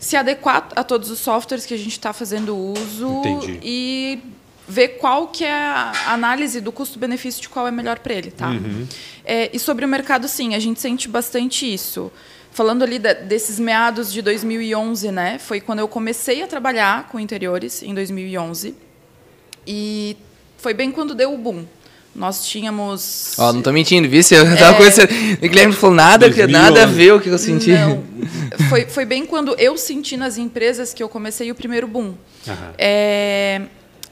se 0.00 0.16
adequar 0.16 0.68
a 0.74 0.82
todos 0.82 1.10
os 1.10 1.18
softwares 1.18 1.66
que 1.66 1.74
a 1.74 1.76
gente 1.76 1.92
está 1.92 2.12
fazendo 2.12 2.56
uso 2.56 3.20
Entendi. 3.20 3.60
e 3.62 4.18
ver 4.66 4.96
qual 4.98 5.28
que 5.28 5.44
é 5.44 5.52
a 5.52 5.92
análise 6.06 6.58
do 6.60 6.72
custo-benefício 6.72 7.42
de 7.42 7.48
qual 7.50 7.68
é 7.68 7.70
melhor 7.70 7.98
para 7.98 8.14
ele, 8.14 8.30
tá? 8.30 8.48
Uhum. 8.48 8.86
É, 9.24 9.54
e 9.54 9.58
sobre 9.58 9.84
o 9.84 9.88
mercado, 9.88 10.26
sim, 10.26 10.54
a 10.54 10.58
gente 10.58 10.80
sente 10.80 11.06
bastante 11.06 11.70
isso. 11.70 12.10
Falando 12.50 12.82
ali 12.82 12.98
de, 12.98 13.12
desses 13.14 13.60
meados 13.60 14.10
de 14.10 14.22
2011, 14.22 15.12
né? 15.12 15.38
Foi 15.38 15.60
quando 15.60 15.80
eu 15.80 15.88
comecei 15.88 16.42
a 16.42 16.46
trabalhar 16.46 17.08
com 17.08 17.20
interiores 17.20 17.82
em 17.82 17.92
2011 17.92 18.74
e 19.66 20.16
foi 20.56 20.72
bem 20.72 20.90
quando 20.90 21.14
deu 21.14 21.34
o 21.34 21.38
boom. 21.38 21.66
Nós 22.14 22.44
tínhamos. 22.46 23.38
Ó, 23.38 23.48
oh, 23.48 23.52
não 23.52 23.62
tô 23.62 23.72
mentindo, 23.72 24.08
viu? 24.08 24.20
Eu 24.32 24.46
é... 24.46 24.56
tava 24.56 24.76
conversando. 24.76 25.08
O 25.10 25.48
Guilherme 25.48 25.72
falou 25.72 25.94
nada, 25.94 26.26
2011. 26.26 26.52
nada 26.52 26.82
a 26.82 26.86
ver 26.86 27.12
o 27.12 27.20
que 27.20 27.28
eu 27.28 27.38
senti. 27.38 27.70
Não. 27.70 28.02
Foi, 28.68 28.84
foi 28.86 29.04
bem 29.04 29.24
quando 29.24 29.54
eu 29.58 29.76
senti 29.76 30.16
nas 30.16 30.36
empresas 30.36 30.92
que 30.92 31.02
eu 31.02 31.08
comecei 31.08 31.50
o 31.50 31.54
primeiro 31.54 31.86
boom. 31.86 32.14
É... 32.76 33.62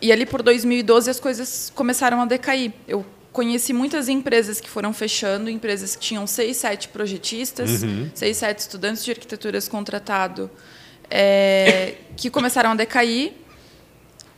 E 0.00 0.12
ali 0.12 0.24
por 0.24 0.42
2012 0.42 1.10
as 1.10 1.18
coisas 1.18 1.72
começaram 1.74 2.20
a 2.20 2.24
decair. 2.24 2.72
Eu 2.86 3.04
conheci 3.32 3.72
muitas 3.72 4.08
empresas 4.08 4.60
que 4.60 4.70
foram 4.70 4.92
fechando, 4.92 5.50
empresas 5.50 5.96
que 5.96 6.02
tinham 6.02 6.26
seis, 6.26 6.56
sete 6.56 6.88
projetistas, 6.88 7.82
uhum. 7.82 8.08
seis, 8.14 8.36
sete 8.36 8.60
estudantes 8.60 9.04
de 9.04 9.10
arquiteturas 9.10 9.68
contratado, 9.68 10.48
é... 11.10 11.94
que 12.16 12.30
começaram 12.30 12.70
a 12.70 12.74
decair 12.76 13.32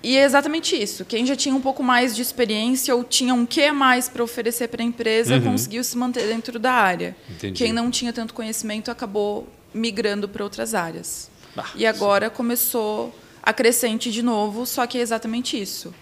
e 0.03 0.17
é 0.17 0.25
exatamente 0.25 0.81
isso. 0.81 1.05
Quem 1.05 1.27
já 1.27 1.37
tinha 1.37 1.55
um 1.55 1.61
pouco 1.61 1.83
mais 1.83 2.17
de 2.17 2.23
experiência 2.23 2.95
ou 2.95 3.05
tinha 3.05 3.35
um 3.35 3.45
que 3.45 3.71
mais 3.71 4.09
para 4.09 4.23
oferecer 4.23 4.69
para 4.69 4.83
a 4.83 4.85
empresa 4.85 5.37
uhum. 5.37 5.43
conseguiu 5.43 5.85
se 5.85 5.97
manter 5.97 6.27
dentro 6.27 6.59
da 6.59 6.73
área. 6.73 7.15
Entendi. 7.29 7.65
Quem 7.65 7.73
não 7.73 7.91
tinha 7.91 8.13
tanto 8.13 8.33
conhecimento 8.33 8.91
acabou 8.91 9.47
migrando 9.75 10.29
para 10.29 10.43
outras 10.43 10.75
áreas. 10.75 11.31
Ah, 11.57 11.67
e 11.75 11.87
agora 11.87 12.29
sim. 12.29 12.35
começou 12.35 13.15
a 13.43 13.53
crescente 13.53 14.11
de 14.11 14.23
novo, 14.23 14.65
só 14.65 14.87
que 14.87 14.99
é 14.99 15.01
exatamente 15.01 15.61
isso. 15.61 15.93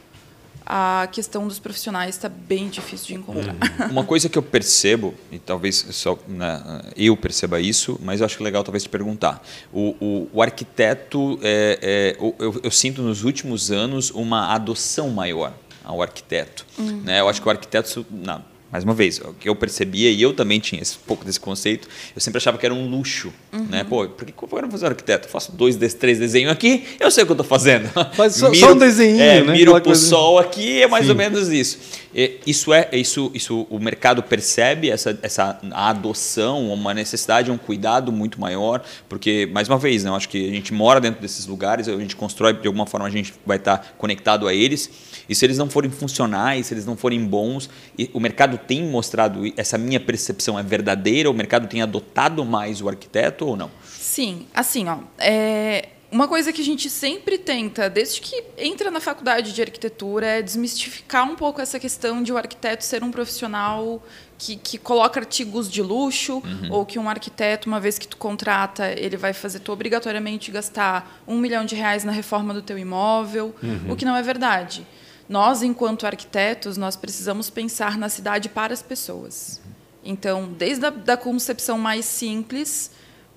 A 0.70 1.08
questão 1.10 1.48
dos 1.48 1.58
profissionais 1.58 2.14
está 2.14 2.28
bem 2.28 2.68
difícil 2.68 3.06
de 3.06 3.14
encontrar. 3.14 3.56
Uma 3.90 4.04
coisa 4.04 4.28
que 4.28 4.37
eu 4.37 4.42
percebo, 4.42 5.14
e 5.32 5.38
talvez 5.38 5.87
só 5.92 6.18
né, 6.28 6.82
eu 6.94 7.16
perceba 7.16 7.58
isso, 7.58 7.98
mas 8.02 8.20
eu 8.20 8.26
acho 8.26 8.42
legal 8.42 8.62
talvez 8.62 8.82
te 8.82 8.88
perguntar. 8.90 9.42
O, 9.72 9.96
o, 9.98 10.28
o 10.30 10.42
arquiteto, 10.42 11.38
é, 11.42 11.78
é, 11.80 12.16
eu, 12.38 12.60
eu, 12.62 12.70
sinto 12.70 13.00
nos 13.00 13.25
últimos 13.25 13.70
anos 13.70 14.10
uma 14.10 14.54
adoção 14.54 15.08
maior 15.08 15.54
ao 15.82 16.02
arquiteto. 16.02 16.66
Uhum. 16.76 17.00
Né? 17.00 17.18
Eu 17.20 17.30
acho 17.30 17.40
que 17.40 17.48
o 17.48 17.50
arquiteto, 17.50 18.04
não, 18.10 18.44
mais 18.70 18.84
uma 18.84 18.92
vez, 18.92 19.18
o 19.18 19.32
que 19.32 19.48
eu 19.48 19.56
percebia, 19.56 20.10
e 20.10 20.20
eu 20.20 20.34
também 20.34 20.60
tinha 20.60 20.82
esse, 20.82 20.98
pouco 20.98 21.25
desse 21.25 21.40
conceito, 21.40 21.88
eu 22.14 22.20
sempre 22.20 22.37
achava 22.37 22.58
que 22.58 22.66
era 22.66 22.75
um 22.75 22.88
luxo. 22.88 23.32
Uhum. 23.50 23.66
Né? 23.70 23.82
Pô, 23.82 24.06
por 24.06 24.26
que 24.26 24.32
eu 24.32 24.48
quero 24.48 24.70
fazer 24.70 24.84
um 24.84 24.88
arquiteto? 24.88 25.26
Eu 25.26 25.30
faço 25.30 25.52
dois, 25.52 25.76
três 25.94 26.18
desenhos 26.18 26.52
aqui, 26.52 26.84
eu 27.00 27.10
sei 27.10 27.25
o 27.25 27.26
que 27.26 27.32
eu 27.32 27.34
estou 27.34 27.46
fazendo. 27.46 27.88
Faz 28.12 28.34
só, 28.34 28.50
miro, 28.50 28.66
só 28.66 28.72
um 28.72 28.78
desenho, 28.78 29.20
é, 29.20 29.42
né? 29.42 29.52
Miro 29.52 29.80
para 29.80 29.90
o 29.90 29.96
sol 29.96 30.38
aqui, 30.38 30.82
é 30.82 30.87
mais 30.87 31.06
Sim. 31.06 31.12
ou 31.12 31.16
menos 31.16 31.48
isso. 31.48 31.78
E, 32.14 32.40
isso 32.46 32.72
é, 32.75 32.90
isso, 32.92 33.30
isso, 33.32 33.66
o 33.70 33.78
mercado 33.78 34.22
percebe 34.22 34.90
essa, 34.90 35.18
essa 35.22 35.58
adoção, 35.72 36.70
uma 36.70 36.92
necessidade, 36.92 37.50
um 37.50 37.56
cuidado 37.56 38.12
muito 38.12 38.38
maior, 38.38 38.82
porque, 39.08 39.48
mais 39.50 39.66
uma 39.66 39.78
vez, 39.78 40.04
né, 40.04 40.10
eu 40.10 40.14
acho 40.14 40.28
que 40.28 40.46
a 40.46 40.52
gente 40.52 40.75
mora 40.75 41.00
dentro 41.00 41.22
desses 41.22 41.46
lugares, 41.46 41.88
a 41.88 41.96
gente 41.96 42.14
constrói, 42.14 42.52
de 42.52 42.66
alguma 42.66 42.84
forma 42.87 43.06
a 43.06 43.10
gente 43.10 43.32
vai 43.46 43.56
estar 43.56 43.94
conectado 43.96 44.46
a 44.46 44.54
eles, 44.54 44.90
e 45.28 45.35
se 45.35 45.44
eles 45.44 45.58
não 45.58 45.68
forem 45.68 45.90
funcionais, 45.90 46.66
se 46.66 46.75
eles 46.75 46.87
não 46.87 46.97
forem 46.97 47.25
bons, 47.25 47.68
o 48.12 48.20
mercado 48.20 48.58
tem 48.58 48.82
mostrado, 48.85 49.42
essa 49.56 49.76
minha 49.76 50.00
percepção 50.00 50.58
é 50.58 50.62
verdadeira, 50.62 51.30
o 51.30 51.35
mercado 51.35 51.68
tem 51.68 51.82
adotado 51.82 52.44
mais 52.44 52.80
o 52.80 52.88
arquiteto 52.88 53.47
ou 53.47 53.56
não? 53.56 53.70
Sim, 53.85 54.47
assim, 54.54 54.88
ó, 54.88 54.99
é, 55.18 55.88
uma 56.11 56.26
coisa 56.26 56.52
que 56.52 56.62
a 56.62 56.64
gente 56.64 56.88
sempre 56.88 57.37
tenta, 57.37 57.90
desde 57.90 58.20
que 58.23 58.42
entra 58.56 58.90
na 58.90 58.99
faculdade 58.99 59.52
de 59.52 59.61
arquitetura, 59.61 60.26
é 60.26 60.42
desmistificar 60.42 61.30
um 61.30 61.37
pouco 61.37 61.61
essa 61.61 61.78
questão 61.78 62.23
de 62.23 62.32
o 62.32 62.38
arquiteto 62.38 62.82
ser 62.82 63.04
um 63.04 63.11
profissional 63.11 64.02
que, 64.38 64.56
que 64.56 64.78
coloca 64.78 65.20
artigos 65.20 65.70
de 65.70 65.82
luxo, 65.82 66.37
uhum. 66.37 66.73
ou 66.73 66.87
que 66.87 66.99
um 66.99 67.11
arquiteto, 67.11 67.68
uma 67.68 67.78
vez 67.78 67.99
que 67.99 68.08
tu 68.08 68.16
contrata, 68.16 68.90
ele 68.92 69.18
vai 69.18 69.35
fazer 69.35 69.58
tu 69.58 69.70
obrigatoriamente 69.70 70.50
gastar 70.50 71.23
um 71.26 71.37
milhão 71.37 71.66
de 71.66 71.75
reais 71.75 72.04
na 72.04 72.12
reforma 72.12 72.54
do 72.54 72.62
teu 72.62 72.78
imóvel, 72.78 73.54
uhum. 73.62 73.92
o 73.92 73.97
que 73.97 74.06
não 74.06 74.16
é 74.16 74.23
verdade. 74.23 74.87
Nós, 75.28 75.62
enquanto 75.62 76.06
arquitetos, 76.06 76.76
nós 76.76 76.97
precisamos 76.97 77.50
pensar 77.50 77.99
na 77.99 78.08
cidade 78.08 78.49
para 78.49 78.73
as 78.73 78.82
pessoas. 78.82 79.61
Então, 80.02 80.50
desde 80.56 80.87
a 80.87 80.90
da 80.90 81.16
concepção 81.16 81.78
mais 81.78 82.04
simples, 82.04 82.90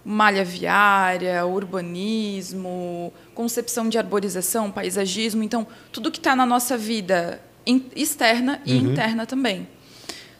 malha 0.06 0.44
viária, 0.44 1.46
urbanismo, 1.46 3.14
concepção 3.36 3.90
de 3.90 3.98
arborização, 3.98 4.72
paisagismo, 4.72 5.44
então 5.44 5.68
tudo 5.92 6.12
que 6.12 6.18
está 6.18 6.36
na 6.36 6.46
nossa 6.46 6.78
vida 6.78 7.42
externa 7.96 8.62
e 8.66 8.74
uhum. 8.74 8.92
interna 8.92 9.26
também. 9.26 9.68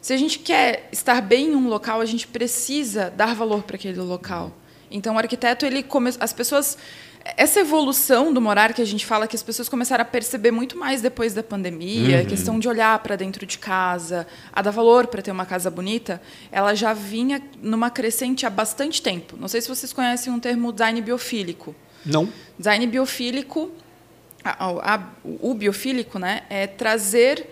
Se 0.00 0.12
a 0.12 0.16
gente 0.16 0.40
quer 0.40 0.88
estar 0.90 1.20
bem 1.20 1.48
em 1.48 1.54
um 1.54 1.68
local, 1.68 2.00
a 2.00 2.06
gente 2.06 2.26
precisa 2.26 3.08
dar 3.10 3.34
valor 3.34 3.62
para 3.62 3.76
aquele 3.76 4.00
local. 4.00 4.52
Então, 4.90 5.14
o 5.14 5.18
arquiteto, 5.18 5.64
ele 5.64 5.82
come... 5.82 6.10
as 6.18 6.32
pessoas 6.32 6.76
essa 7.36 7.60
evolução 7.60 8.32
do 8.32 8.40
morar 8.40 8.72
que 8.72 8.82
a 8.82 8.84
gente 8.84 9.06
fala 9.06 9.26
que 9.26 9.36
as 9.36 9.42
pessoas 9.42 9.68
começaram 9.68 10.02
a 10.02 10.04
perceber 10.04 10.50
muito 10.50 10.76
mais 10.76 11.00
depois 11.00 11.34
da 11.34 11.42
pandemia, 11.42 12.16
uhum. 12.16 12.22
a 12.22 12.24
questão 12.26 12.58
de 12.58 12.68
olhar 12.68 12.98
para 12.98 13.16
dentro 13.16 13.46
de 13.46 13.58
casa, 13.58 14.26
a 14.52 14.60
dar 14.60 14.70
valor 14.70 15.06
para 15.06 15.22
ter 15.22 15.30
uma 15.30 15.46
casa 15.46 15.70
bonita, 15.70 16.20
ela 16.50 16.74
já 16.74 16.92
vinha 16.92 17.40
numa 17.62 17.90
crescente 17.90 18.44
há 18.44 18.50
bastante 18.50 19.00
tempo. 19.00 19.36
Não 19.38 19.48
sei 19.48 19.60
se 19.60 19.68
vocês 19.68 19.92
conhecem 19.92 20.32
um 20.32 20.40
termo 20.40 20.72
design 20.72 21.00
biofílico. 21.00 21.74
Não. 22.04 22.28
Design 22.58 22.86
biofílico, 22.86 23.70
a, 24.44 24.94
a, 24.94 25.08
o 25.24 25.54
biofílico, 25.54 26.18
né, 26.18 26.42
é 26.50 26.66
trazer 26.66 27.46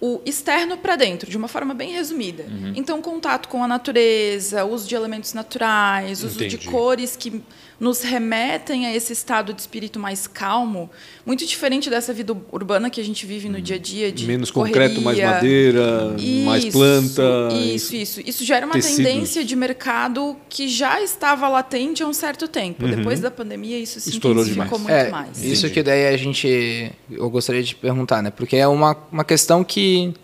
o 0.00 0.20
externo 0.26 0.76
para 0.76 0.96
dentro, 0.96 1.30
de 1.30 1.36
uma 1.36 1.46
forma 1.46 1.72
bem 1.72 1.92
resumida. 1.92 2.42
Uhum. 2.42 2.72
Então, 2.74 3.00
contato 3.00 3.48
com 3.48 3.62
a 3.62 3.68
natureza, 3.68 4.64
uso 4.64 4.88
de 4.88 4.96
elementos 4.96 5.32
naturais, 5.32 6.24
uso 6.24 6.34
Entendi. 6.34 6.58
de 6.58 6.66
cores 6.66 7.14
que 7.14 7.40
nos 7.80 8.02
remetem 8.02 8.86
a 8.86 8.94
esse 8.94 9.12
estado 9.12 9.52
de 9.52 9.60
espírito 9.60 9.98
mais 9.98 10.26
calmo, 10.26 10.90
muito 11.26 11.44
diferente 11.46 11.90
dessa 11.90 12.12
vida 12.12 12.36
urbana 12.50 12.88
que 12.90 13.00
a 13.00 13.04
gente 13.04 13.26
vive 13.26 13.48
no 13.48 13.60
dia 13.60 13.76
a 13.76 13.78
dia 13.78 14.12
de 14.12 14.26
menos 14.26 14.50
correria. 14.50 14.88
concreto, 14.88 15.02
mais 15.02 15.18
madeira, 15.18 16.14
isso, 16.18 16.44
mais 16.46 16.64
planta. 16.66 17.48
Isso, 17.52 17.96
isso. 17.96 18.20
Isso 18.24 18.44
já 18.44 18.56
era 18.56 18.66
uma 18.66 18.74
tecidos. 18.74 18.96
tendência 18.96 19.44
de 19.44 19.56
mercado 19.56 20.36
que 20.48 20.68
já 20.68 21.00
estava 21.02 21.48
latente 21.48 22.02
há 22.02 22.06
um 22.06 22.12
certo 22.12 22.46
tempo. 22.48 22.84
Uhum. 22.84 22.96
Depois 22.96 23.20
da 23.20 23.30
pandemia, 23.30 23.78
isso 23.78 24.00
se 24.00 24.10
Estourou 24.10 24.42
intensificou 24.42 24.78
demais. 24.78 25.02
muito 25.02 25.08
é, 25.08 25.10
mais. 25.10 25.42
Isso 25.42 25.68
que 25.70 25.82
daí 25.82 26.06
a 26.06 26.16
gente, 26.16 26.92
eu 27.10 27.28
gostaria 27.30 27.62
de 27.62 27.74
perguntar, 27.74 28.22
né? 28.22 28.30
Porque 28.30 28.56
é 28.56 28.66
uma, 28.66 28.96
uma 29.10 29.24
questão 29.24 29.64
que 29.64 30.14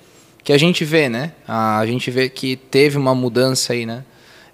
que 0.48 0.52
a 0.54 0.56
gente 0.56 0.82
vê, 0.82 1.11
né? 1.11 1.32
A 1.46 1.84
gente 1.84 2.11
vê 2.11 2.26
que 2.30 2.56
teve 2.56 2.96
uma 2.96 3.14
mudança 3.14 3.74
aí, 3.74 3.84
né? 3.84 4.02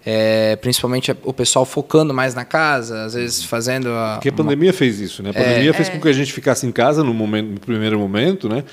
É, 0.06 0.56
principalmente 0.56 1.16
o 1.24 1.32
pessoal 1.32 1.64
focando 1.64 2.12
mais 2.12 2.34
na 2.34 2.44
casa, 2.44 3.04
às 3.04 3.14
vezes 3.14 3.42
fazendo 3.44 3.88
a. 3.88 4.16
Porque 4.16 4.28
a 4.28 4.32
pandemia 4.32 4.68
uma... 4.68 4.76
fez 4.76 5.00
isso, 5.00 5.22
né? 5.22 5.30
A 5.30 5.32
pandemia 5.32 5.70
é, 5.70 5.72
fez 5.72 5.88
com 5.88 5.98
que 5.98 6.08
a 6.08 6.12
gente 6.12 6.30
ficasse 6.32 6.66
em 6.66 6.72
casa 6.72 7.02
no, 7.02 7.14
momento, 7.14 7.48
no 7.48 7.60
primeiro 7.60 7.98
momento, 7.98 8.46
né? 8.48 8.64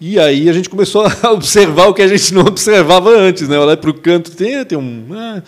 E 0.00 0.18
aí 0.18 0.48
a 0.48 0.52
gente 0.52 0.70
começou 0.70 1.04
a 1.04 1.28
observar 1.30 1.88
o 1.88 1.94
que 1.94 2.00
a 2.00 2.06
gente 2.06 2.32
não 2.32 2.42
observava 2.42 3.10
antes, 3.10 3.48
né? 3.48 3.58
Olhar 3.58 3.76
para 3.76 3.90
o 3.90 3.94
canto, 3.94 4.30
tem, 4.30 4.64
tem 4.64 4.78
um. 4.78 5.04
Ah, 5.12 5.42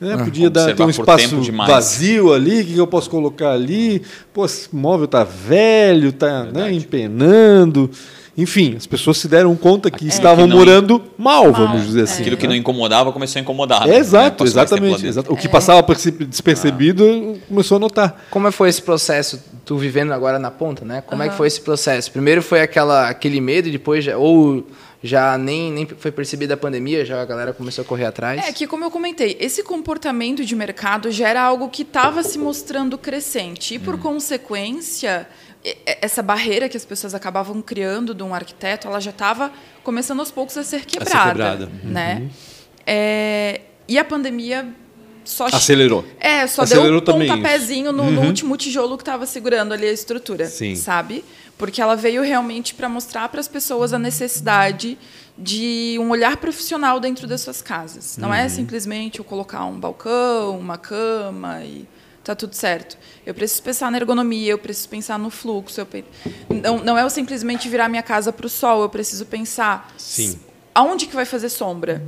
né? 0.00 0.16
Podia 0.18 0.50
dar, 0.50 0.74
ter 0.74 0.82
um 0.82 0.90
espaço 0.90 1.40
vazio 1.66 2.32
ali, 2.32 2.60
o 2.60 2.64
que 2.64 2.76
eu 2.76 2.86
posso 2.86 3.08
colocar 3.08 3.52
ali? 3.52 4.02
Pô, 4.32 4.44
esse 4.44 4.68
móvel 4.74 5.08
tá 5.08 5.24
velho, 5.24 6.12
tá 6.12 6.44
né, 6.44 6.72
empenando. 6.72 7.90
Enfim, 8.36 8.74
as 8.76 8.86
pessoas 8.86 9.18
se 9.18 9.28
deram 9.28 9.54
conta 9.54 9.90
que 9.90 10.04
é, 10.04 10.08
estavam 10.08 10.48
que 10.48 10.54
morando 10.54 11.02
mal, 11.16 11.52
vamos 11.52 11.86
dizer 11.86 12.02
assim. 12.02 12.22
Aquilo 12.22 12.36
que 12.36 12.48
não 12.48 12.54
incomodava 12.54 13.12
começou 13.12 13.38
a 13.38 13.42
incomodar. 13.42 13.88
É, 13.88 13.96
exato, 13.96 14.42
né? 14.42 14.50
exatamente. 14.50 15.06
Exato. 15.06 15.32
O 15.32 15.36
que 15.36 15.46
é. 15.46 15.50
passava 15.50 15.84
despercebido 16.28 17.04
ah. 17.04 17.38
começou 17.48 17.76
a 17.76 17.78
notar. 17.78 18.24
Como 18.30 18.50
foi 18.50 18.68
esse 18.68 18.82
processo, 18.82 19.42
tu 19.64 19.76
vivendo 19.76 20.12
agora 20.12 20.38
na 20.38 20.50
ponta, 20.50 20.84
né? 20.84 21.02
Como 21.06 21.22
uhum. 21.22 21.28
é 21.28 21.30
que 21.30 21.36
foi 21.36 21.46
esse 21.46 21.60
processo? 21.60 22.10
Primeiro 22.10 22.42
foi 22.42 22.60
aquela, 22.60 23.08
aquele 23.08 23.40
medo, 23.40 23.70
depois 23.70 24.04
já, 24.04 24.16
ou 24.16 24.66
já 25.04 25.36
nem, 25.36 25.70
nem 25.70 25.86
foi 25.86 26.10
percebida 26.10 26.54
a 26.54 26.56
pandemia, 26.56 27.04
já 27.04 27.20
a 27.20 27.24
galera 27.26 27.52
começou 27.52 27.82
a 27.82 27.84
correr 27.84 28.06
atrás? 28.06 28.42
É 28.48 28.52
que, 28.52 28.66
como 28.66 28.84
eu 28.84 28.90
comentei, 28.90 29.36
esse 29.38 29.62
comportamento 29.62 30.44
de 30.44 30.56
mercado 30.56 31.10
já 31.10 31.28
era 31.28 31.42
algo 31.42 31.68
que 31.68 31.82
estava 31.82 32.22
se 32.22 32.38
mostrando 32.38 32.96
crescente. 32.96 33.74
E, 33.74 33.78
por 33.78 33.94
hum. 33.96 33.98
consequência, 33.98 35.28
essa 35.86 36.22
barreira 36.22 36.68
que 36.68 36.76
as 36.76 36.84
pessoas 36.84 37.14
acabavam 37.14 37.62
criando 37.62 38.14
de 38.14 38.22
um 38.22 38.34
arquiteto, 38.34 38.86
ela 38.86 39.00
já 39.00 39.10
estava 39.10 39.50
começando 39.82 40.20
aos 40.20 40.30
poucos 40.30 40.56
a 40.58 40.62
ser 40.62 40.84
quebrada. 40.84 41.18
A 41.18 41.22
ser 41.22 41.28
quebrada. 41.28 41.70
Né? 41.82 42.18
Uhum. 42.20 42.30
É, 42.86 43.60
e 43.88 43.98
a 43.98 44.04
pandemia 44.04 44.68
só 45.24 45.46
acelerou. 45.46 46.04
É, 46.20 46.46
só 46.46 46.62
acelerou 46.62 47.00
deu 47.00 47.14
um 47.14 47.18
pontapézinho 47.18 47.92
no, 47.92 48.02
uhum. 48.02 48.10
no, 48.10 48.22
último 48.22 48.56
tijolo 48.58 48.96
que 48.96 49.02
estava 49.02 49.24
segurando 49.24 49.72
ali 49.72 49.86
a 49.86 49.92
estrutura, 49.92 50.46
Sim. 50.46 50.76
sabe? 50.76 51.24
Porque 51.56 51.80
ela 51.80 51.96
veio 51.96 52.22
realmente 52.22 52.74
para 52.74 52.88
mostrar 52.88 53.28
para 53.30 53.40
as 53.40 53.48
pessoas 53.48 53.94
a 53.94 53.98
necessidade 53.98 54.98
de 55.36 55.96
um 55.98 56.10
olhar 56.10 56.36
profissional 56.36 57.00
dentro 57.00 57.26
das 57.26 57.40
suas 57.40 57.62
casas. 57.62 58.18
Não 58.18 58.34
é 58.34 58.40
uhum. 58.40 58.46
é 58.46 58.48
simplesmente 58.50 59.18
eu 59.18 59.24
colocar 59.24 59.64
um 59.64 59.78
balcão, 59.78 60.58
uma 60.58 60.76
cama 60.76 61.64
e 61.64 61.88
tá 62.24 62.34
tudo 62.34 62.54
certo. 62.54 62.96
Eu 63.24 63.34
preciso 63.34 63.62
pensar 63.62 63.90
na 63.90 63.98
ergonomia, 63.98 64.52
eu 64.52 64.58
preciso 64.58 64.88
pensar 64.88 65.18
no 65.18 65.30
fluxo. 65.30 65.80
Eu 65.80 65.86
pe... 65.86 66.04
não, 66.48 66.78
não 66.78 66.98
é 66.98 67.02
eu 67.02 67.10
simplesmente 67.10 67.68
virar 67.68 67.88
minha 67.88 68.02
casa 68.02 68.32
para 68.32 68.46
o 68.46 68.48
sol, 68.48 68.82
eu 68.82 68.88
preciso 68.88 69.26
pensar 69.26 69.92
Sim. 69.98 70.40
aonde 70.74 71.06
que 71.06 71.14
vai 71.14 71.24
fazer 71.24 71.48
sombra. 71.48 72.02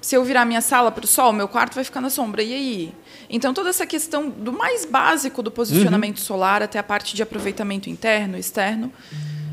Se 0.00 0.14
eu 0.14 0.22
virar 0.22 0.44
minha 0.44 0.60
sala 0.60 0.92
para 0.92 1.04
o 1.04 1.08
sol, 1.08 1.32
meu 1.32 1.48
quarto 1.48 1.74
vai 1.74 1.82
ficar 1.82 2.00
na 2.00 2.10
sombra. 2.10 2.42
E 2.42 2.52
aí? 2.52 2.94
Então, 3.28 3.54
toda 3.54 3.70
essa 3.70 3.86
questão 3.86 4.28
do 4.28 4.52
mais 4.52 4.84
básico 4.84 5.42
do 5.42 5.50
posicionamento 5.50 6.18
uhum. 6.18 6.24
solar 6.24 6.62
até 6.62 6.78
a 6.78 6.82
parte 6.82 7.16
de 7.16 7.22
aproveitamento 7.22 7.88
interno, 7.88 8.36
externo, 8.36 8.92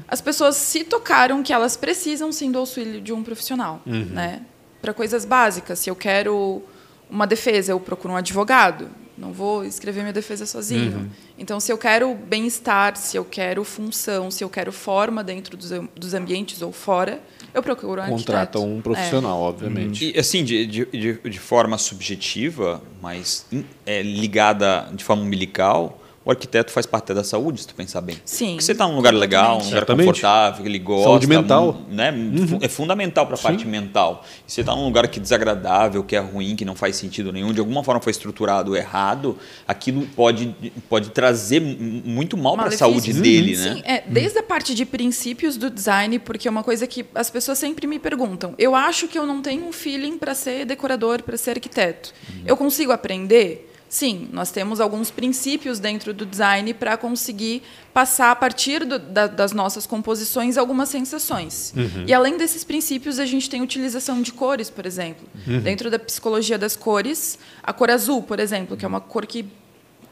as 0.07 0.19
pessoas 0.19 0.57
se 0.57 0.83
tocaram 0.83 1.41
que 1.41 1.53
elas 1.53 1.77
precisam 1.77 2.33
sim 2.33 2.51
do 2.51 2.59
auxílio 2.59 2.99
de 2.99 3.13
um 3.13 3.23
profissional, 3.23 3.81
uhum. 3.85 4.05
né? 4.05 4.41
Para 4.81 4.93
coisas 4.93 5.23
básicas. 5.23 5.79
Se 5.79 5.89
eu 5.89 5.95
quero 5.95 6.61
uma 7.09 7.25
defesa, 7.25 7.71
eu 7.71 7.79
procuro 7.79 8.13
um 8.13 8.17
advogado. 8.17 8.89
Não 9.21 9.31
vou 9.31 9.63
escrever 9.63 10.01
minha 10.01 10.11
defesa 10.11 10.47
sozinho. 10.47 10.97
Uhum. 10.97 11.09
Então, 11.37 11.59
se 11.59 11.71
eu 11.71 11.77
quero 11.77 12.15
bem-estar, 12.15 12.97
se 12.97 13.15
eu 13.15 13.23
quero 13.23 13.63
função, 13.63 14.31
se 14.31 14.43
eu 14.43 14.49
quero 14.49 14.71
forma 14.71 15.23
dentro 15.23 15.55
dos, 15.55 15.69
dos 15.95 16.15
ambientes 16.15 16.63
ou 16.63 16.71
fora, 16.71 17.21
eu 17.53 17.61
procuro 17.61 18.01
um 18.01 18.09
Contrata 18.09 18.57
arquiteto. 18.57 18.63
um 18.63 18.81
profissional, 18.81 19.37
é. 19.37 19.47
obviamente. 19.47 20.11
E, 20.11 20.19
assim, 20.19 20.43
de, 20.43 20.65
de, 20.65 20.85
de 21.13 21.39
forma 21.39 21.77
subjetiva, 21.77 22.81
mas 22.99 23.45
é, 23.85 24.01
ligada 24.01 24.89
de 24.91 25.03
forma 25.03 25.21
umbilical, 25.21 26.00
o 26.23 26.29
arquiteto 26.29 26.71
faz 26.71 26.85
parte 26.85 27.13
da 27.13 27.23
saúde, 27.23 27.61
se 27.61 27.67
tu 27.67 27.73
pensar 27.73 27.99
bem. 27.99 28.15
Sim. 28.23 28.51
Porque 28.51 28.63
você 28.63 28.73
está 28.73 28.87
num 28.87 28.95
lugar 28.95 29.11
legal, 29.11 29.55
um 29.55 29.57
lugar 29.57 29.69
Certamente. 29.71 30.05
confortável, 30.05 30.61
que 30.61 30.69
ele 30.69 30.77
gosta. 30.77 31.05
Saúde 31.05 31.25
mental. 31.27 31.81
né? 31.89 32.13
É 32.61 32.67
fundamental 32.67 33.25
para 33.25 33.35
a 33.35 33.39
parte 33.39 33.65
mental. 33.65 34.23
E 34.47 34.51
você 34.51 34.61
está 34.61 34.75
num 34.75 34.85
lugar 34.85 35.07
que 35.07 35.17
é 35.17 35.21
desagradável, 35.21 36.03
que 36.03 36.15
é 36.15 36.19
ruim, 36.19 36.55
que 36.55 36.63
não 36.63 36.75
faz 36.75 36.95
sentido 36.95 37.31
nenhum, 37.31 37.51
de 37.51 37.59
alguma 37.59 37.83
forma 37.83 37.99
foi 37.99 38.11
estruturado 38.11 38.75
errado, 38.75 39.35
aquilo 39.67 40.05
pode, 40.15 40.55
pode 40.87 41.09
trazer 41.09 41.59
muito 41.59 42.37
mal 42.37 42.55
para 42.55 42.67
a 42.67 42.71
saúde 42.71 43.13
dele, 43.13 43.57
né? 43.57 43.73
Sim, 43.75 43.81
é, 43.83 44.03
desde 44.05 44.37
a 44.37 44.43
parte 44.43 44.75
de 44.75 44.85
princípios 44.85 45.57
do 45.57 45.71
design, 45.71 46.19
porque 46.19 46.47
é 46.47 46.51
uma 46.51 46.63
coisa 46.63 46.85
que 46.85 47.03
as 47.15 47.31
pessoas 47.31 47.57
sempre 47.57 47.87
me 47.87 47.97
perguntam. 47.97 48.53
Eu 48.59 48.75
acho 48.75 49.07
que 49.07 49.17
eu 49.17 49.25
não 49.25 49.41
tenho 49.41 49.65
um 49.65 49.71
feeling 49.71 50.19
para 50.19 50.35
ser 50.35 50.65
decorador, 50.65 51.23
para 51.23 51.35
ser 51.35 51.51
arquiteto. 51.51 52.13
Eu 52.45 52.55
consigo 52.55 52.91
aprender? 52.91 53.70
Sim, 53.93 54.29
nós 54.31 54.51
temos 54.51 54.79
alguns 54.79 55.11
princípios 55.11 55.77
dentro 55.77 56.13
do 56.13 56.25
design 56.25 56.73
para 56.73 56.95
conseguir 56.95 57.61
passar 57.93 58.31
a 58.31 58.35
partir 58.37 58.85
do- 58.85 58.97
da- 58.97 59.27
das 59.27 59.51
nossas 59.51 59.85
composições 59.85 60.57
algumas 60.57 60.87
sensações. 60.87 61.73
E 62.07 62.13
além 62.13 62.37
desses 62.37 62.63
princípios, 62.63 63.19
a 63.19 63.25
gente 63.25 63.49
tem 63.49 63.61
utilização 63.61 64.21
de 64.21 64.31
cores, 64.31 64.69
por 64.69 64.85
exemplo. 64.85 65.27
Dentro 65.61 65.91
da 65.91 65.99
psicologia 65.99 66.57
das 66.57 66.73
cores, 66.77 67.37
a 67.61 67.73
cor 67.73 67.91
azul, 67.91 68.23
por 68.23 68.39
exemplo, 68.39 68.77
que 68.77 68.85
é 68.85 68.87
uma 68.87 69.01
cor 69.01 69.25
que 69.25 69.43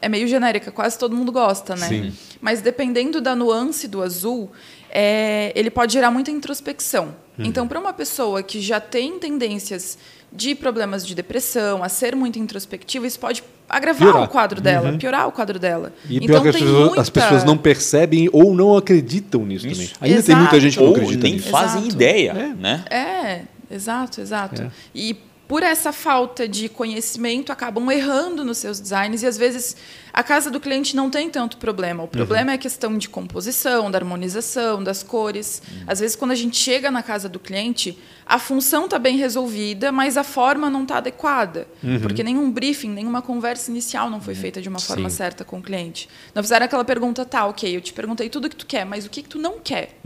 é 0.02 0.10
meio 0.10 0.28
genérica, 0.28 0.70
quase 0.70 0.98
todo 0.98 1.16
mundo 1.16 1.32
gosta, 1.32 1.74
né? 1.74 1.88
Sim. 1.88 2.12
Mas 2.38 2.60
dependendo 2.60 3.18
da 3.18 3.34
nuance 3.34 3.88
do 3.88 4.02
azul, 4.02 4.50
é, 4.90 5.52
ele 5.54 5.70
pode 5.70 5.94
gerar 5.94 6.10
muita 6.10 6.30
introspecção. 6.30 7.14
Uhum. 7.38 7.46
Então, 7.46 7.66
para 7.66 7.80
uma 7.80 7.94
pessoa 7.94 8.42
que 8.42 8.60
já 8.60 8.78
tem 8.78 9.18
tendências 9.18 9.96
de 10.32 10.54
problemas 10.54 11.06
de 11.06 11.14
depressão, 11.14 11.82
a 11.82 11.88
ser 11.88 12.14
muito 12.14 12.38
introspectiva, 12.38 13.06
isso 13.06 13.18
pode 13.18 13.42
agravar 13.68 14.00
Piorar. 14.00 14.22
o 14.22 14.28
quadro 14.28 14.60
dela, 14.60 14.92
piorar 14.98 15.28
o 15.28 15.32
quadro 15.32 15.58
dela. 15.58 15.92
E 16.08 16.18
pior 16.20 16.24
então, 16.38 16.42
que 16.42 16.48
as 16.48 16.54
tem 16.56 16.64
pessoas, 16.64 16.84
muita... 16.86 17.00
as 17.02 17.10
pessoas 17.10 17.44
não 17.44 17.56
percebem 17.56 18.28
ou 18.32 18.54
não 18.54 18.76
acreditam 18.76 19.44
nisso 19.46 19.66
Isso. 19.66 19.94
também. 19.94 20.10
Ainda 20.12 20.22
tem 20.24 20.34
muita 20.36 20.56
Exato. 20.56 20.60
gente 20.60 20.74
que 20.76 20.80
não 20.82 20.88
Ou 20.90 20.96
acredita 20.96 21.22
nem 21.22 21.32
nisso. 21.34 21.48
fazem 21.50 21.80
Exato. 21.82 21.94
ideia, 21.94 22.30
É. 22.32 22.54
né? 22.54 22.84
É, 22.90 23.74
exato, 23.74 24.20
exato. 24.20 24.62
É. 24.62 24.70
E 24.94 25.16
por 25.50 25.64
essa 25.64 25.92
falta 25.92 26.46
de 26.46 26.68
conhecimento, 26.68 27.50
acabam 27.50 27.90
errando 27.90 28.44
nos 28.44 28.58
seus 28.58 28.78
designs 28.78 29.24
e 29.24 29.26
às 29.26 29.36
vezes 29.36 29.76
a 30.12 30.22
casa 30.22 30.48
do 30.48 30.60
cliente 30.60 30.94
não 30.94 31.10
tem 31.10 31.28
tanto 31.28 31.56
problema. 31.56 32.04
O 32.04 32.06
problema 32.06 32.52
é 32.52 32.54
a 32.54 32.58
questão 32.58 32.96
de 32.96 33.08
composição, 33.08 33.90
da 33.90 33.98
harmonização, 33.98 34.80
das 34.80 35.02
cores. 35.02 35.60
Às 35.88 35.98
vezes, 35.98 36.14
quando 36.14 36.30
a 36.30 36.36
gente 36.36 36.56
chega 36.56 36.88
na 36.88 37.02
casa 37.02 37.28
do 37.28 37.40
cliente, 37.40 37.98
a 38.24 38.38
função 38.38 38.84
está 38.84 38.96
bem 38.96 39.16
resolvida, 39.16 39.90
mas 39.90 40.16
a 40.16 40.22
forma 40.22 40.70
não 40.70 40.84
está 40.84 40.98
adequada. 40.98 41.66
Porque 42.00 42.22
nenhum 42.22 42.48
briefing, 42.48 42.90
nenhuma 42.90 43.20
conversa 43.20 43.72
inicial 43.72 44.08
não 44.08 44.20
foi 44.20 44.36
feita 44.36 44.62
de 44.62 44.68
uma 44.68 44.78
forma 44.78 45.10
Sim. 45.10 45.16
certa 45.16 45.44
com 45.44 45.58
o 45.58 45.62
cliente. 45.62 46.08
Não 46.32 46.44
fizeram 46.44 46.66
aquela 46.66 46.84
pergunta, 46.84 47.24
tá, 47.24 47.44
ok, 47.46 47.76
eu 47.76 47.80
te 47.80 47.92
perguntei 47.92 48.28
tudo 48.28 48.48
que 48.48 48.54
tu 48.54 48.66
quer, 48.66 48.86
mas 48.86 49.04
o 49.04 49.10
que, 49.10 49.20
que 49.20 49.28
tu 49.28 49.38
não 49.40 49.58
quer? 49.58 49.98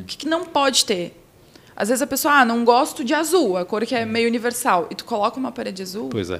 O 0.00 0.04
que, 0.04 0.16
que 0.16 0.26
não 0.26 0.46
pode 0.46 0.86
ter? 0.86 1.19
Às 1.80 1.88
vezes 1.88 2.02
a 2.02 2.06
pessoa, 2.06 2.34
ah, 2.34 2.44
não 2.44 2.64
gosto 2.64 3.02
de 3.02 3.14
azul, 3.14 3.56
a 3.56 3.64
cor 3.64 3.86
que 3.86 3.94
é 3.94 4.04
meio 4.04 4.28
universal, 4.28 4.86
e 4.90 4.94
tu 4.94 5.04
coloca 5.04 5.38
uma 5.38 5.50
parede 5.50 5.82
azul, 5.82 6.08
Pois 6.10 6.28
é. 6.30 6.38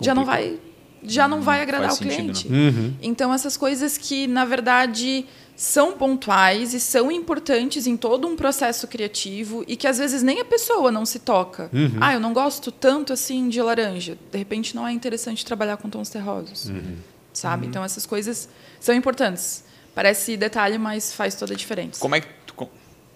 já 0.00 0.14
não 0.14 0.24
vai, 0.24 0.58
já 1.02 1.26
não 1.26 1.40
vai 1.40 1.60
agradar 1.62 1.88
faz 1.88 2.00
o 2.00 2.04
sentido, 2.04 2.32
cliente. 2.32 2.48
Uhum. 2.48 2.94
Então 3.02 3.32
essas 3.34 3.56
coisas 3.56 3.98
que 3.98 4.26
na 4.26 4.44
verdade 4.44 5.26
são 5.56 5.92
pontuais 5.92 6.72
e 6.72 6.80
são 6.80 7.10
importantes 7.12 7.86
em 7.86 7.96
todo 7.96 8.26
um 8.26 8.34
processo 8.36 8.86
criativo 8.86 9.64
e 9.66 9.76
que 9.76 9.86
às 9.86 9.98
vezes 9.98 10.22
nem 10.22 10.40
a 10.40 10.44
pessoa 10.44 10.90
não 10.90 11.04
se 11.04 11.18
toca. 11.18 11.68
Uhum. 11.72 11.98
Ah, 12.00 12.14
eu 12.14 12.20
não 12.20 12.32
gosto 12.32 12.70
tanto 12.72 13.12
assim 13.12 13.48
de 13.48 13.60
laranja. 13.60 14.16
De 14.32 14.38
repente 14.38 14.74
não 14.76 14.86
é 14.86 14.92
interessante 14.92 15.44
trabalhar 15.44 15.76
com 15.76 15.90
tons 15.90 16.08
terrosos, 16.08 16.66
Uhum. 16.70 16.96
sabe? 17.32 17.66
Então 17.66 17.84
essas 17.84 18.06
coisas 18.06 18.48
são 18.78 18.94
importantes. 18.94 19.64
Parece 19.94 20.36
detalhe, 20.36 20.78
mas 20.78 21.12
faz 21.12 21.34
toda 21.34 21.52
a 21.52 21.56
diferença. 21.56 21.98
Como 22.00 22.14
é 22.14 22.20
que 22.20 22.28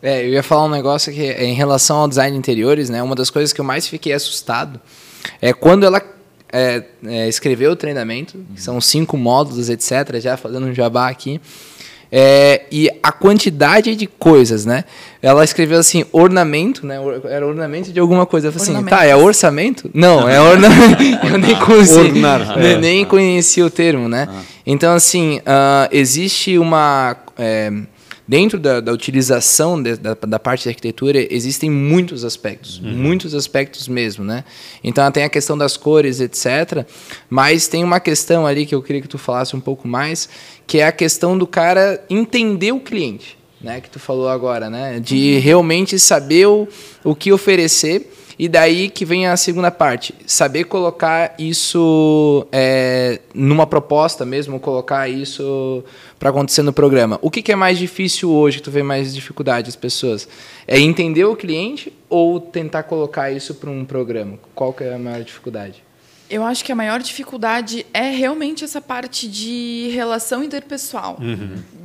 É, 0.03 0.25
eu 0.25 0.31
ia 0.31 0.43
falar 0.43 0.65
um 0.65 0.71
negócio 0.71 1.13
que 1.13 1.23
é 1.23 1.45
em 1.45 1.55
relação 1.55 1.99
ao 1.99 2.09
design 2.09 2.33
de 2.33 2.39
interiores, 2.39 2.91
né? 2.91 3.03
Uma 3.03 3.15
das 3.15 3.31
coisas 3.31 3.53
que 3.53 3.61
eu 3.61 3.65
mais 3.65 3.87
fiquei 3.87 4.13
assustado 4.13 4.81
é 5.41 5.53
quando 5.53 5.87
ela 5.87 6.03
é, 6.53 6.83
é, 7.07 7.29
escreveu 7.29 7.73
o 7.73 7.77
treinamento, 7.77 8.39
que 8.55 8.63
são 8.63 8.81
cinco 8.81 9.17
módulos, 9.17 9.69
etc. 9.69 10.21
Já 10.21 10.37
fazendo 10.37 10.67
um 10.67 10.75
jabá 10.75 11.09
aqui. 11.09 11.41
É, 12.17 12.63
e 12.71 12.89
a 13.03 13.11
quantidade 13.11 13.97
de 13.97 14.07
coisas, 14.07 14.65
né? 14.65 14.85
Ela 15.21 15.43
escreveu 15.43 15.81
assim, 15.81 16.05
ornamento, 16.13 16.87
né? 16.87 17.01
Or- 17.01 17.23
Era 17.25 17.45
ornamento 17.45 17.93
de 17.93 17.99
alguma 17.99 18.25
coisa. 18.25 18.49
Eu 18.49 18.53
falei 18.53 18.73
assim, 18.73 18.85
tá, 18.85 19.05
é 19.05 19.17
orçamento? 19.17 19.91
Não, 19.93 20.29
é 20.29 20.41
ornamento. 20.41 21.03
eu 21.27 21.39
nem 21.39 21.57
conheci, 21.57 21.99
Ornar, 21.99 22.55
nem, 22.57 22.73
é. 22.73 22.79
nem 22.79 23.05
conhecia 23.05 23.67
o 23.67 23.71
termo, 23.71 24.09
né? 24.09 24.29
Então, 24.65 24.95
assim, 24.95 25.41
ah, 25.45 25.89
existe 25.91 26.57
uma... 26.57 27.17
é, 27.37 27.73
dentro 28.27 28.59
da, 28.59 28.81
da 28.81 28.91
utilização 28.93 29.83
de- 29.83 29.97
da, 29.97 30.15
da 30.15 30.39
parte 30.39 30.63
de 30.65 30.69
arquitetura, 30.71 31.27
existem 31.33 31.71
muitos 31.71 32.25
aspectos, 32.25 32.81
muitos 32.81 33.35
aspectos 33.35 33.87
mesmo, 33.89 34.25
né? 34.25 34.45
Então, 34.83 35.11
tem 35.13 35.25
a 35.25 35.29
questão 35.29 35.57
das 35.59 35.77
cores, 35.77 36.21
etc. 36.21 36.87
Mas 37.29 37.69
tem 37.69 37.85
uma 37.85 38.01
questão 38.01 38.47
ali 38.47 38.65
que 38.67 38.75
eu 38.75 38.83
queria 38.83 39.03
que 39.03 39.09
tu 39.09 39.19
falasse 39.19 39.55
um 39.55 39.61
pouco 39.61 39.87
mais, 39.87 40.29
que 40.67 40.79
é 40.79 40.87
a 40.87 40.93
questão 40.93 41.37
do 41.37 41.47
cara 41.47 42.03
entender 42.09 42.73
o 42.73 42.81
cliente, 42.81 43.37
né? 43.61 43.81
Que 43.81 43.91
tu 43.91 43.99
falou 43.99 44.29
agora, 44.29 44.71
né? 44.71 44.99
De 45.01 45.39
realmente 45.39 45.99
saber 45.99 46.47
o, 46.47 46.67
o 47.03 47.15
que 47.15 47.31
oferecer 47.33 48.11
e 48.39 48.49
daí 48.49 48.89
que 48.89 49.05
vem 49.05 49.27
a 49.27 49.37
segunda 49.37 49.71
parte, 49.71 50.15
saber 50.27 50.65
colocar 50.65 51.35
isso 51.39 52.47
é, 52.51 53.21
numa 53.33 53.67
proposta 53.67 54.25
mesmo, 54.25 54.59
colocar 54.59 55.09
isso 55.09 55.85
para 56.19 56.31
acontecer 56.31 56.63
no 56.63 56.73
programa. 56.73 57.19
O 57.23 57.31
que, 57.31 57.43
que 57.43 57.53
é 57.53 57.57
mais 57.57 57.79
difícil 57.79 58.31
hoje, 58.31 58.59
que 58.59 58.65
tu 58.65 58.71
vê 58.71 58.83
mais 58.83 59.15
dificuldade 59.15 59.69
as 59.69 59.77
pessoas? 59.77 60.29
É 60.67 60.79
entender 60.79 61.25
o 61.25 61.37
cliente 61.37 61.93
ou 62.09 62.41
tentar 62.41 62.85
colocar 62.85 63.31
isso 63.31 63.55
para 63.55 63.71
um 63.71 63.85
programa? 63.85 64.39
Qual 64.55 64.73
que 64.73 64.85
é 64.85 64.95
a 64.95 64.99
maior 64.99 65.23
dificuldade? 65.23 65.83
Eu 66.29 66.43
acho 66.43 66.65
que 66.65 66.73
a 66.73 66.75
maior 66.75 67.01
dificuldade 67.01 67.85
é 67.93 68.11
realmente 68.11 68.65
essa 68.65 68.81
parte 68.81 69.29
de 69.29 69.91
relação 69.93 70.43
interpessoal, 70.43 71.19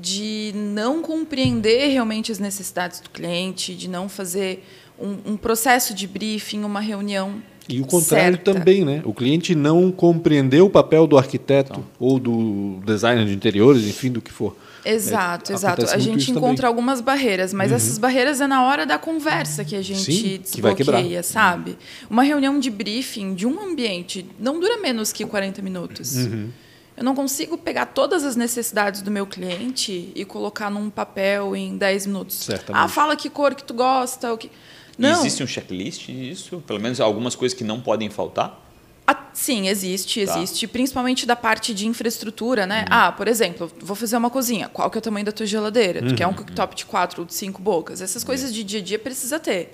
de 0.02 0.54
não 0.56 1.02
compreender 1.02 1.90
realmente 1.90 2.32
as 2.32 2.40
necessidades 2.40 3.02
do 3.02 3.10
cliente, 3.10 3.76
de 3.76 3.90
não 3.90 4.08
fazer 4.08 4.66
um, 5.00 5.34
um 5.34 5.38
processo 5.38 5.94
de 5.94 6.08
briefing, 6.08 6.64
uma 6.64 6.80
reunião. 6.80 7.42
E 7.68 7.80
o 7.80 7.86
contrário 7.86 8.38
certa. 8.38 8.54
também, 8.54 8.84
né? 8.84 9.02
O 9.06 9.14
cliente 9.14 9.54
não 9.54 9.92
compreendeu 9.92 10.66
o 10.66 10.70
papel 10.70 11.06
do 11.06 11.18
arquiteto 11.18 11.86
ou 12.00 12.20
do 12.20 12.80
designer 12.84 13.26
de 13.26 13.34
interiores, 13.34 13.86
enfim, 13.86 14.12
do 14.12 14.22
que 14.22 14.32
for. 14.32 14.56
Exato, 14.84 15.52
É, 15.52 15.56
exato. 15.56 15.86
A 15.92 15.98
gente 15.98 16.32
encontra 16.32 16.48
também. 16.48 16.62
Uhum. 16.62 16.68
algumas 16.68 17.02
barreiras, 17.02 17.54
mas 17.54 17.72
essas 17.72 17.98
barreiras 17.98 18.42
é 18.42 18.48
na 18.48 18.66
hora 18.66 18.86
da 18.86 18.98
conversa 18.98 19.64
que 19.64 19.76
a 19.76 19.82
gente 19.82 20.12
Sim, 20.12 20.22
que 20.22 20.38
desbloqueia, 20.40 21.22
sabe? 21.22 21.78
Uma 22.10 22.24
reunião 22.24 22.60
de 22.60 22.70
briefing 22.70 23.36
de 23.36 23.46
um 23.46 23.62
ambiente 23.62 24.26
não 24.40 24.60
dura 24.60 24.78
menos 24.78 25.12
que 25.12 25.26
40 25.26 25.62
minutos. 25.62 26.16
Uhum. 26.16 26.50
Eu 26.98 27.04
não 27.04 27.16
consigo 27.16 27.58
pegar 27.58 27.88
todas 27.88 28.26
as 28.26 28.36
necessidades 28.36 29.02
do 29.02 29.10
meu 29.10 29.26
cliente 29.26 30.12
e 30.14 30.26
colocar 30.26 30.70
num 30.70 30.90
papel 30.90 31.56
em 31.56 31.78
10 31.78 32.08
minutos. 32.08 32.36
Certamente. 32.44 32.84
Ah, 32.84 32.90
fala 32.90 33.16
que 33.16 33.30
cor 33.30 33.56
que 33.56 33.64
tu 33.64 33.74
gosta, 33.74 34.34
o 34.34 34.38
que 34.38 34.52
Não. 35.00 35.20
existe 35.22 35.42
um 35.44 35.48
checklist 35.48 36.06
disso? 36.08 36.64
Pelo 36.68 36.80
menos 36.80 37.00
algumas 37.00 37.36
coisas 37.36 37.58
que 37.58 37.64
não 37.64 37.80
podem 37.80 38.10
faltar? 38.10 38.66
Ah, 39.08 39.26
sim, 39.34 39.68
existe, 39.68 40.24
Tá. 40.24 40.38
existe. 40.38 40.68
Principalmente 40.68 41.26
da 41.26 41.36
parte 41.36 41.74
de 41.74 41.88
infraestrutura, 41.88 42.68
né? 42.68 42.86
Ah, 42.92 43.12
por 43.12 43.28
exemplo, 43.28 43.72
vou 43.80 43.96
fazer 43.96 44.16
uma 44.18 44.30
cozinha. 44.30 44.70
Qual 44.70 44.88
que 44.92 44.98
é 44.98 45.00
o 45.00 45.02
tamanho 45.02 45.26
da 45.26 45.32
tua 45.32 45.48
geladeira? 45.48 46.02
Tu 46.08 46.14
quer 46.14 46.28
um 46.28 46.34
cooktop 46.34 46.76
de 46.76 46.86
quatro 46.86 47.22
ou 47.22 47.26
de 47.26 47.34
cinco 47.34 47.60
bocas? 47.60 48.02
Essas 48.02 48.24
coisas 48.24 48.54
de 48.54 48.64
dia 48.64 48.80
a 48.80 48.84
dia 48.84 49.00
precisa 49.00 49.40
ter. 49.40 49.72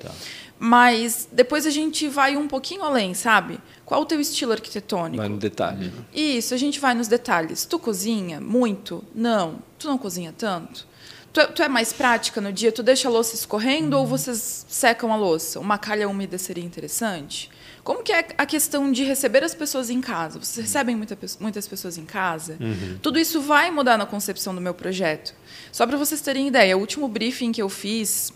Mas 0.57 1.27
depois 1.31 1.65
a 1.65 1.69
gente 1.69 2.07
vai 2.07 2.37
um 2.37 2.47
pouquinho 2.47 2.83
além, 2.83 3.13
sabe? 3.13 3.59
Qual 3.85 4.01
o 4.01 4.05
teu 4.05 4.21
estilo 4.21 4.53
arquitetônico? 4.53 5.17
Vai 5.17 5.27
no 5.27 5.37
detalhe. 5.37 5.87
né? 5.87 5.91
Isso, 6.13 6.53
a 6.53 6.57
gente 6.57 6.79
vai 6.79 6.93
nos 6.95 7.07
detalhes. 7.09 7.65
Tu 7.65 7.77
cozinha 7.77 8.39
muito? 8.39 9.03
Não. 9.13 9.55
Tu 9.77 9.87
não 9.87 9.97
cozinha 9.97 10.33
tanto? 10.37 10.87
Tu 11.35 11.41
é, 11.41 11.47
tu 11.47 11.61
é 11.61 11.67
mais 11.67 11.91
prática 11.91 12.39
no 12.39 12.53
dia? 12.53 12.71
Tu 12.71 12.81
deixa 12.81 13.09
a 13.09 13.11
louça 13.11 13.35
escorrendo 13.35 13.97
ou 13.97 14.07
vocês 14.07 14.65
secam 14.69 15.11
a 15.11 15.17
louça? 15.17 15.59
Uma 15.59 15.77
calha 15.77 16.07
úmida 16.07 16.37
seria 16.37 16.63
interessante? 16.63 17.51
Como 17.83 18.01
que 18.01 18.13
é 18.13 18.25
a 18.37 18.45
questão 18.45 18.89
de 18.89 19.03
receber 19.03 19.43
as 19.43 19.53
pessoas 19.53 19.89
em 19.89 19.99
casa? 19.99 20.39
Vocês 20.39 20.65
recebem 20.65 20.95
muita, 20.95 21.17
muitas 21.41 21.67
pessoas 21.67 21.97
em 21.97 22.05
casa? 22.05 22.57
Tudo 23.01 23.19
isso 23.19 23.41
vai 23.41 23.69
mudar 23.69 23.97
na 23.97 24.05
concepção 24.05 24.55
do 24.55 24.61
meu 24.61 24.73
projeto. 24.73 25.35
Só 25.73 25.85
para 25.85 25.97
vocês 25.97 26.21
terem 26.21 26.47
ideia, 26.47 26.77
o 26.77 26.79
último 26.79 27.05
briefing 27.09 27.51
que 27.51 27.61
eu 27.61 27.67
fiz 27.67 28.31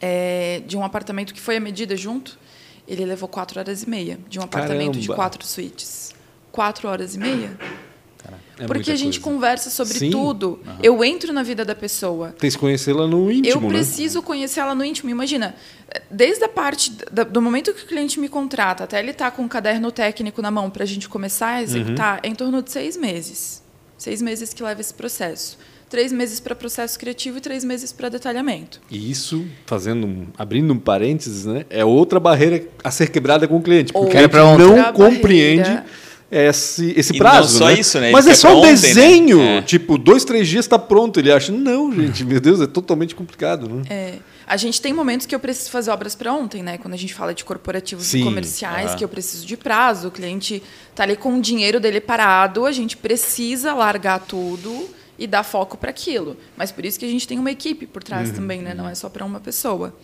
é, 0.00 0.64
de 0.66 0.76
um 0.76 0.82
apartamento 0.82 1.32
que 1.32 1.40
foi 1.40 1.58
a 1.58 1.60
medida 1.60 1.96
junto, 1.96 2.36
ele 2.88 3.04
levou 3.04 3.28
quatro 3.28 3.60
horas 3.60 3.84
e 3.84 3.88
meia. 3.88 4.18
De 4.28 4.40
um 4.40 4.42
apartamento 4.42 4.98
de 4.98 5.06
Caramba! 5.06 5.14
quatro 5.14 5.46
suítes. 5.46 6.12
Quatro 6.50 6.88
horas 6.88 7.14
e 7.14 7.20
meia? 7.20 7.56
É 8.60 8.66
Porque 8.66 8.90
a 8.90 8.96
gente 8.96 9.18
coisa. 9.20 9.34
conversa 9.36 9.70
sobre 9.70 9.94
Sim. 9.98 10.10
tudo. 10.10 10.60
Eu 10.82 11.02
entro 11.02 11.32
na 11.32 11.42
vida 11.42 11.64
da 11.64 11.74
pessoa. 11.74 12.34
Tem 12.38 12.50
que 12.50 12.58
conhecê-la 12.58 13.06
no 13.06 13.30
íntimo, 13.32 13.54
Eu 13.56 13.60
né? 13.62 13.68
preciso 13.68 14.22
conhecer 14.22 14.60
ela 14.60 14.74
no 14.74 14.84
íntimo. 14.84 15.08
Imagina, 15.08 15.54
desde 16.10 16.44
a 16.44 16.48
parte 16.48 16.92
da- 17.10 17.24
do 17.24 17.40
momento 17.40 17.72
que 17.72 17.84
o 17.84 17.86
cliente 17.86 18.20
me 18.20 18.28
contrata 18.28 18.84
até 18.84 18.98
ele 18.98 19.12
estar 19.12 19.30
com 19.30 19.42
um 19.42 19.48
caderno 19.48 19.90
técnico 19.90 20.42
na 20.42 20.50
mão 20.50 20.68
para 20.70 20.84
a 20.84 20.86
gente 20.86 21.08
começar 21.08 21.54
a 21.54 21.62
executar, 21.62 22.14
Uhum. 22.16 22.20
é 22.24 22.28
em 22.28 22.34
torno 22.34 22.62
de 22.62 22.70
seis 22.70 22.96
meses. 22.96 23.62
Seis 23.96 24.20
meses 24.22 24.52
que 24.54 24.62
leva 24.62 24.80
esse 24.80 24.92
processo. 24.94 25.58
Três 25.88 26.12
meses 26.12 26.38
para 26.38 26.54
processo 26.54 26.96
criativo 26.98 27.38
e 27.38 27.40
três 27.40 27.64
meses 27.64 27.92
para 27.92 28.08
detalhamento. 28.08 28.80
E 28.88 29.10
isso, 29.10 29.44
fazendo 29.66 30.28
abrindo 30.38 30.72
um 30.72 30.78
parênteses, 30.78 31.46
né, 31.46 31.66
é 31.68 31.84
outra 31.84 32.20
barreira 32.20 32.64
a 32.84 32.90
ser 32.92 33.10
quebrada 33.10 33.48
com 33.48 33.56
o 33.56 33.62
cliente. 33.62 33.92
Porque 33.92 34.16
Outra 34.18 34.44
o 34.44 35.20
cliente 35.20 35.58
não 35.58 35.74
barreira. 35.74 35.84
Compreende 36.30 36.48
esse, 36.48 36.92
esse 36.96 37.14
E 37.14 37.18
prazo. 37.18 37.52
não 37.52 37.58
só 37.58 37.66
né? 37.66 37.80
isso, 37.80 37.98
né? 38.00 38.06
Ele 38.06 38.12
Mas 38.12 38.26
é 38.26 38.30
quer 38.30 38.36
só 38.36 38.54
um 38.54 38.58
ontem, 38.58 38.66
né? 38.66 38.72
desenho. 38.74 39.40
É. 39.40 39.62
Tipo, 39.62 39.98
dois, 39.98 40.24
três 40.24 40.48
dias 40.48 40.64
está 40.64 40.78
pronto. 40.78 41.18
Ele 41.18 41.32
acha, 41.32 41.50
não, 41.52 41.92
gente, 41.92 42.24
meu 42.24 42.40
Deus, 42.40 42.60
é 42.60 42.66
totalmente 42.66 43.14
complicado. 43.14 43.68
Né? 43.68 43.82
É, 43.90 44.14
a 44.46 44.56
gente 44.56 44.80
tem 44.80 44.92
momentos 44.92 45.26
que 45.26 45.34
eu 45.34 45.40
preciso 45.40 45.70
fazer 45.70 45.90
obras 45.90 46.14
para 46.14 46.32
ontem, 46.32 46.62
né? 46.62 46.78
Quando 46.78 46.94
a 46.94 46.96
gente 46.96 47.14
fala 47.14 47.34
de 47.34 47.44
corporativos 47.44 48.06
Sim. 48.06 48.20
e 48.20 48.24
comerciais, 48.24 48.94
que 48.94 49.04
eu 49.04 49.08
preciso 49.08 49.46
de 49.46 49.56
prazo, 49.56 50.08
o 50.08 50.10
cliente 50.10 50.62
tá 50.94 51.02
ali 51.02 51.16
com 51.16 51.36
o 51.36 51.40
dinheiro 51.40 51.80
dele 51.80 52.00
parado, 52.00 52.66
a 52.66 52.72
gente 52.72 52.96
precisa 52.96 53.74
largar 53.74 54.20
tudo 54.20 54.88
e 55.18 55.26
dar 55.26 55.42
foco 55.42 55.76
para 55.76 55.90
aquilo. 55.90 56.36
Mas 56.56 56.72
por 56.72 56.84
isso 56.84 56.98
que 56.98 57.04
a 57.04 57.08
gente 57.08 57.28
tem 57.28 57.38
uma 57.38 57.50
equipe 57.50 57.86
por 57.86 58.02
trás 58.02 58.30
também, 58.30 58.62
né? 58.62 58.72
Não 58.72 58.88
é 58.88 58.94
só 58.94 59.08
para 59.08 59.24
uma 59.24 59.38
pessoa. 59.38 59.94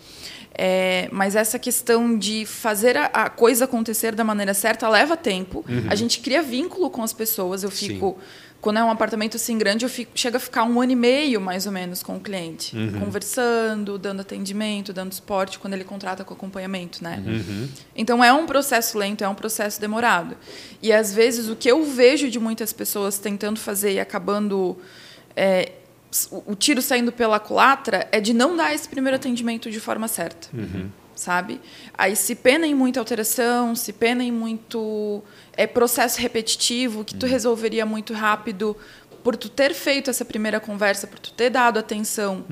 É, 0.59 1.07
mas 1.11 1.35
essa 1.35 1.59
questão 1.59 2.17
de 2.17 2.43
fazer 2.45 2.97
a, 2.97 3.05
a 3.05 3.29
coisa 3.29 3.65
acontecer 3.65 4.15
da 4.15 4.23
maneira 4.23 4.55
certa 4.55 4.89
leva 4.89 5.15
tempo. 5.15 5.63
A 5.87 5.93
gente 5.93 6.19
cria 6.19 6.41
vínculo 6.41 6.89
com 6.89 7.03
as 7.03 7.13
pessoas. 7.13 7.61
Eu 7.61 7.69
fico 7.69 8.17
quando 8.59 8.77
é 8.77 8.83
um 8.83 8.89
apartamento 8.89 9.37
assim 9.37 9.55
grande, 9.57 9.85
eu 9.85 9.89
fico, 9.89 10.11
chego 10.15 10.37
a 10.37 10.39
ficar 10.39 10.63
um 10.63 10.81
ano 10.81 10.91
e 10.91 10.95
meio, 10.95 11.39
mais 11.39 11.67
ou 11.67 11.71
menos, 11.71 12.01
com 12.01 12.17
o 12.17 12.19
cliente. 12.19 12.75
Conversando, 12.99 13.99
dando 13.99 14.21
atendimento, 14.21 14.91
dando 14.91 15.13
suporte, 15.13 15.59
quando 15.59 15.75
ele 15.75 15.83
contrata 15.83 16.23
com 16.23 16.33
acompanhamento, 16.33 17.03
né? 17.03 17.23
Então, 17.95 18.23
é 18.23 18.33
um 18.33 18.47
processo 18.47 18.97
lento, 18.97 19.23
é 19.23 19.29
um 19.29 19.35
processo 19.35 19.79
demorado. 19.79 20.35
E, 20.81 20.91
às 20.91 21.13
vezes, 21.13 21.49
o 21.49 21.55
que 21.55 21.69
eu 21.69 21.83
vejo 21.85 22.31
de 22.31 22.39
muitas 22.39 22.73
pessoas 22.73 23.19
tentando 23.19 23.59
fazer 23.59 23.93
e 23.93 23.99
acabando... 23.99 24.75
é, 25.35 25.73
o 26.31 26.55
tiro 26.55 26.81
saindo 26.81 27.11
pela 27.11 27.39
culatra 27.39 28.07
é 28.11 28.19
de 28.19 28.33
não 28.33 28.55
dar 28.55 28.73
esse 28.73 28.87
primeiro 28.87 29.17
atendimento 29.17 29.69
de 29.69 29.79
forma 29.79 30.07
certa 30.07 30.49
sabe? 31.17 31.59
Aí 31.97 32.15
se 32.15 32.35
pena 32.35 32.65
em 32.65 32.73
muita 32.73 32.99
alteração, 32.99 33.75
se 33.75 33.91
pena 33.91 34.23
em 34.23 34.31
muito 34.31 35.23
é, 35.53 35.65
processo 35.65 36.21
repetitivo 36.21 37.03
que 37.03 37.15
tu 37.15 37.25
resolveria 37.25 37.85
muito 37.85 38.13
rápido 38.13 38.77
por 39.23 39.35
tu 39.35 39.49
ter 39.49 39.73
feito 39.73 40.09
essa 40.09 40.23
primeira 40.23 40.59
conversa, 40.59 41.07
por 41.07 41.19
tu 41.19 41.33
ter 41.33 41.49
dado 41.49 41.77
atenção 41.77 42.45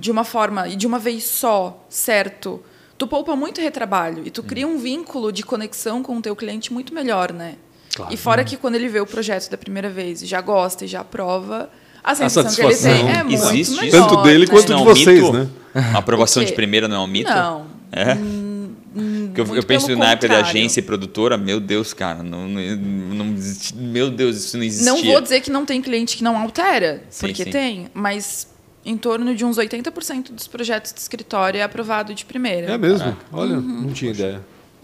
de 0.00 0.10
uma 0.10 0.24
forma 0.24 0.66
e 0.68 0.74
de 0.74 0.86
uma 0.86 0.98
vez 0.98 1.24
só, 1.24 1.84
certo? 1.88 2.62
Tu 2.98 3.06
poupa 3.06 3.36
muito 3.36 3.60
retrabalho 3.60 4.26
e 4.26 4.30
tu 4.30 4.42
cria 4.42 4.66
um 4.66 4.78
vínculo 4.78 5.30
de 5.30 5.42
conexão 5.42 6.02
com 6.02 6.16
o 6.16 6.22
teu 6.22 6.34
cliente 6.34 6.72
muito 6.72 6.94
melhor, 6.94 7.32
né? 7.32 7.56
Claro. 7.94 8.12
E 8.12 8.16
fora 8.16 8.44
que 8.44 8.56
quando 8.56 8.74
ele 8.74 8.88
vê 8.88 9.00
o 9.00 9.06
projeto 9.06 9.50
da 9.50 9.56
primeira 9.56 9.88
vez 9.88 10.22
e 10.22 10.26
já 10.26 10.40
gosta 10.40 10.84
e 10.84 10.88
já 10.88 11.00
aprova, 11.00 11.70
a 12.06 12.12
A 12.12 12.14
sensação 12.14 12.54
que 12.54 12.60
ele 12.62 12.72
satisfação. 12.74 13.06
tem 13.06 13.16
é 13.16 13.22
muito 13.24 13.34
Existe 13.44 13.80
melhor, 13.80 14.08
Tanto 14.08 14.22
dele 14.22 14.46
né? 14.46 14.46
quanto 14.46 14.68
Não 14.72 14.76
de 14.76 14.82
é 14.82 14.84
um 14.86 14.94
vocês, 14.94 15.20
mito? 15.20 15.32
né? 15.32 15.48
A 15.94 15.98
aprovação 15.98 16.44
de 16.44 16.52
primeira 16.52 16.86
não 16.88 16.96
é 16.96 17.00
um 17.00 17.06
mito? 17.06 17.28
Não. 17.30 17.66
É? 17.92 18.14
Porque 18.14 19.40
eu, 19.40 19.56
eu 19.56 19.62
penso 19.62 19.94
na 19.96 20.12
época 20.12 20.28
de 20.28 20.34
agência 20.36 20.80
e 20.80 20.82
produtora, 20.82 21.36
meu 21.36 21.60
Deus, 21.60 21.92
cara, 21.92 22.22
não, 22.22 22.48
não, 22.48 23.34
meu 23.74 24.10
Deus, 24.10 24.36
isso 24.36 24.56
não 24.56 24.64
existia. 24.64 24.90
Não 24.92 25.02
vou 25.04 25.20
dizer 25.20 25.40
que 25.42 25.50
não 25.50 25.66
tem 25.66 25.82
cliente 25.82 26.16
que 26.16 26.24
não 26.24 26.38
altera, 26.38 27.02
Sim, 27.10 27.26
porque 27.26 27.44
sim. 27.44 27.50
tem, 27.50 27.88
mas 27.92 28.48
em 28.84 28.96
torno 28.96 29.34
de 29.34 29.44
uns 29.44 29.58
80% 29.58 30.30
dos 30.32 30.46
projetos 30.46 30.92
de 30.94 31.00
escritório 31.00 31.58
é 31.58 31.62
aprovado 31.62 32.14
de 32.14 32.24
primeira. 32.24 32.72
É 32.72 32.78
mesmo? 32.78 33.14
Olha, 33.32 33.56
Uhum. 33.56 33.82
não 33.82 33.92
tinha 33.92 34.12
ideia. 34.12 34.40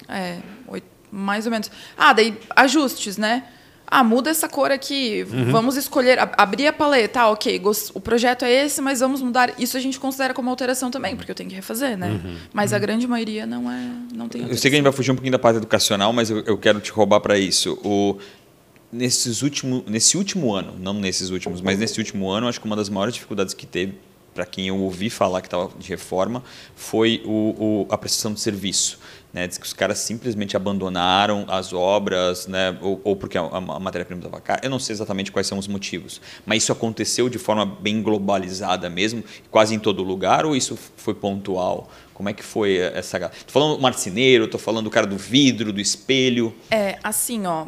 É, 0.08 0.38
mais 1.11 1.46
ou 1.46 1.52
menos. 1.52 1.70
Ah, 1.96 2.12
daí 2.12 2.35
ajustes, 2.56 3.16
né? 3.16 3.44
Ah, 3.94 4.02
muda 4.02 4.31
essa 4.31 4.48
cor 4.48 4.70
aqui, 4.70 5.26
Uhum. 5.31 5.50
vamos 5.52 5.76
escolher, 5.76 6.18
ab- 6.18 6.33
abrir 6.38 6.66
a 6.66 6.72
paleta, 6.72 7.20
ah, 7.20 7.31
ok, 7.31 7.61
o 7.92 8.00
projeto 8.00 8.42
é 8.42 8.50
esse, 8.64 8.81
mas 8.81 9.00
vamos 9.00 9.20
mudar. 9.20 9.52
Isso 9.59 9.76
a 9.76 9.81
gente 9.81 10.00
considera 10.00 10.33
como 10.33 10.48
alteração 10.48 10.90
também, 10.90 11.14
porque 11.14 11.31
eu 11.31 11.35
tenho 11.35 11.50
que 11.50 11.55
refazer, 11.57 11.98
né? 11.98 12.09
Uhum. 12.24 12.37
Mas 12.55 12.72
a 12.72 12.78
grande 12.78 13.07
maioria 13.07 13.44
não 13.44 13.70
é, 13.70 13.90
não 14.14 14.28
tem 14.31 14.40
Eu 14.48 14.57
sei 14.57 14.70
que 14.70 14.76
a 14.76 14.78
gente 14.78 14.85
vai 14.85 14.92
fugir 14.92 15.11
um 15.11 15.14
pouquinho 15.14 15.33
da 15.33 15.38
parte 15.38 15.59
educacional, 15.59 16.11
mas 16.11 16.31
eu, 16.31 16.38
eu 16.40 16.57
quero 16.57 16.81
te 16.81 16.90
roubar 16.90 17.20
para 17.20 17.38
isso. 17.38 17.78
O, 17.85 18.16
nesses 18.90 19.42
último, 19.42 19.85
nesse 19.87 20.16
último 20.16 20.55
ano, 20.55 20.74
não 20.81 20.94
nesses 20.94 21.28
últimos, 21.28 21.61
mas 21.61 21.78
nesse 21.78 21.98
último 21.98 22.31
ano, 22.31 22.48
acho 22.48 22.59
que 22.61 22.66
uma 22.66 22.76
das 22.76 22.88
maiores 22.88 23.12
dificuldades 23.14 23.52
que 23.52 23.66
teve, 23.66 23.94
para 24.35 24.46
quem 24.46 24.68
eu 24.68 24.78
ouvi 24.78 25.11
falar 25.11 25.42
que 25.42 25.46
estava 25.48 25.70
de 25.78 25.87
reforma, 25.90 26.42
foi 26.74 27.20
o, 27.26 27.31
o- 27.31 27.87
a 27.90 27.98
prestação 27.98 28.33
de 28.33 28.40
serviço. 28.40 28.98
Né? 29.33 29.47
Diz 29.47 29.57
que 29.57 29.64
os 29.64 29.73
caras 29.73 29.99
simplesmente 29.99 30.57
abandonaram 30.57 31.47
as 31.49 31.73
obras, 31.73 32.47
né? 32.47 32.77
ou, 32.83 33.01
ou 33.03 33.16
porque 33.16 33.38
a, 33.38 33.42
a 33.42 33.81
matéria-prima 33.81 34.21
estava 34.21 34.40
cara. 34.40 34.61
Eu 34.62 34.71
não 34.71 34.79
sei 34.79 34.92
exatamente 34.92 35.33
quais 35.33 35.47
são 35.47 35.59
os 35.59 35.66
motivos, 35.66 36.21
mas 36.45 36.62
isso 36.62 36.73
aconteceu 36.73 37.29
de 37.29 37.38
forma 37.38 37.64
bem 37.64 38.03
globalizada 38.03 38.90
mesmo, 38.90 39.25
quase 39.51 39.75
em 39.75 39.79
todo 39.79 40.03
lugar, 40.03 40.45
ou 40.45 40.55
isso 40.55 40.79
foi 40.97 41.14
pontual? 41.14 41.90
Como 42.12 42.29
é 42.29 42.33
que 42.33 42.42
foi 42.42 42.77
essa... 42.77 43.16
Estou 43.16 43.53
falando 43.53 43.77
do 43.77 43.83
marceneiro, 43.83 44.45
estou 44.45 44.61
falando 44.61 44.85
do 44.85 44.90
cara 44.90 45.07
do 45.07 45.16
vidro, 45.16 45.73
do 45.73 45.81
espelho. 45.81 46.55
É, 46.71 46.99
assim, 47.03 47.47
ó. 47.47 47.66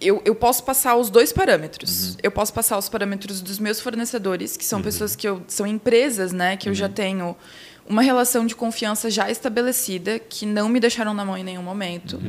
Eu, 0.00 0.22
eu 0.24 0.34
posso 0.34 0.64
passar 0.64 0.96
os 0.96 1.10
dois 1.10 1.30
parâmetros. 1.30 2.16
Eu 2.22 2.30
posso 2.30 2.52
passar 2.54 2.78
os 2.78 2.88
parâmetros 2.88 3.42
dos 3.42 3.58
meus 3.58 3.80
fornecedores, 3.80 4.56
que 4.56 4.64
são 4.64 4.80
pessoas 4.80 5.14
que 5.14 5.28
eu. 5.28 5.42
são 5.46 5.66
empresas, 5.66 6.32
né? 6.32 6.56
Que 6.56 6.70
eu 6.70 6.74
já 6.74 6.88
tenho 6.88 7.36
uma 7.90 8.02
relação 8.02 8.46
de 8.46 8.54
confiança 8.54 9.10
já 9.10 9.28
estabelecida, 9.28 10.18
que 10.20 10.46
não 10.46 10.68
me 10.68 10.78
deixaram 10.78 11.12
na 11.12 11.24
mão 11.24 11.36
em 11.36 11.42
nenhum 11.42 11.62
momento. 11.62 12.20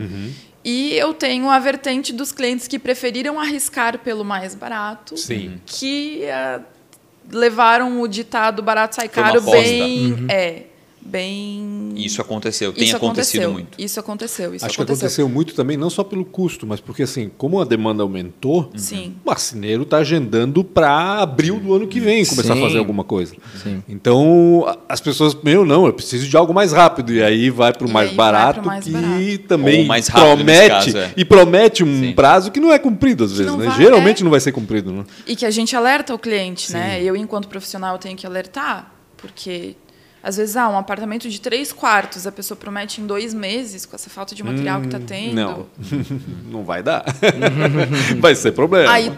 E 0.63 0.93
eu 0.93 1.13
tenho 1.13 1.49
a 1.49 1.59
vertente 1.59 2.11
dos 2.11 2.31
clientes 2.31 2.67
que 2.67 2.77
preferiram 2.77 3.39
arriscar 3.39 3.99
pelo 3.99 4.25
mais 4.25 4.53
barato, 4.55 5.15
Sim. 5.15 5.59
que 5.65 6.25
ah, 6.29 6.61
levaram 7.31 8.01
o 8.01 8.07
ditado 8.07 8.61
barato 8.61 8.95
sai 8.95 9.07
caro 9.07 9.41
bem. 9.41 10.25
É, 10.29 10.63
bem. 11.03 11.91
E 11.95 12.05
isso 12.05 12.21
aconteceu, 12.21 12.71
tem 12.71 12.83
Isso 12.83 12.95
acontecido 12.95 13.41
aconteceu. 13.43 13.53
muito. 13.53 13.81
Isso 13.81 13.99
aconteceu. 13.99 14.55
Isso 14.55 14.65
Acho 14.65 14.75
que 14.75 14.81
aconteceu 14.83 15.27
muito 15.27 15.53
também, 15.53 15.75
não 15.77 15.89
só 15.89 16.03
pelo 16.03 16.23
custo, 16.23 16.65
mas 16.65 16.79
porque 16.79 17.03
assim, 17.03 17.29
como 17.37 17.59
a 17.59 17.65
demanda 17.65 18.03
aumentou, 18.03 18.71
Sim. 18.75 19.15
o 19.23 19.27
marceneiro 19.29 19.83
está 19.83 19.97
agendando 19.97 20.63
para 20.63 21.19
abril 21.21 21.59
do 21.59 21.73
ano 21.73 21.87
que 21.87 21.99
vem 21.99 22.25
começar 22.25 22.53
Sim. 22.53 22.59
a 22.59 22.65
fazer 22.65 22.77
alguma 22.77 23.03
coisa. 23.03 23.35
Sim. 23.61 23.83
Então, 23.89 24.65
as 24.87 25.01
pessoas, 25.01 25.35
meu, 25.43 25.65
não, 25.65 25.85
eu 25.85 25.93
preciso 25.93 26.27
de 26.27 26.37
algo 26.37 26.53
mais 26.53 26.71
rápido. 26.71 27.11
E 27.13 27.21
aí 27.23 27.49
vai 27.49 27.73
para 27.73 27.85
o 27.85 27.89
E 27.89 27.93
mais 27.93 28.11
barato, 28.13 28.59
pro 28.59 28.67
mais 28.67 28.83
que 28.85 28.91
barato. 28.91 29.37
também 29.47 29.87
promete 29.87 30.67
caso, 30.69 30.97
é. 30.97 31.13
e 31.17 31.25
promete 31.25 31.83
um 31.83 31.99
Sim. 31.99 32.13
prazo 32.13 32.51
que 32.51 32.59
não 32.59 32.71
é 32.71 32.79
cumprido 32.79 33.23
às 33.23 33.31
vezes, 33.31 33.51
não 33.51 33.57
né? 33.57 33.65
vai- 33.67 33.77
Geralmente 33.77 34.21
é. 34.21 34.23
não 34.23 34.31
vai 34.31 34.39
ser 34.39 34.51
cumprido, 34.51 34.91
né? 34.91 35.03
E 35.27 35.35
que 35.35 35.45
a 35.45 35.51
gente 35.51 35.75
alerta 35.75 36.13
o 36.13 36.19
cliente, 36.19 36.71
né? 36.71 37.01
Eu, 37.03 37.15
enquanto 37.15 37.47
profissional, 37.47 37.97
tenho 37.97 38.15
que 38.15 38.25
alertar, 38.25 38.91
porque 39.17 39.75
às 40.23 40.37
vezes, 40.37 40.55
ah, 40.55 40.69
um 40.69 40.77
apartamento 40.77 41.27
de 41.29 41.41
três 41.41 41.73
quartos, 41.73 42.27
a 42.27 42.31
pessoa 42.31 42.55
promete 42.55 43.01
em 43.01 43.07
dois 43.07 43.33
meses, 43.33 43.85
com 43.85 43.95
essa 43.95 44.09
falta 44.09 44.35
de 44.35 44.43
material 44.43 44.79
que 44.81 44.87
está 44.87 44.99
tendo. 44.99 45.35
Não, 45.35 45.65
não 46.51 46.63
vai 46.63 46.83
dar. 46.83 47.03
vai 48.19 48.35
ser 48.35 48.51
problema. 48.51 48.91
Aí, 48.91 49.11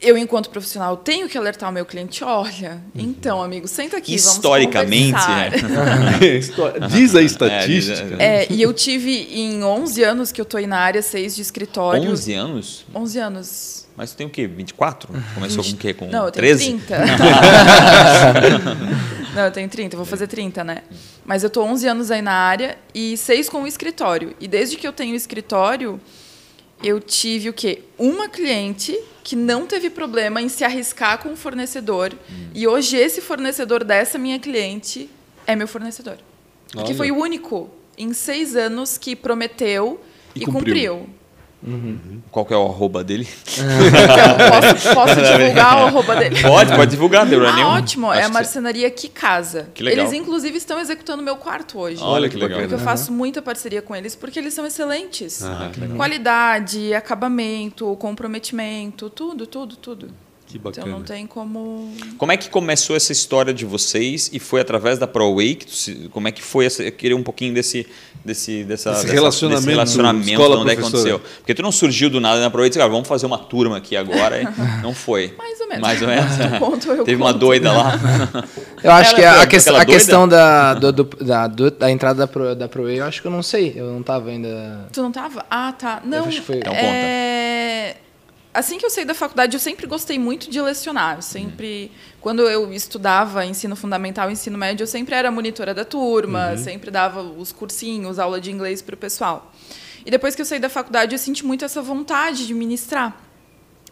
eu, 0.00 0.16
enquanto 0.16 0.48
profissional, 0.50 0.96
tenho 0.96 1.28
que 1.28 1.36
alertar 1.36 1.68
o 1.68 1.72
meu 1.72 1.84
cliente: 1.84 2.22
olha, 2.24 2.80
então, 2.94 3.42
amigo, 3.42 3.68
senta 3.68 3.96
aqui, 3.96 4.14
Historicamente, 4.14 5.12
vamos 5.12 5.26
conversar. 5.26 6.22
História- 6.24 6.80
Diz 6.88 7.14
a 7.14 7.22
estatística. 7.22 8.04
diz- 8.04 8.18
É, 8.20 8.46
e 8.50 8.62
eu 8.62 8.72
tive 8.72 9.28
em 9.32 9.62
11 9.62 10.02
anos 10.02 10.32
que 10.32 10.40
eu 10.40 10.44
tô 10.44 10.56
aí 10.56 10.66
na 10.66 10.78
área 10.78 11.02
6 11.02 11.36
de 11.36 11.42
escritório. 11.42 12.10
11 12.10 12.32
anos? 12.34 12.86
11 12.94 13.18
anos. 13.18 13.88
Mas 13.96 14.12
tu 14.12 14.16
tem 14.18 14.26
o 14.28 14.30
quê? 14.30 14.46
24? 14.46 15.12
Começou 15.34 15.64
com 15.64 15.70
o 15.70 15.76
quê? 15.76 15.92
Com 15.92 16.06
Não, 16.06 16.26
eu 16.26 16.30
tenho 16.30 16.46
13? 16.46 16.64
30. 16.64 16.98
Não, 19.34 19.44
eu 19.44 19.50
tenho 19.50 19.68
30, 19.68 19.96
vou 19.96 20.06
fazer 20.06 20.26
30, 20.26 20.64
né? 20.64 20.78
Mas 21.24 21.44
eu 21.44 21.50
tô 21.50 21.62
11 21.62 21.86
anos 21.86 22.10
aí 22.10 22.22
na 22.22 22.32
área 22.32 22.78
e 22.94 23.16
seis 23.16 23.48
com 23.48 23.62
o 23.62 23.66
escritório. 23.66 24.34
E 24.40 24.48
desde 24.48 24.76
que 24.76 24.86
eu 24.86 24.92
tenho 24.92 25.14
escritório, 25.14 26.00
eu 26.82 27.00
tive 27.00 27.48
o 27.48 27.52
quê? 27.52 27.82
Uma 27.98 28.28
cliente 28.28 28.98
que 29.24 29.36
não 29.36 29.66
teve 29.66 29.90
problema 29.90 30.40
em 30.40 30.48
se 30.48 30.64
arriscar 30.64 31.18
com 31.22 31.32
o 31.32 31.36
fornecedor. 31.36 32.12
E 32.54 32.66
hoje 32.66 32.96
esse 32.96 33.20
fornecedor 33.20 33.84
dessa 33.84 34.16
minha 34.18 34.38
cliente 34.38 35.10
é 35.46 35.54
meu 35.54 35.68
fornecedor. 35.68 36.16
Porque 36.72 36.88
Olha. 36.88 36.94
foi 36.94 37.10
o 37.10 37.16
único 37.16 37.70
em 37.96 38.12
seis 38.12 38.54
anos 38.56 38.96
que 38.96 39.16
prometeu 39.16 40.00
E 40.34 40.42
e, 40.42 40.44
cumpriu. 40.44 40.96
cumpriu. 40.96 41.17
Qual 42.30 42.46
que 42.46 42.54
é 42.54 42.56
o 42.56 42.66
arroba 42.66 43.02
dele? 43.02 43.26
Posso, 43.26 44.94
posso 44.94 45.14
divulgar 45.16 45.76
o 45.76 45.86
arroba 45.86 46.16
dele? 46.16 46.40
Pode, 46.40 46.74
pode 46.74 46.90
divulgar, 46.90 47.26
deu 47.26 47.46
Ah, 47.46 47.52
nenhum. 47.52 47.68
ótimo. 47.68 48.10
Acho 48.10 48.20
é 48.20 48.22
a 48.24 48.26
que 48.26 48.32
marcenaria 48.32 48.90
que 48.90 49.08
casa. 49.08 49.68
Que 49.74 49.82
legal. 49.82 50.04
Eles, 50.06 50.12
inclusive, 50.18 50.56
estão 50.56 50.78
executando 50.80 51.22
meu 51.22 51.36
quarto 51.36 51.78
hoje. 51.78 52.00
Olha 52.02 52.28
que 52.28 52.36
legal. 52.36 52.60
Porque 52.60 52.74
eu 52.74 52.78
faço 52.78 53.12
muita 53.12 53.42
parceria 53.42 53.82
com 53.82 53.94
eles, 53.94 54.14
porque 54.14 54.38
eles 54.38 54.54
são 54.54 54.64
excelentes. 54.66 55.42
Ah, 55.42 55.70
que 55.72 55.80
legal. 55.80 55.96
Qualidade, 55.96 56.94
acabamento, 56.94 57.94
comprometimento, 57.96 59.10
tudo, 59.10 59.46
tudo, 59.46 59.76
tudo. 59.76 60.08
Que 60.48 60.56
Então 60.56 60.70
bacana. 60.72 60.86
não 60.90 61.02
tem 61.02 61.26
como. 61.26 61.92
Como 62.16 62.32
é 62.32 62.36
que 62.38 62.48
começou 62.48 62.96
essa 62.96 63.12
história 63.12 63.52
de 63.52 63.66
vocês 63.66 64.30
e 64.32 64.38
foi 64.38 64.60
através 64.62 64.98
da 64.98 65.06
ProWay? 65.06 65.54
que 65.56 65.66
tu 65.66 66.08
Como 66.10 66.26
é 66.26 66.32
que 66.32 66.40
foi? 66.42 66.64
Essa, 66.64 66.82
eu 66.82 66.90
queria 66.92 67.14
um 67.14 67.22
pouquinho 67.22 67.52
desse, 67.52 67.86
desse, 68.24 68.64
dessa, 68.64 68.92
Esse 68.92 69.02
dessa- 69.02 69.12
relacionamento 69.12 69.60
desse 69.66 69.70
relacionamento 69.76 70.30
escola 70.30 70.56
de 70.56 70.62
onde 70.62 70.70
é 70.72 70.74
que 70.76 70.80
aconteceu. 70.80 71.20
Porque 71.38 71.54
tu 71.54 71.60
não 71.62 71.70
surgiu 71.70 72.08
do 72.08 72.18
nada 72.18 72.40
na 72.40 72.48
ProWay 72.48 72.68
e 72.68 72.70
disse, 72.70 72.78
cara, 72.78 72.90
vamos 72.90 73.06
fazer 73.06 73.26
uma 73.26 73.36
turma 73.38 73.76
aqui 73.76 73.94
agora. 73.94 74.40
e 74.40 74.46
não 74.82 74.94
foi. 74.94 75.34
Mais 75.36 75.60
ou 75.60 75.68
menos. 75.68 75.82
Mais 75.82 76.00
ou 76.02 76.08
menos. 76.08 76.86
Eu 76.98 77.04
Teve 77.04 77.16
uma 77.22 77.32
conto? 77.32 77.40
doida 77.40 77.70
lá. 77.70 77.92
Eu 78.82 78.90
acho 78.92 79.10
Ela 79.10 79.18
que 79.18 79.24
a, 79.26 79.32
foi 79.32 79.40
a 79.40 79.42
aquela 79.42 79.82
a 79.82 79.84
questão 79.84 80.26
da, 80.26 80.72
do- 80.74 80.92
do- 80.92 81.24
da, 81.24 81.46
do- 81.46 81.70
da 81.70 81.90
entrada 81.90 82.20
da, 82.20 82.26
Pro, 82.26 82.54
da 82.54 82.68
ProWay, 82.68 83.00
eu 83.00 83.04
acho 83.04 83.20
que 83.20 83.26
eu 83.26 83.30
não 83.32 83.42
sei. 83.42 83.74
Eu 83.76 83.92
não 83.92 84.02
tava 84.02 84.30
ainda. 84.30 84.86
Tu 84.92 85.02
não 85.02 85.12
tava? 85.12 85.44
Ah, 85.50 85.72
tá. 85.72 86.00
Não. 86.04 86.24
acho 86.24 86.40
que 86.40 86.46
foi- 86.46 86.56
Então 86.56 86.72
é... 86.72 87.57
Assim 88.58 88.76
que 88.76 88.84
eu 88.84 88.90
saí 88.90 89.04
da 89.04 89.14
faculdade, 89.14 89.54
eu 89.54 89.60
sempre 89.60 89.86
gostei 89.86 90.18
muito 90.18 90.50
de 90.50 90.60
lecionar. 90.60 91.18
Eu 91.18 91.22
sempre, 91.22 91.92
quando 92.20 92.42
eu 92.42 92.72
estudava 92.72 93.46
ensino 93.46 93.76
fundamental, 93.76 94.28
ensino 94.32 94.58
médio, 94.58 94.82
eu 94.82 94.86
sempre 94.88 95.14
era 95.14 95.30
monitora 95.30 95.72
da 95.72 95.84
turma, 95.84 96.56
sempre 96.56 96.90
dava 96.90 97.22
os 97.22 97.52
cursinhos, 97.52 98.18
aula 98.18 98.40
de 98.40 98.50
inglês 98.50 98.82
para 98.82 98.96
o 98.96 98.98
pessoal. 98.98 99.52
E 100.04 100.10
depois 100.10 100.34
que 100.34 100.42
eu 100.42 100.44
saí 100.44 100.58
da 100.58 100.68
faculdade, 100.68 101.14
eu 101.14 101.20
senti 101.20 101.46
muito 101.46 101.64
essa 101.64 101.80
vontade 101.80 102.48
de 102.48 102.52
ministrar. 102.52 103.16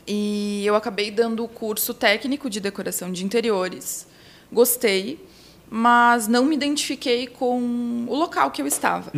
E 0.04 0.64
eu 0.66 0.74
acabei 0.74 1.12
dando 1.12 1.44
o 1.44 1.48
curso 1.48 1.94
técnico 1.94 2.50
de 2.50 2.58
decoração 2.58 3.12
de 3.12 3.24
interiores. 3.24 4.08
Gostei, 4.52 5.24
mas 5.70 6.26
não 6.26 6.44
me 6.44 6.56
identifiquei 6.56 7.28
com 7.28 8.04
o 8.08 8.16
local 8.16 8.50
que 8.50 8.62
eu 8.62 8.66
estava. 8.66 9.12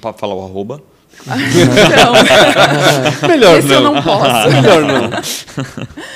Para 0.00 0.12
falar 0.12 0.36
o 0.36 0.44
arroba. 0.44 0.80
Então, 1.26 2.12
Melhor 3.28 3.58
esse 3.58 3.72
eu 3.72 3.80
não 3.80 4.02
posso. 4.02 4.50
Melhor 4.50 4.82
não. 4.82 5.10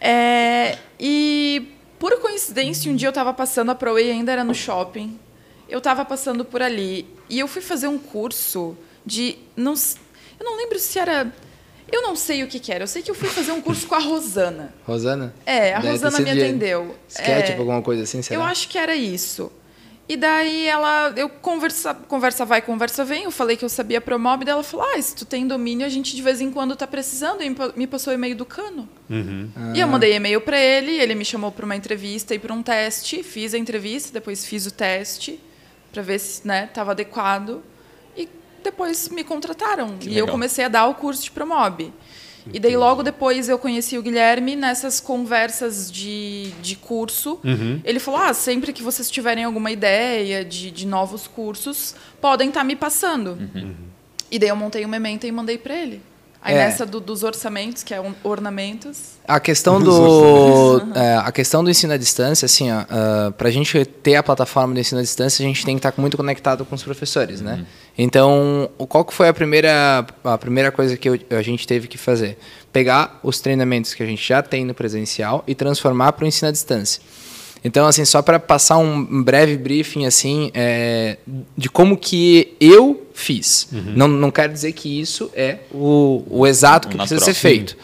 É, 0.00 0.76
e 1.00 1.72
por 1.98 2.20
coincidência, 2.20 2.90
um 2.90 2.94
dia 2.94 3.08
eu 3.08 3.10
estava 3.10 3.32
passando 3.32 3.70
a 3.70 3.74
ProWay, 3.74 4.10
ainda 4.10 4.30
era 4.30 4.44
no 4.44 4.54
shopping. 4.54 5.18
Eu 5.68 5.78
estava 5.78 6.04
passando 6.04 6.44
por 6.44 6.62
ali 6.62 7.06
e 7.28 7.38
eu 7.38 7.48
fui 7.48 7.62
fazer 7.62 7.88
um 7.88 7.98
curso 7.98 8.76
de 9.04 9.36
não, 9.56 9.74
eu 10.38 10.44
não 10.44 10.56
lembro 10.56 10.78
se 10.78 10.98
era 10.98 11.32
eu 11.90 12.02
não 12.02 12.14
sei 12.14 12.42
o 12.42 12.46
que, 12.46 12.60
que 12.60 12.70
era. 12.70 12.84
Eu 12.84 12.86
sei 12.86 13.02
que 13.02 13.10
eu 13.10 13.14
fui 13.14 13.28
fazer 13.28 13.50
um 13.52 13.62
curso 13.62 13.86
com 13.86 13.94
a 13.94 13.98
Rosana. 13.98 14.74
Rosana? 14.86 15.34
É, 15.46 15.74
a 15.74 15.80
Deve 15.80 15.92
Rosana 15.92 16.18
me 16.18 16.24
de 16.24 16.30
atendeu. 16.42 16.94
Sketch, 17.08 17.50
É. 17.50 17.56
alguma 17.56 17.80
coisa 17.80 18.02
assim, 18.02 18.20
será? 18.20 18.40
Eu 18.40 18.44
acho 18.44 18.68
que 18.68 18.76
era 18.76 18.94
isso. 18.94 19.50
E 20.08 20.16
daí 20.16 20.64
ela, 20.66 21.12
eu 21.16 21.28
conversa, 21.28 21.94
conversa 21.94 22.44
vai, 22.46 22.62
conversa 22.62 23.04
vem. 23.04 23.24
Eu 23.24 23.30
falei 23.30 23.58
que 23.58 23.64
eu 23.64 23.68
sabia 23.68 24.00
Promob, 24.00 24.42
daí 24.44 24.52
ela 24.52 24.62
falou: 24.62 24.86
"Ah, 24.94 25.02
se 25.02 25.14
tu 25.14 25.26
tem 25.26 25.46
domínio, 25.46 25.84
a 25.84 25.88
gente 25.90 26.16
de 26.16 26.22
vez 26.22 26.40
em 26.40 26.50
quando 26.50 26.74
tá 26.74 26.86
precisando". 26.86 27.42
E 27.42 27.48
me 27.50 27.54
pa- 27.54 27.72
me 27.76 27.86
passou 27.86 28.12
o 28.12 28.14
e-mail 28.14 28.34
do 28.34 28.46
Cano. 28.46 28.88
E 29.74 29.80
eu 29.80 29.86
mandei 29.86 30.14
e-mail 30.14 30.40
para 30.40 30.58
ele, 30.58 30.92
ele 30.92 31.14
me 31.14 31.24
chamou 31.26 31.52
para 31.52 31.64
uma 31.66 31.76
entrevista 31.76 32.34
e 32.34 32.38
para 32.38 32.54
um 32.54 32.62
teste, 32.62 33.22
fiz 33.22 33.52
a 33.52 33.58
entrevista, 33.58 34.10
depois 34.12 34.46
fiz 34.46 34.64
o 34.66 34.70
teste 34.70 35.38
para 35.92 36.00
ver 36.02 36.18
se, 36.18 36.46
né, 36.46 36.68
tava 36.72 36.92
adequado 36.92 37.62
e 38.16 38.28
depois 38.64 39.08
me 39.10 39.22
contrataram. 39.24 39.96
e 40.00 40.06
eu 40.08 40.24
legal. 40.24 40.28
comecei 40.28 40.64
a 40.64 40.68
dar 40.68 40.86
o 40.86 40.94
curso 40.94 41.22
de 41.24 41.30
Promob. 41.30 41.92
E 42.52 42.58
daí 42.58 42.76
logo 42.76 43.02
depois 43.02 43.48
eu 43.48 43.58
conheci 43.58 43.98
o 43.98 44.02
Guilherme 44.02 44.56
nessas 44.56 45.00
conversas 45.00 45.90
de, 45.90 46.50
de 46.62 46.76
curso. 46.76 47.38
Ele 47.84 47.98
falou: 48.00 48.20
ah, 48.20 48.32
sempre 48.34 48.72
que 48.72 48.82
vocês 48.82 49.10
tiverem 49.10 49.44
alguma 49.44 49.70
ideia 49.70 50.44
de, 50.44 50.70
de 50.70 50.86
novos 50.86 51.26
cursos, 51.26 51.94
podem 52.20 52.48
estar 52.48 52.64
me 52.64 52.76
passando. 52.76 53.38
E 54.30 54.38
daí 54.38 54.48
eu 54.48 54.56
montei 54.56 54.84
o 54.84 54.88
Memento 54.88 55.26
e 55.26 55.32
mandei 55.32 55.56
para 55.58 55.74
ele. 55.74 56.00
Aí 56.40 56.54
É. 56.54 56.58
nessa 56.58 56.86
do- 56.86 57.00
dos 57.00 57.24
orçamentos, 57.24 57.82
que 57.82 57.92
é 57.92 58.00
um- 58.00 58.14
ornamentos. 58.22 59.18
A 59.26 59.40
questão 59.40 59.80
do 59.80 60.80
é, 60.94 61.16
a 61.16 61.32
questão 61.32 61.64
do 61.64 61.68
ensino 61.70 61.92
à 61.92 61.96
distância, 61.96 62.46
assim, 62.46 62.68
ó, 62.70 62.84
para 63.32 63.48
a 63.48 63.50
gente 63.50 63.84
ter 63.84 64.14
a 64.14 64.22
plataforma 64.22 64.72
do 64.72 64.78
ensino 64.78 65.00
à 65.00 65.02
distância, 65.02 65.42
a 65.44 65.46
gente 65.48 65.64
tem 65.64 65.74
que 65.74 65.80
estar 65.86 66.00
muito 66.00 66.16
conectado 66.16 66.64
com 66.64 66.76
os 66.76 66.82
professores, 66.84 67.40
né? 67.40 67.66
Então, 68.00 68.70
qual 68.88 69.04
que 69.04 69.12
foi 69.12 69.26
a 69.28 69.34
primeira 69.34 70.06
a 70.22 70.38
primeira 70.38 70.70
coisa 70.70 70.96
que 70.96 71.08
eu- 71.08 71.18
a 71.30 71.42
gente 71.42 71.66
teve 71.66 71.88
que 71.88 71.98
fazer? 71.98 72.38
Pegar 72.72 73.18
os 73.24 73.40
treinamentos 73.40 73.92
que 73.92 74.02
a 74.02 74.06
gente 74.06 74.26
já 74.26 74.40
tem 74.40 74.64
no 74.64 74.72
presencial 74.72 75.42
e 75.48 75.54
transformar 75.54 76.12
para 76.12 76.24
o 76.24 76.28
ensino 76.28 76.48
à 76.48 76.52
distância. 76.52 77.02
Então, 77.64 77.88
assim, 77.88 78.04
só 78.04 78.22
para 78.22 78.38
passar 78.38 78.78
um 78.78 79.22
breve 79.24 79.56
briefing, 79.56 80.06
assim, 80.06 80.52
é, 80.54 81.16
de 81.56 81.68
como 81.68 81.96
que 81.96 82.54
eu 82.60 83.08
fiz. 83.12 83.66
Não, 83.96 84.06
não 84.06 84.30
quero 84.30 84.52
dizer 84.52 84.70
que 84.72 85.00
isso 85.00 85.28
é 85.34 85.58
o, 85.72 86.22
o 86.30 86.46
exato 86.46 86.86
que 86.86 86.96
precisa 86.96 87.24
ser 87.24 87.34
feito. 87.34 87.76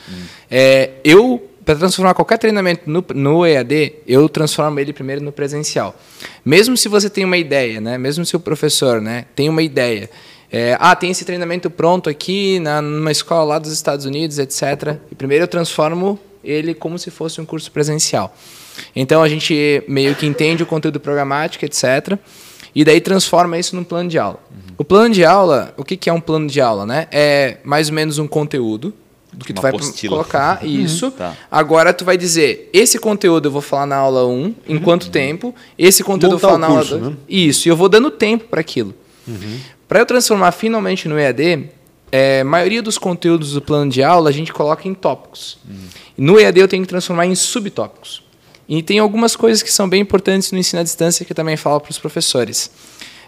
É, 0.48 0.90
eu, 1.02 1.42
para 1.64 1.76
transformar 1.76 2.14
qualquer 2.14 2.38
treinamento 2.38 2.82
no, 2.88 3.04
no 3.14 3.46
EAD, 3.46 3.94
eu 4.06 4.28
transformo 4.28 4.78
ele 4.78 4.92
primeiro 4.92 5.22
no 5.22 5.32
presencial. 5.32 5.96
Mesmo 6.44 6.76
se 6.76 6.88
você 6.88 7.08
tem 7.08 7.24
uma 7.24 7.36
ideia, 7.36 7.80
né? 7.80 7.96
mesmo 7.96 8.24
se 8.24 8.36
o 8.36 8.40
professor 8.40 9.00
né, 9.00 9.24
tem 9.34 9.48
uma 9.48 9.62
ideia, 9.62 10.10
é, 10.52 10.76
ah, 10.78 10.94
tem 10.94 11.10
esse 11.10 11.24
treinamento 11.24 11.70
pronto 11.70 12.08
aqui 12.10 12.60
na, 12.60 12.82
numa 12.82 13.10
escola 13.10 13.44
lá 13.44 13.58
dos 13.58 13.72
Estados 13.72 14.04
Unidos, 14.04 14.38
etc. 14.38 14.98
E 15.10 15.14
primeiro 15.14 15.44
eu 15.44 15.48
transformo 15.48 16.18
ele 16.44 16.74
como 16.74 16.98
se 16.98 17.10
fosse 17.10 17.40
um 17.40 17.44
curso 17.44 17.72
presencial. 17.72 18.36
Então 18.94 19.22
a 19.22 19.28
gente 19.28 19.82
meio 19.88 20.14
que 20.14 20.26
entende 20.26 20.62
o 20.62 20.66
conteúdo 20.66 21.00
programático, 21.00 21.64
etc. 21.64 22.18
E 22.74 22.84
daí 22.84 23.00
transforma 23.00 23.58
isso 23.58 23.74
num 23.74 23.84
plano 23.84 24.08
de 24.08 24.18
aula. 24.18 24.38
O 24.76 24.84
plano 24.84 25.14
de 25.14 25.24
aula, 25.24 25.72
o 25.76 25.84
que, 25.84 25.96
que 25.96 26.10
é 26.10 26.12
um 26.12 26.20
plano 26.20 26.46
de 26.46 26.60
aula? 26.60 26.84
Né? 26.84 27.06
É 27.10 27.58
mais 27.64 27.88
ou 27.88 27.94
menos 27.94 28.18
um 28.18 28.26
conteúdo 28.26 28.92
do 29.34 29.44
que 29.44 29.52
Uma 29.52 29.56
tu 29.56 29.62
vai 29.62 29.70
apostila. 29.72 30.10
colocar, 30.16 30.64
isso. 30.66 31.10
Tá. 31.10 31.36
Agora 31.50 31.92
tu 31.92 32.04
vai 32.04 32.16
dizer, 32.16 32.70
esse 32.72 32.98
conteúdo 32.98 33.46
eu 33.48 33.52
vou 33.52 33.60
falar 33.62 33.86
na 33.86 33.96
aula 33.96 34.26
1, 34.26 34.54
em 34.68 34.78
quanto 34.78 35.10
tempo, 35.10 35.54
esse 35.78 36.02
conteúdo 36.04 36.34
Montar 36.34 36.46
eu 36.46 36.50
vou 36.50 36.60
falar 36.60 36.68
na 36.68 36.74
curso, 36.78 36.94
aula 36.94 37.04
2. 37.06 37.12
né? 37.16 37.20
Isso, 37.28 37.68
e 37.68 37.70
eu 37.70 37.76
vou 37.76 37.88
dando 37.88 38.10
tempo 38.10 38.44
para 38.48 38.60
aquilo. 38.60 38.94
Para 39.88 40.00
eu 40.00 40.06
transformar 40.06 40.52
finalmente 40.52 41.08
no 41.08 41.18
EAD, 41.18 41.68
é, 42.12 42.40
a 42.40 42.44
maioria 42.44 42.80
dos 42.82 42.96
conteúdos 42.96 43.52
do 43.52 43.60
plano 43.60 43.90
de 43.90 44.02
aula 44.02 44.30
a 44.30 44.32
gente 44.32 44.52
coloca 44.52 44.86
em 44.86 44.94
tópicos. 44.94 45.58
No 46.16 46.38
EAD 46.38 46.60
eu 46.60 46.68
tenho 46.68 46.82
que 46.82 46.88
transformar 46.88 47.26
em 47.26 47.34
subtópicos. 47.34 48.22
E 48.68 48.82
tem 48.82 48.98
algumas 48.98 49.36
coisas 49.36 49.62
que 49.62 49.70
são 49.72 49.88
bem 49.88 50.00
importantes 50.00 50.50
no 50.52 50.58
ensino 50.58 50.80
à 50.80 50.82
distância 50.82 51.24
que 51.24 51.32
eu 51.32 51.36
também 51.36 51.56
falo 51.56 51.80
para 51.80 51.90
os 51.90 51.98
professores. 51.98 52.70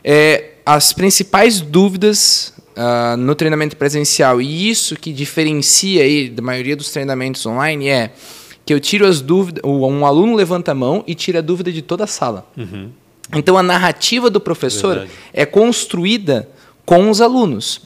É, 0.03 0.53
as 0.64 0.92
principais 0.92 1.61
dúvidas 1.61 2.55
ah, 2.77 3.17
no 3.17 3.35
treinamento 3.35 3.77
presencial, 3.77 4.41
e 4.41 4.69
isso 4.71 4.95
que 4.97 5.12
diferencia 5.12 6.03
aí 6.03 6.29
da 6.29 6.43
maioria 6.43 6.77
dos 6.77 6.91
treinamentos 6.91 7.45
online, 7.47 7.89
é 7.89 8.11
que 8.65 8.75
eu 8.75 8.81
tiro 8.81 9.07
as 9.07 9.21
dúvidas, 9.21 9.62
o- 9.65 9.87
um 9.87 10.05
aluno 10.05 10.35
levanta 10.35 10.73
a 10.73 10.75
mão 10.75 11.03
e 11.07 11.15
tira 11.15 11.39
a 11.39 11.43
dúvida 11.43 11.73
de 11.73 11.83
toda 11.83 12.05
a 12.05 12.07
sala. 12.07 12.47
Então 13.35 13.57
a 13.59 13.62
narrativa 13.62 14.29
do 14.31 14.41
professor 14.41 14.95
Verdade. 14.97 15.11
é 15.33 15.45
construída 15.47 16.49
com 16.85 17.11
os 17.11 17.21
alunos. 17.21 17.81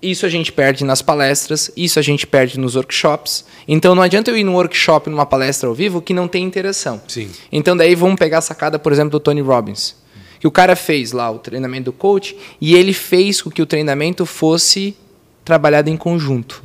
Isso 0.00 0.24
a 0.26 0.28
gente 0.28 0.52
perde 0.52 0.84
nas 0.84 1.00
palestras, 1.02 1.70
isso 1.76 1.98
a 1.98 2.02
gente 2.02 2.26
perde 2.26 2.58
nos 2.60 2.76
workshops. 2.76 3.44
Então 3.66 3.94
não 3.94 4.02
adianta 4.02 4.30
eu 4.30 4.36
ir 4.36 4.44
num 4.44 4.54
workshop, 4.54 5.08
numa 5.10 5.26
palestra 5.26 5.68
ao 5.68 5.74
vivo, 5.74 6.00
que 6.02 6.12
não 6.14 6.28
tem 6.28 6.44
interação. 6.44 7.00
Sim. 7.08 7.28
Então 7.50 7.76
daí 7.76 7.94
vamos 7.94 8.16
pegar 8.16 8.38
a 8.38 8.42
sacada, 8.42 8.78
por 8.78 8.92
exemplo, 8.92 9.10
do 9.10 9.20
Tony 9.20 9.40
Robbins. 9.40 9.96
Que 10.38 10.46
o 10.46 10.50
cara 10.50 10.76
fez 10.76 11.12
lá 11.12 11.30
o 11.30 11.38
treinamento 11.38 11.86
do 11.86 11.92
coach 11.92 12.36
e 12.60 12.74
ele 12.74 12.92
fez 12.92 13.42
com 13.42 13.50
que 13.50 13.62
o 13.62 13.66
treinamento 13.66 14.24
fosse 14.26 14.96
trabalhado 15.44 15.88
em 15.88 15.96
conjunto. 15.96 16.62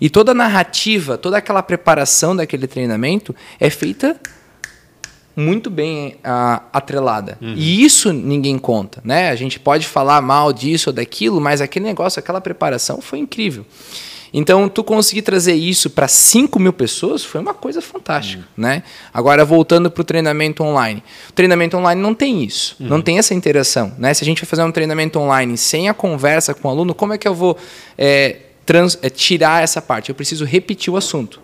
E 0.00 0.10
toda 0.10 0.32
a 0.32 0.34
narrativa, 0.34 1.16
toda 1.16 1.36
aquela 1.38 1.62
preparação 1.62 2.34
daquele 2.34 2.66
treinamento 2.66 3.34
é 3.60 3.70
feita 3.70 4.18
muito 5.36 5.68
bem 5.70 6.16
atrelada. 6.72 7.38
E 7.40 7.84
isso 7.84 8.12
ninguém 8.12 8.58
conta, 8.58 9.00
né? 9.04 9.30
A 9.30 9.36
gente 9.36 9.60
pode 9.60 9.86
falar 9.86 10.20
mal 10.22 10.52
disso 10.52 10.90
ou 10.90 10.94
daquilo, 10.94 11.40
mas 11.40 11.60
aquele 11.60 11.84
negócio, 11.84 12.18
aquela 12.18 12.40
preparação 12.40 13.00
foi 13.00 13.18
incrível. 13.18 13.64
Então, 14.38 14.68
tu 14.68 14.84
conseguir 14.84 15.22
trazer 15.22 15.54
isso 15.54 15.88
para 15.88 16.06
5 16.06 16.60
mil 16.60 16.72
pessoas 16.72 17.24
foi 17.24 17.40
uma 17.40 17.54
coisa 17.54 17.80
fantástica, 17.80 18.44
né? 18.54 18.82
Agora, 19.12 19.46
voltando 19.46 19.90
para 19.90 20.02
o 20.02 20.04
treinamento 20.04 20.62
online. 20.62 21.02
O 21.30 21.32
treinamento 21.32 21.74
online 21.76 22.00
não 22.02 22.14
tem 22.14 22.44
isso, 22.44 22.76
não 22.78 23.00
tem 23.00 23.18
essa 23.18 23.32
interação, 23.32 23.94
né? 23.98 24.12
Se 24.12 24.22
a 24.22 24.26
gente 24.26 24.42
vai 24.42 24.46
fazer 24.46 24.62
um 24.62 24.70
treinamento 24.70 25.18
online 25.18 25.56
sem 25.56 25.88
a 25.88 25.94
conversa 25.94 26.52
com 26.52 26.68
o 26.68 26.70
aluno, 26.70 26.94
como 26.94 27.14
é 27.14 27.18
que 27.18 27.26
eu 27.26 27.34
vou 27.34 27.56
é, 27.96 28.36
trans- 28.66 28.98
é, 29.00 29.08
tirar 29.08 29.62
essa 29.62 29.80
parte? 29.80 30.10
Eu 30.10 30.14
preciso 30.14 30.44
repetir 30.44 30.92
o 30.92 30.98
assunto. 30.98 31.40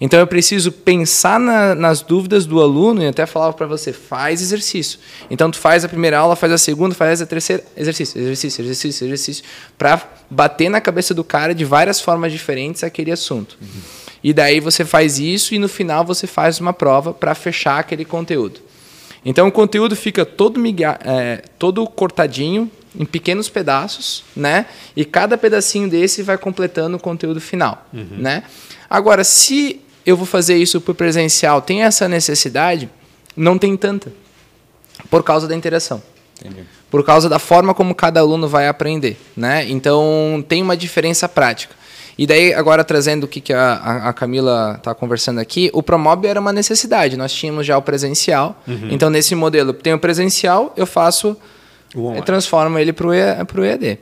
Então 0.00 0.20
eu 0.20 0.26
preciso 0.26 0.70
pensar 0.70 1.40
na- 1.40 1.74
nas 1.74 2.02
dúvidas 2.02 2.44
do 2.44 2.60
aluno 2.60 3.02
e 3.02 3.06
até 3.06 3.24
falava 3.24 3.52
para 3.54 3.66
você, 3.66 3.92
faz 3.92 4.42
exercício. 4.42 4.98
Então 5.30 5.50
tu 5.50 5.58
faz 5.58 5.84
a 5.84 5.88
primeira 5.88 6.18
aula, 6.18 6.36
faz 6.36 6.52
a 6.52 6.58
segunda, 6.58 6.94
faz 6.94 7.22
a 7.22 7.26
terceira, 7.26 7.64
exercício, 7.76 8.20
exercício, 8.20 8.62
exercício, 8.62 9.06
exercício, 9.06 9.44
para 9.78 10.02
bater 10.28 10.68
na 10.68 10.80
cabeça 10.80 11.14
do 11.14 11.24
cara 11.24 11.54
de 11.54 11.64
várias 11.64 12.00
formas 12.00 12.30
diferentes 12.32 12.84
aquele 12.84 13.10
assunto. 13.10 13.56
E 14.22 14.32
daí 14.32 14.60
você 14.60 14.84
faz 14.84 15.18
isso 15.18 15.54
e 15.54 15.58
no 15.58 15.68
final 15.68 16.04
você 16.04 16.26
faz 16.26 16.60
uma 16.60 16.72
prova 16.72 17.14
para 17.14 17.34
fechar 17.34 17.78
aquele 17.78 18.04
conteúdo. 18.04 18.60
Então 19.24 19.48
o 19.48 19.52
conteúdo 19.52 19.96
fica 19.96 20.24
todo, 20.26 20.60
miga, 20.60 20.98
é, 21.04 21.42
todo 21.58 21.86
cortadinho 21.86 22.70
em 22.98 23.04
pequenos 23.04 23.48
pedaços, 23.48 24.24
né? 24.34 24.66
E 24.96 25.04
cada 25.04 25.36
pedacinho 25.36 25.88
desse 25.88 26.22
vai 26.22 26.38
completando 26.38 26.96
o 26.96 27.00
conteúdo 27.00 27.40
final, 27.40 27.86
né? 27.92 28.42
Agora, 28.88 29.24
se 29.24 29.80
eu 30.06 30.16
vou 30.16 30.24
fazer 30.24 30.56
isso 30.56 30.80
por 30.80 30.94
presencial, 30.94 31.60
tem 31.60 31.82
essa 31.82 32.08
necessidade? 32.08 32.88
Não 33.36 33.58
tem 33.58 33.76
tanta, 33.76 34.12
por 35.10 35.24
causa 35.24 35.48
da 35.48 35.54
interação. 35.54 36.00
Entendi. 36.40 36.64
Por 36.88 37.04
causa 37.04 37.28
da 37.28 37.38
forma 37.38 37.74
como 37.74 37.94
cada 37.94 38.20
aluno 38.20 38.46
vai 38.46 38.68
aprender. 38.68 39.18
Né? 39.36 39.68
Então, 39.68 40.44
tem 40.48 40.62
uma 40.62 40.76
diferença 40.76 41.28
prática. 41.28 41.74
E 42.16 42.26
daí, 42.26 42.54
agora 42.54 42.84
trazendo 42.84 43.24
o 43.24 43.28
que, 43.28 43.40
que 43.40 43.52
a, 43.52 44.08
a 44.08 44.12
Camila 44.12 44.76
está 44.78 44.94
conversando 44.94 45.38
aqui, 45.38 45.68
o 45.74 45.82
Promob 45.82 46.26
era 46.26 46.40
uma 46.40 46.52
necessidade. 46.52 47.16
Nós 47.16 47.32
tínhamos 47.32 47.66
já 47.66 47.76
o 47.76 47.82
presencial. 47.82 48.62
Uhum. 48.66 48.88
Então, 48.90 49.10
nesse 49.10 49.34
modelo, 49.34 49.74
tem 49.74 49.92
o 49.92 49.98
presencial, 49.98 50.72
eu 50.76 50.86
faço, 50.86 51.36
eu 51.94 52.22
transformo 52.22 52.78
ele 52.78 52.92
para 52.92 53.06
o 53.06 53.12
EAD 53.12 53.98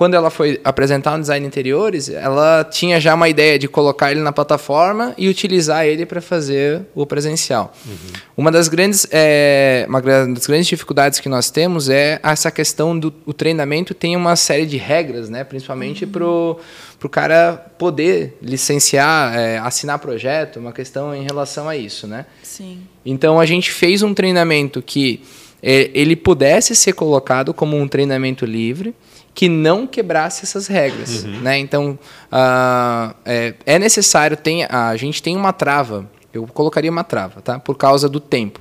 quando 0.00 0.14
ela 0.14 0.30
foi 0.30 0.58
apresentar 0.64 1.14
um 1.14 1.20
design 1.20 1.46
interiores, 1.46 2.08
ela 2.08 2.64
tinha 2.64 2.98
já 2.98 3.14
uma 3.14 3.28
ideia 3.28 3.58
de 3.58 3.68
colocar 3.68 4.10
ele 4.10 4.20
na 4.20 4.32
plataforma 4.32 5.12
e 5.18 5.28
utilizar 5.28 5.84
ele 5.84 6.06
para 6.06 6.22
fazer 6.22 6.86
o 6.94 7.04
presencial. 7.04 7.70
Uhum. 7.84 8.12
Uma 8.34 8.50
das 8.50 8.66
grandes 8.66 9.06
é, 9.10 9.84
uma 9.86 10.00
das 10.00 10.46
grandes 10.46 10.68
dificuldades 10.68 11.20
que 11.20 11.28
nós 11.28 11.50
temos 11.50 11.90
é 11.90 12.18
essa 12.22 12.50
questão 12.50 12.98
do 12.98 13.12
o 13.26 13.34
treinamento 13.34 13.92
tem 13.92 14.16
uma 14.16 14.36
série 14.36 14.64
de 14.64 14.78
regras, 14.78 15.28
né? 15.28 15.44
Principalmente 15.44 16.06
uhum. 16.06 16.10
pro 16.10 16.56
para 16.98 17.06
o 17.06 17.10
cara 17.10 17.66
poder 17.78 18.38
licenciar, 18.40 19.36
é, 19.36 19.58
assinar 19.58 19.98
projeto, 19.98 20.58
uma 20.58 20.72
questão 20.72 21.14
em 21.14 21.24
relação 21.24 21.68
a 21.68 21.76
isso, 21.76 22.06
né? 22.06 22.24
Sim. 22.42 22.78
Então 23.04 23.38
a 23.38 23.44
gente 23.44 23.70
fez 23.70 24.02
um 24.02 24.14
treinamento 24.14 24.80
que 24.80 25.22
ele 25.62 26.16
pudesse 26.16 26.74
ser 26.74 26.92
colocado 26.92 27.52
como 27.52 27.76
um 27.76 27.86
treinamento 27.86 28.44
livre 28.44 28.94
que 29.34 29.48
não 29.48 29.86
quebrasse 29.86 30.44
essas 30.44 30.66
regras. 30.66 31.24
Uhum. 31.24 31.40
Né? 31.40 31.58
Então, 31.58 31.98
uh, 32.32 33.14
é, 33.24 33.54
é, 33.64 33.78
necessário, 33.78 34.36
tem, 34.36 34.64
a 34.64 34.96
gente 34.96 35.22
tem 35.22 35.36
uma 35.36 35.52
trava, 35.52 36.10
eu 36.32 36.46
colocaria 36.46 36.90
uma 36.90 37.04
trava, 37.04 37.40
tá? 37.40 37.58
por 37.58 37.76
causa 37.76 38.08
do 38.08 38.20
tempo. 38.20 38.60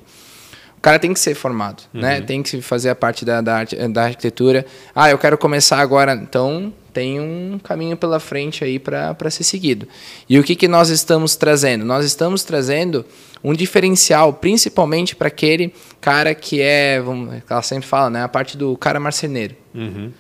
O 0.78 0.82
cara 0.82 0.98
tem 0.98 1.14
que 1.14 1.20
ser 1.20 1.36
formado, 1.36 1.84
né? 1.94 2.14
uhum. 2.14 2.20
né? 2.20 2.22
tem 2.22 2.42
que 2.42 2.62
fazer 2.62 2.90
a 2.90 2.96
parte 2.96 3.26
da, 3.26 3.42
da, 3.42 3.64
da 3.92 4.04
arquitetura. 4.06 4.66
Ah, 4.96 5.10
eu 5.10 5.18
quero 5.18 5.38
começar 5.38 5.80
agora, 5.80 6.14
então 6.14 6.74
tem 7.00 7.18
um 7.18 7.58
caminho 7.64 7.96
pela 7.96 8.20
frente 8.20 8.62
aí 8.62 8.78
para 8.78 9.30
ser 9.30 9.46
seguido. 9.46 9.88
E 10.28 10.38
o 10.38 10.44
que, 10.44 10.54
que 10.54 10.68
nós 10.68 10.90
estamos 10.90 11.38
trazendo? 11.38 11.86
Nós 11.86 12.04
estamos 12.04 12.44
trazendo 12.44 13.06
um 13.42 13.54
diferencial, 13.54 14.34
principalmente 14.34 15.16
para 15.16 15.30
aquele 15.30 15.74
cara 16.02 16.36
que 16.36 16.62
é, 16.62 17.00
vamos, 17.00 17.42
ela 17.50 17.62
sempre 17.62 17.88
fala, 17.88 18.10
né? 18.10 18.22
a 18.22 18.28
parte 18.28 18.58
do 18.58 18.76
cara 18.76 19.00
marceneiro. 19.00 19.56
Uhum 19.74 20.12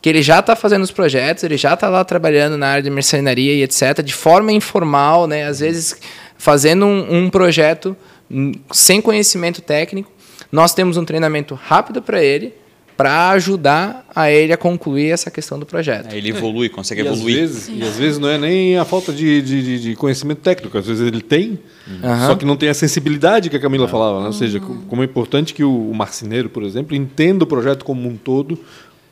que 0.00 0.08
ele 0.08 0.22
já 0.22 0.38
está 0.38 0.54
fazendo 0.54 0.84
os 0.84 0.92
projetos, 0.92 1.42
ele 1.42 1.56
já 1.56 1.74
está 1.74 1.88
lá 1.88 2.04
trabalhando 2.04 2.56
na 2.56 2.68
área 2.68 2.82
de 2.84 2.88
mercenaria 2.88 3.52
e 3.52 3.64
etc., 3.64 4.00
de 4.00 4.14
forma 4.14 4.52
informal, 4.52 5.26
né? 5.26 5.44
às 5.44 5.58
vezes 5.58 5.96
fazendo 6.36 6.86
um, 6.86 7.24
um 7.24 7.28
projeto 7.28 7.96
hum, 8.30 8.52
sem 8.70 9.00
conhecimento 9.00 9.60
técnico. 9.60 10.08
Nós 10.52 10.72
temos 10.72 10.96
um 10.96 11.04
treinamento 11.04 11.56
rápido 11.56 12.00
para 12.00 12.22
ele, 12.22 12.54
para 12.98 13.30
ajudar 13.30 14.04
a 14.12 14.28
ele 14.28 14.52
a 14.52 14.56
concluir 14.56 15.12
essa 15.12 15.30
questão 15.30 15.56
do 15.56 15.64
projeto. 15.64 16.12
ele 16.12 16.30
evolui, 16.30 16.68
consegue 16.68 17.00
e 17.00 17.06
evoluir. 17.06 17.44
Às 17.44 17.50
vezes, 17.50 17.68
e 17.68 17.82
às 17.84 17.96
vezes 17.96 18.18
não 18.18 18.28
é 18.28 18.36
nem 18.36 18.76
a 18.76 18.84
falta 18.84 19.12
de, 19.12 19.40
de, 19.40 19.80
de 19.80 19.94
conhecimento 19.94 20.40
técnico, 20.40 20.76
às 20.76 20.84
vezes 20.84 21.06
ele 21.06 21.20
tem, 21.20 21.60
uhum. 21.86 22.26
só 22.26 22.34
que 22.34 22.44
não 22.44 22.56
tem 22.56 22.68
a 22.68 22.74
sensibilidade 22.74 23.48
que 23.48 23.56
a 23.56 23.60
Camila 23.60 23.86
falava. 23.86 24.18
Né? 24.18 24.26
Ou 24.26 24.32
seja, 24.32 24.58
como 24.58 25.02
é 25.02 25.04
importante 25.04 25.54
que 25.54 25.62
o 25.62 25.94
marceneiro, 25.94 26.50
por 26.50 26.64
exemplo, 26.64 26.96
entenda 26.96 27.44
o 27.44 27.46
projeto 27.46 27.84
como 27.84 28.08
um 28.08 28.16
todo 28.16 28.58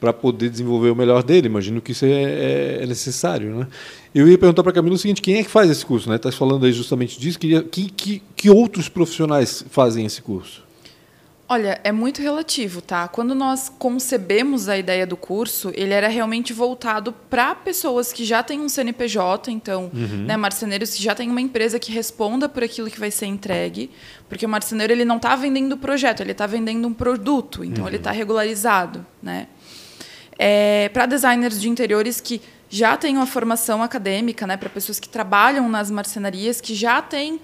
para 0.00 0.12
poder 0.12 0.50
desenvolver 0.50 0.90
o 0.90 0.96
melhor 0.96 1.22
dele. 1.22 1.46
Imagino 1.46 1.80
que 1.80 1.92
isso 1.92 2.04
é, 2.04 2.10
é, 2.10 2.78
é 2.82 2.86
necessário. 2.86 3.54
Né? 3.54 3.68
Eu 4.12 4.28
ia 4.28 4.36
perguntar 4.36 4.64
para 4.64 4.72
a 4.72 4.74
Camila 4.74 4.96
o 4.96 4.98
seguinte: 4.98 5.22
quem 5.22 5.36
é 5.36 5.44
que 5.44 5.50
faz 5.50 5.70
esse 5.70 5.86
curso? 5.86 6.12
Está 6.12 6.28
né? 6.28 6.34
falando 6.34 6.66
aí 6.66 6.72
justamente 6.72 7.20
disso. 7.20 7.38
Que, 7.38 7.62
que, 7.62 8.22
que 8.34 8.50
outros 8.50 8.88
profissionais 8.88 9.64
fazem 9.70 10.04
esse 10.04 10.20
curso? 10.20 10.65
Olha, 11.48 11.80
é 11.84 11.92
muito 11.92 12.20
relativo, 12.20 12.80
tá? 12.80 13.06
Quando 13.06 13.32
nós 13.32 13.68
concebemos 13.68 14.68
a 14.68 14.76
ideia 14.76 15.06
do 15.06 15.16
curso, 15.16 15.70
ele 15.74 15.92
era 15.92 16.08
realmente 16.08 16.52
voltado 16.52 17.12
para 17.12 17.54
pessoas 17.54 18.12
que 18.12 18.24
já 18.24 18.42
têm 18.42 18.60
um 18.60 18.68
CNPJ, 18.68 19.52
então, 19.52 19.88
uhum. 19.94 20.24
né, 20.26 20.36
marceneiros 20.36 20.92
que 20.92 21.00
já 21.00 21.14
têm 21.14 21.30
uma 21.30 21.40
empresa 21.40 21.78
que 21.78 21.92
responda 21.92 22.48
por 22.48 22.64
aquilo 22.64 22.90
que 22.90 22.98
vai 22.98 23.12
ser 23.12 23.26
entregue, 23.26 23.92
porque 24.28 24.44
o 24.44 24.48
marceneiro 24.48 24.92
ele 24.92 25.04
não 25.04 25.18
está 25.18 25.36
vendendo 25.36 25.74
o 25.74 25.76
projeto, 25.76 26.20
ele 26.20 26.32
está 26.32 26.48
vendendo 26.48 26.88
um 26.88 26.92
produto, 26.92 27.62
então 27.62 27.84
uhum. 27.84 27.90
ele 27.90 27.98
está 27.98 28.10
regularizado, 28.10 29.06
né? 29.22 29.46
É, 30.36 30.90
para 30.92 31.06
designers 31.06 31.60
de 31.60 31.68
interiores 31.68 32.20
que 32.20 32.42
já 32.68 32.96
têm 32.96 33.16
uma 33.16 33.26
formação 33.26 33.82
acadêmica, 33.84 34.46
né, 34.48 34.56
para 34.56 34.68
pessoas 34.68 34.98
que 34.98 35.08
trabalham 35.08 35.68
nas 35.68 35.90
marcenarias, 35.92 36.60
que 36.60 36.74
já 36.74 37.00
têm 37.00 37.40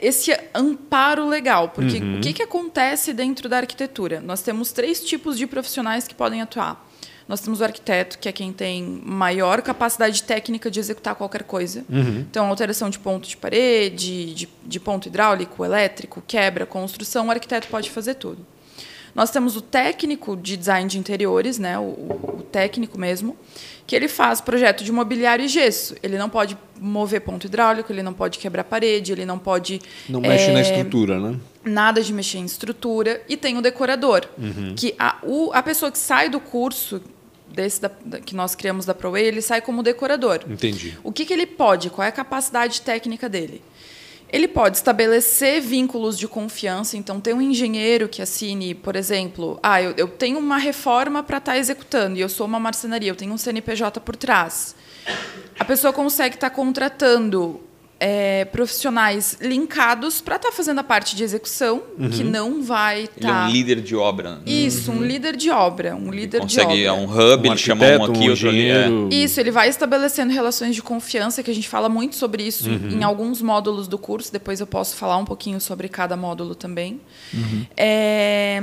esse 0.00 0.36
amparo 0.54 1.26
legal. 1.26 1.70
Porque 1.70 1.98
uhum. 1.98 2.18
o 2.18 2.20
que, 2.20 2.32
que 2.32 2.42
acontece 2.42 3.12
dentro 3.12 3.48
da 3.48 3.58
arquitetura? 3.58 4.20
Nós 4.20 4.42
temos 4.42 4.72
três 4.72 5.02
tipos 5.02 5.38
de 5.38 5.46
profissionais 5.46 6.06
que 6.06 6.14
podem 6.14 6.42
atuar. 6.42 6.86
Nós 7.30 7.40
temos 7.40 7.60
o 7.60 7.64
arquiteto, 7.64 8.18
que 8.18 8.28
é 8.28 8.32
quem 8.32 8.52
tem 8.52 8.82
maior 9.04 9.62
capacidade 9.62 10.20
técnica 10.24 10.68
de 10.68 10.80
executar 10.80 11.14
qualquer 11.14 11.44
coisa. 11.44 11.84
Uhum. 11.88 12.26
Então, 12.28 12.48
alteração 12.48 12.90
de 12.90 12.98
ponto 12.98 13.28
de 13.28 13.36
parede, 13.36 14.34
de, 14.34 14.48
de 14.66 14.80
ponto 14.80 15.06
hidráulico, 15.06 15.64
elétrico, 15.64 16.20
quebra, 16.26 16.66
construção, 16.66 17.28
o 17.28 17.30
arquiteto 17.30 17.68
pode 17.68 17.88
fazer 17.88 18.14
tudo. 18.14 18.44
Nós 19.14 19.30
temos 19.30 19.56
o 19.56 19.60
técnico 19.60 20.36
de 20.36 20.56
design 20.56 20.88
de 20.88 20.98
interiores, 20.98 21.58
né, 21.58 21.78
o, 21.78 21.82
o 21.82 22.44
técnico 22.50 22.98
mesmo, 22.98 23.36
que 23.86 23.96
ele 23.96 24.08
faz 24.08 24.40
projeto 24.40 24.84
de 24.84 24.92
mobiliário 24.92 25.44
e 25.44 25.48
gesso. 25.48 25.96
Ele 26.02 26.16
não 26.16 26.28
pode 26.28 26.56
mover 26.80 27.20
ponto 27.20 27.46
hidráulico, 27.46 27.92
ele 27.92 28.02
não 28.02 28.12
pode 28.12 28.38
quebrar 28.38 28.64
parede, 28.64 29.12
ele 29.12 29.24
não 29.24 29.38
pode. 29.38 29.80
Não 30.08 30.20
mexe 30.20 30.52
na 30.52 30.60
é, 30.60 30.62
estrutura, 30.62 31.18
né? 31.18 31.36
Nada 31.64 32.02
de 32.02 32.12
mexer 32.12 32.38
em 32.38 32.44
estrutura. 32.44 33.22
E 33.28 33.36
tem 33.36 33.58
o 33.58 33.62
decorador, 33.62 34.26
uhum. 34.38 34.74
que 34.76 34.94
a, 34.98 35.16
o, 35.22 35.50
a 35.52 35.62
pessoa 35.62 35.90
que 35.90 35.98
sai 35.98 36.28
do 36.28 36.38
curso 36.38 37.02
desse 37.52 37.80
da, 37.82 37.90
da, 38.04 38.20
que 38.20 38.34
nós 38.34 38.54
criamos 38.54 38.86
da 38.86 38.94
ProWay, 38.94 39.24
ele 39.24 39.42
sai 39.42 39.60
como 39.60 39.82
decorador. 39.82 40.40
Entendi. 40.48 40.96
O 41.02 41.12
que, 41.12 41.24
que 41.24 41.32
ele 41.32 41.46
pode? 41.46 41.90
Qual 41.90 42.04
é 42.04 42.08
a 42.08 42.12
capacidade 42.12 42.80
técnica 42.80 43.28
dele? 43.28 43.60
Ele 44.32 44.46
pode 44.46 44.76
estabelecer 44.76 45.60
vínculos 45.60 46.16
de 46.16 46.28
confiança, 46.28 46.96
então 46.96 47.20
tem 47.20 47.34
um 47.34 47.42
engenheiro 47.42 48.08
que 48.08 48.22
assine, 48.22 48.74
por 48.74 48.94
exemplo, 48.94 49.58
ah, 49.62 49.82
eu, 49.82 49.92
eu 49.96 50.06
tenho 50.06 50.38
uma 50.38 50.56
reforma 50.56 51.22
para 51.22 51.38
estar 51.38 51.52
tá 51.52 51.58
executando 51.58 52.16
e 52.16 52.20
eu 52.20 52.28
sou 52.28 52.46
uma 52.46 52.60
marcenaria, 52.60 53.10
eu 53.10 53.16
tenho 53.16 53.32
um 53.32 53.38
CNPJ 53.38 54.00
por 54.00 54.14
trás. 54.14 54.76
A 55.58 55.64
pessoa 55.64 55.92
consegue 55.92 56.36
estar 56.36 56.50
tá 56.50 56.54
contratando 56.54 57.60
é, 58.00 58.46
profissionais 58.46 59.36
linkados 59.42 60.22
para 60.22 60.36
estar 60.36 60.48
tá 60.48 60.56
fazendo 60.56 60.78
a 60.78 60.82
parte 60.82 61.14
de 61.14 61.22
execução, 61.22 61.82
uhum. 61.98 62.08
que 62.08 62.24
não 62.24 62.62
vai 62.62 63.04
estar. 63.04 63.20
Tá... 63.20 63.20
Ele 63.20 63.26
é 63.26 63.30
um 63.30 63.34
tá 63.34 63.48
líder 63.48 63.80
de 63.82 63.94
obra. 63.94 64.40
Isso, 64.46 64.90
uhum. 64.90 64.98
um 64.98 65.02
líder 65.02 65.36
de 65.36 65.50
obra. 65.50 65.94
Um 65.94 66.10
líder 66.10 66.38
ele 66.38 66.44
consegue, 66.44 66.74
de 66.74 66.86
obra. 66.86 66.88
É 66.88 66.92
um 66.92 67.04
hub, 67.04 67.48
um 67.48 67.52
ele 67.52 67.60
chama 67.60 67.84
um 67.84 68.04
aqui, 68.04 68.18
um 68.18 68.30
outro 68.30 68.48
ali. 68.48 68.70
É. 68.70 68.88
Isso, 69.10 69.38
ele 69.38 69.50
vai 69.50 69.68
estabelecendo 69.68 70.32
relações 70.32 70.74
de 70.74 70.82
confiança, 70.82 71.42
que 71.42 71.50
a 71.50 71.54
gente 71.54 71.68
fala 71.68 71.90
muito 71.90 72.16
sobre 72.16 72.42
isso 72.42 72.70
uhum. 72.70 72.88
em 72.88 73.04
alguns 73.04 73.42
módulos 73.42 73.86
do 73.86 73.98
curso. 73.98 74.32
Depois 74.32 74.60
eu 74.60 74.66
posso 74.66 74.96
falar 74.96 75.18
um 75.18 75.24
pouquinho 75.26 75.60
sobre 75.60 75.86
cada 75.88 76.16
módulo 76.16 76.54
também. 76.54 77.00
Uhum. 77.34 77.66
É 77.76 78.62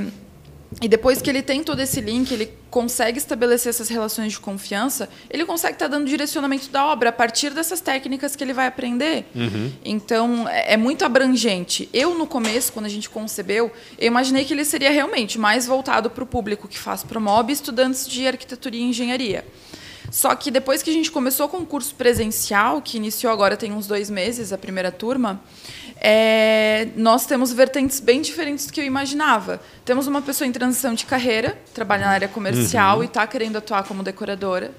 e 0.81 0.87
depois 0.87 1.21
que 1.21 1.29
ele 1.29 1.41
tem 1.41 1.63
todo 1.63 1.79
esse 1.79 2.01
link, 2.01 2.31
ele 2.31 2.51
consegue 2.69 3.17
estabelecer 3.17 3.69
essas 3.69 3.87
relações 3.87 4.33
de 4.33 4.39
confiança, 4.39 5.07
ele 5.29 5.45
consegue 5.45 5.73
estar 5.73 5.87
dando 5.87 6.05
direcionamento 6.05 6.69
da 6.69 6.85
obra 6.85 7.09
a 7.09 7.11
partir 7.11 7.51
dessas 7.51 7.79
técnicas 7.79 8.35
que 8.35 8.43
ele 8.43 8.53
vai 8.53 8.67
aprender. 8.67 9.25
Uhum. 9.33 9.71
Então, 9.83 10.47
é, 10.47 10.73
é 10.73 10.77
muito 10.77 11.05
abrangente. 11.05 11.89
Eu, 11.93 12.15
no 12.15 12.27
começo, 12.27 12.73
quando 12.73 12.85
a 12.85 12.89
gente 12.89 13.09
concebeu, 13.09 13.71
eu 13.97 14.07
imaginei 14.07 14.43
que 14.43 14.53
ele 14.53 14.65
seria 14.65 14.91
realmente 14.91 15.39
mais 15.39 15.65
voltado 15.65 16.09
para 16.09 16.23
o 16.23 16.27
público 16.27 16.67
que 16.67 16.77
faz 16.77 17.01
Promob, 17.01 17.51
estudantes 17.51 18.07
de 18.07 18.27
arquitetura 18.27 18.75
e 18.75 18.81
engenharia. 18.81 19.45
Só 20.09 20.33
que 20.35 20.49
depois 20.49 20.81
que 20.81 20.89
a 20.89 20.93
gente 20.93 21.11
começou 21.11 21.47
com 21.49 21.57
o 21.57 21.65
curso 21.65 21.93
presencial, 21.95 22.81
que 22.81 22.97
iniciou 22.97 23.31
agora 23.31 23.57
tem 23.57 23.71
uns 23.71 23.87
dois 23.87 24.09
meses, 24.09 24.53
a 24.53 24.57
primeira 24.57 24.91
turma, 24.91 25.41
é, 25.99 26.87
nós 26.95 27.25
temos 27.25 27.51
vertentes 27.51 27.99
bem 27.99 28.21
diferentes 28.21 28.67
do 28.67 28.73
que 28.73 28.79
eu 28.79 28.85
imaginava. 28.85 29.59
Temos 29.83 30.07
uma 30.07 30.21
pessoa 30.21 30.47
em 30.47 30.51
transição 30.51 30.93
de 30.93 31.05
carreira, 31.05 31.57
trabalha 31.73 32.05
na 32.05 32.11
área 32.11 32.27
comercial 32.27 32.97
uhum. 32.97 33.03
e 33.03 33.07
está 33.07 33.25
querendo 33.27 33.57
atuar 33.57 33.83
como 33.83 34.03
decoradora. 34.03 34.71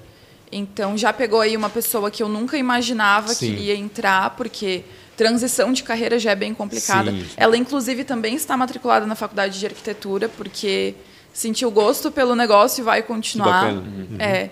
Então 0.51 0.97
já 0.97 1.13
pegou 1.13 1.41
aí 1.41 1.55
uma 1.55 1.69
pessoa 1.69 2.09
que 2.09 2.23
eu 2.23 2.29
nunca 2.29 2.57
imaginava 2.57 3.29
Sim. 3.29 3.55
que 3.55 3.61
ia 3.63 3.75
entrar, 3.75 4.31
porque 4.31 4.83
transição 5.15 5.71
de 5.73 5.83
carreira 5.83 6.17
já 6.17 6.31
é 6.31 6.35
bem 6.35 6.53
complicada. 6.53 7.11
Sim. 7.11 7.25
Ela, 7.35 7.57
inclusive, 7.57 8.03
também 8.03 8.35
está 8.35 8.55
matriculada 8.55 9.05
na 9.05 9.15
faculdade 9.15 9.59
de 9.59 9.65
arquitetura, 9.65 10.29
porque 10.29 10.95
sentiu 11.33 11.69
gosto 11.69 12.09
pelo 12.09 12.35
negócio 12.35 12.81
e 12.81 12.83
vai 12.83 13.03
continuar. 13.03 13.73
Uhum. 13.73 14.15
É. 14.17 14.49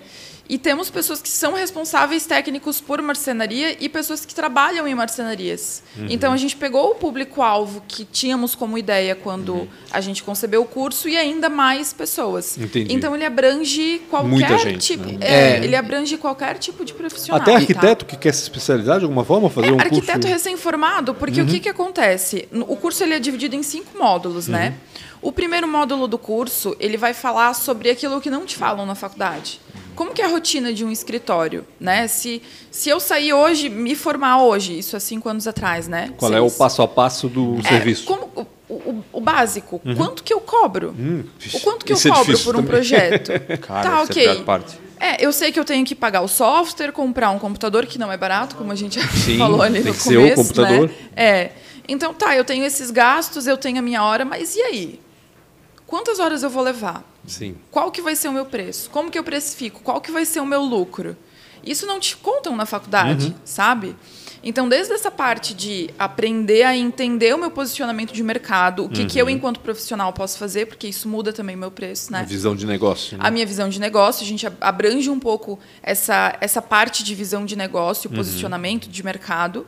E 0.49 0.57
temos 0.57 0.89
pessoas 0.89 1.21
que 1.21 1.29
são 1.29 1.53
responsáveis 1.53 2.25
técnicos 2.25 2.79
por 2.79 3.01
marcenaria 3.01 3.75
e 3.79 3.89
pessoas 3.89 4.25
que 4.25 4.33
trabalham 4.33 4.87
em 4.87 4.95
marcenarias. 4.95 5.83
Uhum. 5.97 6.07
Então 6.09 6.31
a 6.31 6.37
gente 6.37 6.55
pegou 6.55 6.91
o 6.91 6.95
público-alvo 6.95 7.83
que 7.87 8.05
tínhamos 8.05 8.55
como 8.55 8.77
ideia 8.77 9.13
quando 9.15 9.53
uhum. 9.53 9.67
a 9.91 9.99
gente 9.99 10.23
concebeu 10.23 10.61
o 10.61 10.65
curso 10.65 11.09
e 11.09 11.17
ainda 11.17 11.49
mais 11.49 11.91
pessoas. 11.91 12.57
Entendi. 12.57 12.93
Então 12.93 13.13
ele 13.13 13.25
abrange 13.25 14.01
qualquer 14.09 14.59
gente, 14.59 14.79
tipo. 14.79 15.05
Né? 15.05 15.17
É, 15.19 15.33
é. 15.33 15.63
Ele 15.63 15.75
abrange 15.75 16.17
qualquer 16.17 16.57
tipo 16.57 16.85
de 16.85 16.93
profissional. 16.93 17.41
Até 17.41 17.55
arquiteto 17.55 18.05
tá? 18.05 18.11
que 18.11 18.17
quer 18.17 18.33
se 18.33 18.43
especializar 18.43 18.99
de 18.99 19.05
alguma 19.05 19.25
forma, 19.25 19.49
fazer 19.49 19.67
é, 19.67 19.71
um 19.71 19.75
arquiteto 19.75 19.95
curso. 19.95 20.11
Arquiteto 20.11 20.33
recém-formado, 20.33 21.13
porque 21.13 21.41
uhum. 21.41 21.47
o 21.47 21.49
que, 21.49 21.59
que 21.59 21.69
acontece? 21.69 22.47
O 22.53 22.75
curso 22.77 23.03
ele 23.03 23.13
é 23.13 23.19
dividido 23.19 23.55
em 23.55 23.63
cinco 23.63 23.97
módulos, 23.97 24.47
né? 24.47 24.69
Uhum. 24.69 24.97
O 25.29 25.31
primeiro 25.31 25.67
módulo 25.67 26.07
do 26.07 26.17
curso, 26.17 26.75
ele 26.79 26.95
vai 26.95 27.13
falar 27.13 27.53
sobre 27.53 27.89
aquilo 27.89 28.21
que 28.21 28.29
não 28.29 28.45
te 28.45 28.55
falam 28.55 28.85
na 28.85 28.95
faculdade. 28.95 29.59
Como 29.97 30.13
que 30.13 30.21
é 30.21 30.25
a 30.25 30.27
rotina 30.27 30.71
de 30.71 30.85
um 30.85 30.91
escritório, 30.91 31.65
né? 31.79 32.07
Se, 32.07 32.39
se 32.69 32.87
eu 32.87 32.99
sair 32.99 33.33
hoje, 33.33 33.67
me 33.67 33.95
formar 33.95 34.43
hoje, 34.43 34.77
isso 34.77 34.95
há 34.95 34.99
cinco 34.99 35.27
anos 35.27 35.47
atrás, 35.47 35.87
né? 35.87 36.13
Qual 36.15 36.31
Seis. 36.31 36.39
é 36.39 36.45
o 36.45 36.51
passo 36.51 36.83
a 36.83 36.87
passo 36.87 37.27
do 37.27 37.57
é, 37.57 37.63
serviço? 37.63 38.05
Como, 38.05 38.29
o, 38.35 38.73
o, 38.73 39.03
o 39.13 39.19
básico, 39.19 39.81
uhum. 39.83 39.95
quanto 39.95 40.23
que 40.23 40.31
eu 40.31 40.39
cobro? 40.39 40.93
Hum, 40.97 41.23
o 41.51 41.59
quanto 41.61 41.83
que 41.83 41.91
eu 41.91 41.97
é 41.97 42.09
cobro 42.09 42.39
por 42.41 42.55
um 42.55 42.59
também. 42.59 42.65
projeto? 42.67 43.31
Cara, 43.65 43.89
tá, 43.89 43.97
é 43.97 44.03
ok. 44.03 44.45
É, 44.99 45.25
eu 45.25 45.33
sei 45.33 45.51
que 45.51 45.59
eu 45.59 45.65
tenho 45.65 45.83
que 45.83 45.95
pagar 45.95 46.21
o 46.21 46.27
software, 46.27 46.91
comprar 46.91 47.31
um 47.31 47.39
computador 47.39 47.87
que 47.87 47.97
não 47.97 48.11
é 48.11 48.17
barato, 48.17 48.55
como 48.55 48.71
a 48.71 48.75
gente 48.75 49.01
Sim, 49.17 49.39
falou 49.39 49.63
ali 49.63 49.79
no 49.79 49.85
começo. 49.85 50.03
Ser 50.03 50.17
o 50.17 50.35
computador. 50.35 50.89
Né? 50.89 50.95
É. 51.15 51.51
Então 51.87 52.13
tá, 52.13 52.35
eu 52.35 52.45
tenho 52.45 52.63
esses 52.63 52.91
gastos, 52.91 53.47
eu 53.47 53.57
tenho 53.57 53.79
a 53.79 53.81
minha 53.81 54.03
hora, 54.03 54.23
mas 54.23 54.55
e 54.55 54.61
aí? 54.61 54.99
Quantas 55.87 56.19
horas 56.19 56.43
eu 56.43 56.51
vou 56.51 56.61
levar? 56.61 57.03
Sim. 57.28 57.55
Qual 57.69 57.91
que 57.91 58.01
vai 58.01 58.15
ser 58.15 58.30
o 58.30 58.34
meu 58.34 58.45
preço? 58.45 58.89
Como 58.89 59.11
que 59.11 59.19
eu 59.19 59.23
precifico? 59.23 59.82
Qual 59.84 60.01
que 60.01 60.11
vai 60.11 60.25
ser 60.25 60.39
o 60.39 60.45
meu 60.45 60.63
lucro? 60.63 61.15
Isso 61.63 61.86
não 61.86 61.99
te 61.99 62.15
contam 62.15 62.55
na 62.55 62.65
faculdade, 62.65 63.28
uhum. 63.28 63.34
sabe? 63.43 63.95
Então, 64.43 64.69
desde 64.69 64.93
essa 64.93 65.11
parte 65.11 65.53
de 65.53 65.89
aprender 65.99 66.63
a 66.63 66.75
entender 66.75 67.36
o 67.36 67.38
meu 67.38 67.51
posicionamento 67.51 68.13
de 68.13 68.23
mercado, 68.23 68.86
o 68.86 68.89
que, 68.89 69.01
uhum. 69.01 69.07
que 69.07 69.19
eu, 69.19 69.25
uhum. 69.25 69.32
enquanto 69.32 69.59
profissional, 69.59 70.13
posso 70.13 70.38
fazer, 70.38 70.67
porque 70.67 70.88
isso 70.88 71.09
muda 71.09 71.34
também 71.34 71.55
o 71.55 71.59
meu 71.59 71.71
preço, 71.71 72.11
né? 72.11 72.19
A 72.19 72.23
visão 72.23 72.55
de 72.55 72.65
negócio. 72.65 73.17
Né? 73.17 73.23
A 73.25 73.32
minha 73.32 73.45
visão 73.45 73.67
de 73.67 73.80
negócio, 73.80 74.23
a 74.23 74.28
gente 74.28 74.47
abrange 74.61 75.09
um 75.09 75.19
pouco 75.19 75.59
essa, 75.84 76.38
essa 76.39 76.61
parte 76.61 77.03
de 77.03 77.13
visão 77.13 77.45
de 77.45 77.55
negócio, 77.55 78.09
uhum. 78.09 78.15
posicionamento 78.15 78.88
de 78.88 79.03
mercado. 79.03 79.67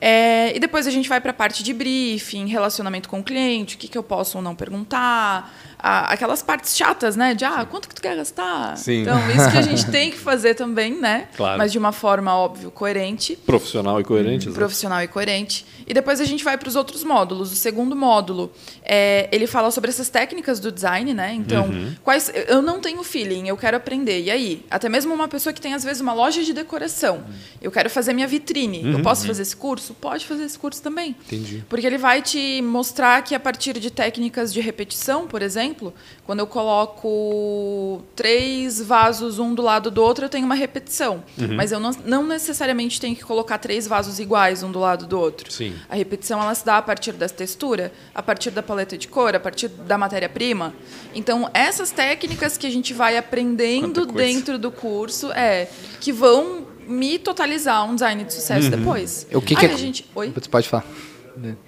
É, 0.00 0.54
e 0.54 0.60
depois 0.60 0.86
a 0.86 0.90
gente 0.90 1.08
vai 1.08 1.20
para 1.20 1.30
a 1.30 1.34
parte 1.34 1.62
de 1.62 1.72
briefing, 1.72 2.46
relacionamento 2.46 3.08
com 3.08 3.20
o 3.20 3.22
cliente, 3.22 3.76
o 3.76 3.78
que, 3.78 3.88
que 3.88 3.96
eu 3.96 4.02
posso 4.02 4.38
ou 4.38 4.42
não 4.42 4.54
perguntar, 4.54 5.52
a, 5.78 6.12
aquelas 6.12 6.42
partes 6.42 6.76
chatas, 6.76 7.16
né? 7.16 7.34
De 7.34 7.44
ah, 7.44 7.66
quanto 7.68 7.88
que 7.88 7.94
tu 7.94 8.02
quer 8.02 8.16
gastar? 8.16 8.76
Sim. 8.76 9.02
Então, 9.02 9.18
isso 9.30 9.50
que 9.50 9.58
a 9.58 9.62
gente 9.62 9.86
tem 9.90 10.10
que 10.10 10.18
fazer 10.18 10.54
também, 10.54 11.00
né? 11.00 11.28
Claro. 11.36 11.58
Mas 11.58 11.72
de 11.72 11.78
uma 11.78 11.92
forma, 11.92 12.34
óbvio, 12.34 12.70
coerente. 12.70 13.36
Profissional 13.36 14.00
e 14.00 14.04
coerente. 14.04 14.48
Hum, 14.48 14.52
profissional 14.52 15.02
e 15.02 15.08
coerente. 15.08 15.64
E 15.86 15.94
depois 15.94 16.20
a 16.20 16.24
gente 16.24 16.42
vai 16.42 16.56
para 16.56 16.68
os 16.68 16.76
outros 16.76 17.04
módulos. 17.04 17.52
O 17.52 17.56
segundo 17.56 17.94
módulo, 17.94 18.52
é, 18.82 19.28
ele 19.32 19.46
fala 19.46 19.70
sobre 19.70 19.90
essas 19.90 20.08
técnicas 20.08 20.58
do 20.58 20.72
design, 20.72 21.12
né? 21.14 21.32
Então, 21.34 21.66
uhum. 21.66 21.94
quais 22.02 22.30
eu 22.48 22.62
não 22.62 22.80
tenho 22.80 23.02
feeling, 23.02 23.48
eu 23.48 23.56
quero 23.56 23.76
aprender. 23.76 24.22
E 24.22 24.30
aí? 24.30 24.64
Até 24.70 24.88
mesmo 24.88 25.14
uma 25.14 25.28
pessoa 25.28 25.52
que 25.52 25.60
tem, 25.60 25.74
às 25.74 25.84
vezes, 25.84 26.00
uma 26.00 26.12
loja 26.12 26.42
de 26.42 26.52
decoração. 26.52 27.24
Eu 27.60 27.70
quero 27.70 27.88
fazer 27.88 28.12
minha 28.12 28.26
vitrine. 28.26 28.84
Uhum. 28.84 28.92
Eu 28.92 29.02
posso 29.02 29.26
fazer 29.26 29.42
esse 29.42 29.56
curso? 29.56 29.94
Pode 29.94 30.26
fazer 30.26 30.44
esse 30.44 30.58
curso 30.58 30.82
também. 30.82 31.14
Entendi. 31.26 31.64
Porque 31.68 31.86
ele 31.86 31.98
vai 31.98 32.22
te 32.22 32.60
mostrar 32.62 33.22
que 33.22 33.34
a 33.34 33.40
partir 33.40 33.78
de 33.78 33.90
técnicas 33.90 34.52
de 34.52 34.60
repetição, 34.60 35.26
por 35.26 35.42
exemplo, 35.42 35.56
exemplo, 35.56 35.94
quando 36.24 36.40
eu 36.40 36.46
coloco 36.46 38.02
três 38.14 38.80
vasos 38.80 39.38
um 39.38 39.54
do 39.54 39.62
lado 39.62 39.90
do 39.90 40.02
outro, 40.02 40.24
eu 40.24 40.28
tenho 40.28 40.44
uma 40.44 40.54
repetição. 40.54 41.22
Uhum. 41.38 41.54
Mas 41.54 41.72
eu 41.72 41.80
não, 41.80 41.90
não, 42.04 42.26
necessariamente 42.26 43.00
tenho 43.00 43.14
que 43.16 43.24
colocar 43.24 43.58
três 43.58 43.86
vasos 43.86 44.18
iguais 44.18 44.62
um 44.62 44.70
do 44.70 44.78
lado 44.78 45.06
do 45.06 45.18
outro. 45.18 45.50
Sim. 45.52 45.74
A 45.88 45.94
repetição 45.94 46.40
ela 46.40 46.54
se 46.54 46.64
dá 46.64 46.78
a 46.78 46.82
partir 46.82 47.12
da 47.12 47.28
textura, 47.28 47.92
a 48.14 48.22
partir 48.22 48.50
da 48.50 48.62
paleta 48.62 48.96
de 48.96 49.08
cor, 49.08 49.34
a 49.34 49.40
partir 49.40 49.68
da 49.68 49.96
matéria-prima. 49.96 50.74
Então, 51.14 51.50
essas 51.54 51.90
técnicas 51.90 52.56
que 52.56 52.66
a 52.66 52.70
gente 52.70 52.92
vai 52.92 53.16
aprendendo 53.16 54.06
dentro 54.06 54.58
do 54.58 54.70
curso 54.70 55.32
é 55.32 55.68
que 56.00 56.12
vão 56.12 56.66
me 56.86 57.18
totalizar 57.18 57.84
um 57.84 57.94
design 57.94 58.24
de 58.24 58.32
sucesso 58.32 58.70
uhum. 58.70 58.78
depois. 58.78 59.26
O 59.32 59.40
que, 59.40 59.56
que 59.56 59.66
é... 59.66 59.72
a 59.72 59.76
gente... 59.76 60.08
Oi? 60.14 60.32
Você 60.34 60.48
pode 60.48 60.68
falar. 60.68 60.84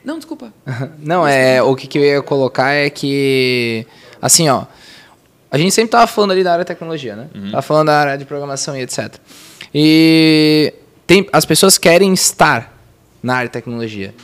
Não, 0.05 0.17
desculpa. 0.17 0.53
Não, 0.99 1.27
é 1.27 1.63
o 1.63 1.75
que, 1.77 1.87
que 1.87 1.99
eu 1.99 2.05
ia 2.05 2.23
colocar 2.23 2.73
é 2.73 2.89
que 2.89 3.87
assim, 4.21 4.49
ó, 4.49 4.65
a 5.51 5.59
gente 5.59 5.73
sempre 5.73 5.91
tava 5.91 6.07
falando 6.07 6.33
ali 6.33 6.45
da 6.45 6.53
área 6.53 6.65
de 6.65 6.69
tecnologia, 6.69 7.17
né? 7.17 7.29
Uhum. 7.35 7.51
Tava 7.51 7.63
falando 7.63 7.87
da 7.87 7.99
área 7.99 8.19
de 8.19 8.25
programação 8.25 8.77
e 8.77 8.83
etc. 8.83 9.15
E 9.75 10.73
tem, 11.07 11.29
as 11.33 11.45
pessoas 11.45 11.79
querem 11.79 12.13
estar 12.13 12.78
na 13.23 13.35
área 13.35 13.49
de 13.49 13.53
tecnologia. 13.53 14.15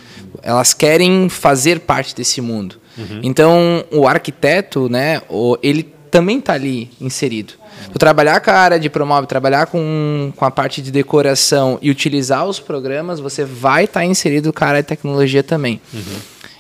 Elas 0.43 0.75
querem 0.75 1.29
fazer 1.29 1.81
parte 1.81 2.15
desse 2.15 2.41
mundo. 2.41 2.77
Uhum. 2.97 3.21
Então, 3.23 3.85
o 3.91 4.07
arquiteto, 4.07 4.89
né, 4.89 5.21
ele 5.63 5.95
também 6.11 6.39
está 6.39 6.53
ali 6.53 6.91
inserido. 7.01 7.55
Tu 7.93 7.99
trabalhar 7.99 8.41
com 8.41 8.51
a 8.51 8.55
área 8.55 8.79
de 8.79 8.89
promove, 8.89 9.27
trabalhar 9.27 9.67
com, 9.67 10.33
com 10.37 10.45
a 10.45 10.51
parte 10.51 10.81
de 10.81 10.91
decoração 10.91 11.79
e 11.83 11.91
utilizar 11.91 12.47
os 12.47 12.61
programas, 12.61 13.21
você 13.21 13.45
vai 13.45 13.85
estar 13.85 14.01
tá 14.01 14.07
inserido 14.07 14.53
com 14.53 14.65
a 14.65 14.69
área 14.69 14.83
de 14.83 14.89
tecnologia 14.89 15.43
também. 15.43 15.81
Uhum. 15.93 16.01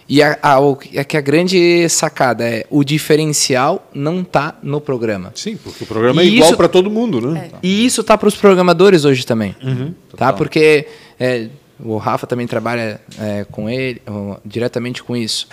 E 0.09 0.22
a, 0.22 0.39
a, 0.43 0.57
a, 0.59 1.05
que 1.05 1.16
a 1.16 1.20
grande 1.20 1.89
sacada 1.89 2.45
é 2.45 2.66
o 2.68 2.85
diferencial 2.85 3.89
não 3.95 4.20
está 4.20 4.55
no 4.62 4.80
programa. 4.80 5.32
Sim, 5.35 5.57
porque 5.57 5.85
o 5.85 5.87
programa 5.87 6.22
e 6.22 6.28
é 6.28 6.30
igual 6.30 6.57
para 6.57 6.68
todo 6.68 6.91
mundo, 6.91 7.20
né? 7.20 7.51
É. 7.53 7.59
E 7.62 7.87
isso 7.87 8.03
está 8.03 8.18
para 8.18 8.28
os 8.28 8.35
programadores 8.35 9.05
hoje 9.07 9.24
também. 9.24 9.57
Uhum, 9.62 9.95
tá? 10.16 10.32
Porque 10.32 10.87
é, 11.18 11.49
o 11.80 11.96
Rafa 11.96 12.26
também 12.26 12.46
trabalha 12.46 13.00
é, 13.18 13.44
com 13.50 13.68
ele, 13.68 14.00
diretamente 14.44 15.02
com 15.02 15.16
isso. 15.16 15.48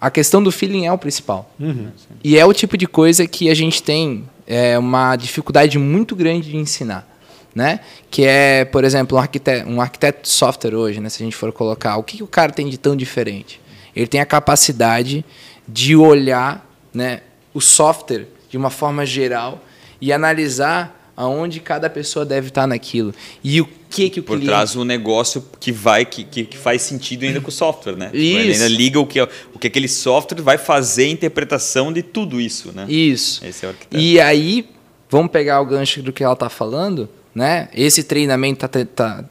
A 0.00 0.10
questão 0.10 0.42
do 0.42 0.50
feeling 0.50 0.86
é 0.86 0.92
o 0.92 0.98
principal. 0.98 1.52
Uhum, 1.58 1.90
e 2.24 2.38
é 2.38 2.46
o 2.46 2.52
tipo 2.54 2.76
de 2.76 2.86
coisa 2.86 3.26
que 3.26 3.50
a 3.50 3.54
gente 3.54 3.82
tem 3.82 4.24
é, 4.46 4.78
uma 4.78 5.14
dificuldade 5.16 5.78
muito 5.78 6.16
grande 6.16 6.50
de 6.50 6.56
ensinar. 6.56 7.06
Né? 7.54 7.80
Que 8.10 8.24
é, 8.24 8.64
por 8.64 8.84
exemplo, 8.84 9.18
um 9.18 9.20
arquiteto, 9.20 9.68
um 9.68 9.80
arquiteto 9.80 10.22
de 10.22 10.28
software 10.28 10.74
hoje, 10.74 11.00
né? 11.00 11.08
se 11.08 11.20
a 11.20 11.24
gente 11.24 11.34
for 11.34 11.52
colocar, 11.52 11.96
o 11.96 12.02
que, 12.02 12.18
que 12.18 12.22
o 12.22 12.26
cara 12.26 12.52
tem 12.52 12.68
de 12.68 12.78
tão 12.78 12.94
diferente? 12.94 13.60
Ele 13.94 14.06
tem 14.06 14.20
a 14.20 14.26
capacidade 14.26 15.24
de 15.66 15.96
olhar 15.96 16.64
né, 16.94 17.22
o 17.52 17.60
software 17.60 18.26
de 18.48 18.56
uma 18.56 18.70
forma 18.70 19.04
geral 19.04 19.60
e 20.00 20.12
analisar 20.12 20.99
aonde 21.20 21.60
cada 21.60 21.90
pessoa 21.90 22.24
deve 22.24 22.48
estar 22.48 22.66
naquilo. 22.66 23.14
E 23.44 23.60
o 23.60 23.68
que 23.90 24.08
que 24.08 24.20
o 24.20 24.22
por 24.22 24.38
cliente... 24.38 24.46
trás 24.46 24.74
um 24.74 24.84
negócio 24.84 25.44
que 25.60 25.70
vai 25.70 26.06
que, 26.06 26.24
que, 26.24 26.44
que, 26.44 26.56
faz 26.56 26.80
sentido 26.80 27.24
ainda 27.24 27.42
com 27.42 27.48
o 27.48 27.52
software 27.52 27.94
né? 27.94 28.10
Isso. 28.14 28.38
Ele 28.38 28.52
ainda 28.52 28.68
liga 28.68 28.98
o 28.98 29.06
que 29.06 29.20
o 29.20 29.58
que 29.60 29.66
aquele 29.66 29.88
software 29.88 30.40
vai 30.40 30.56
fazer 30.56 31.04
a 31.04 31.08
interpretação 31.08 31.92
de 31.92 32.02
tudo 32.02 32.40
isso 32.40 32.72
né? 32.72 32.86
Isso. 32.88 33.44
Esse 33.44 33.66
é 33.66 33.68
o 33.68 33.70
arquiteto. 33.72 34.02
e 34.02 34.18
aí 34.18 34.66
vamos 35.10 35.30
pegar 35.30 35.60
o 35.60 35.66
gancho 35.66 36.02
do 36.02 36.10
que 36.10 36.24
ela 36.24 36.32
está 36.32 36.48
falando 36.48 37.06
né? 37.34 37.68
Esse 37.74 38.02
treinamento 38.02 38.64
está 38.64 38.84
tá 38.86 39.24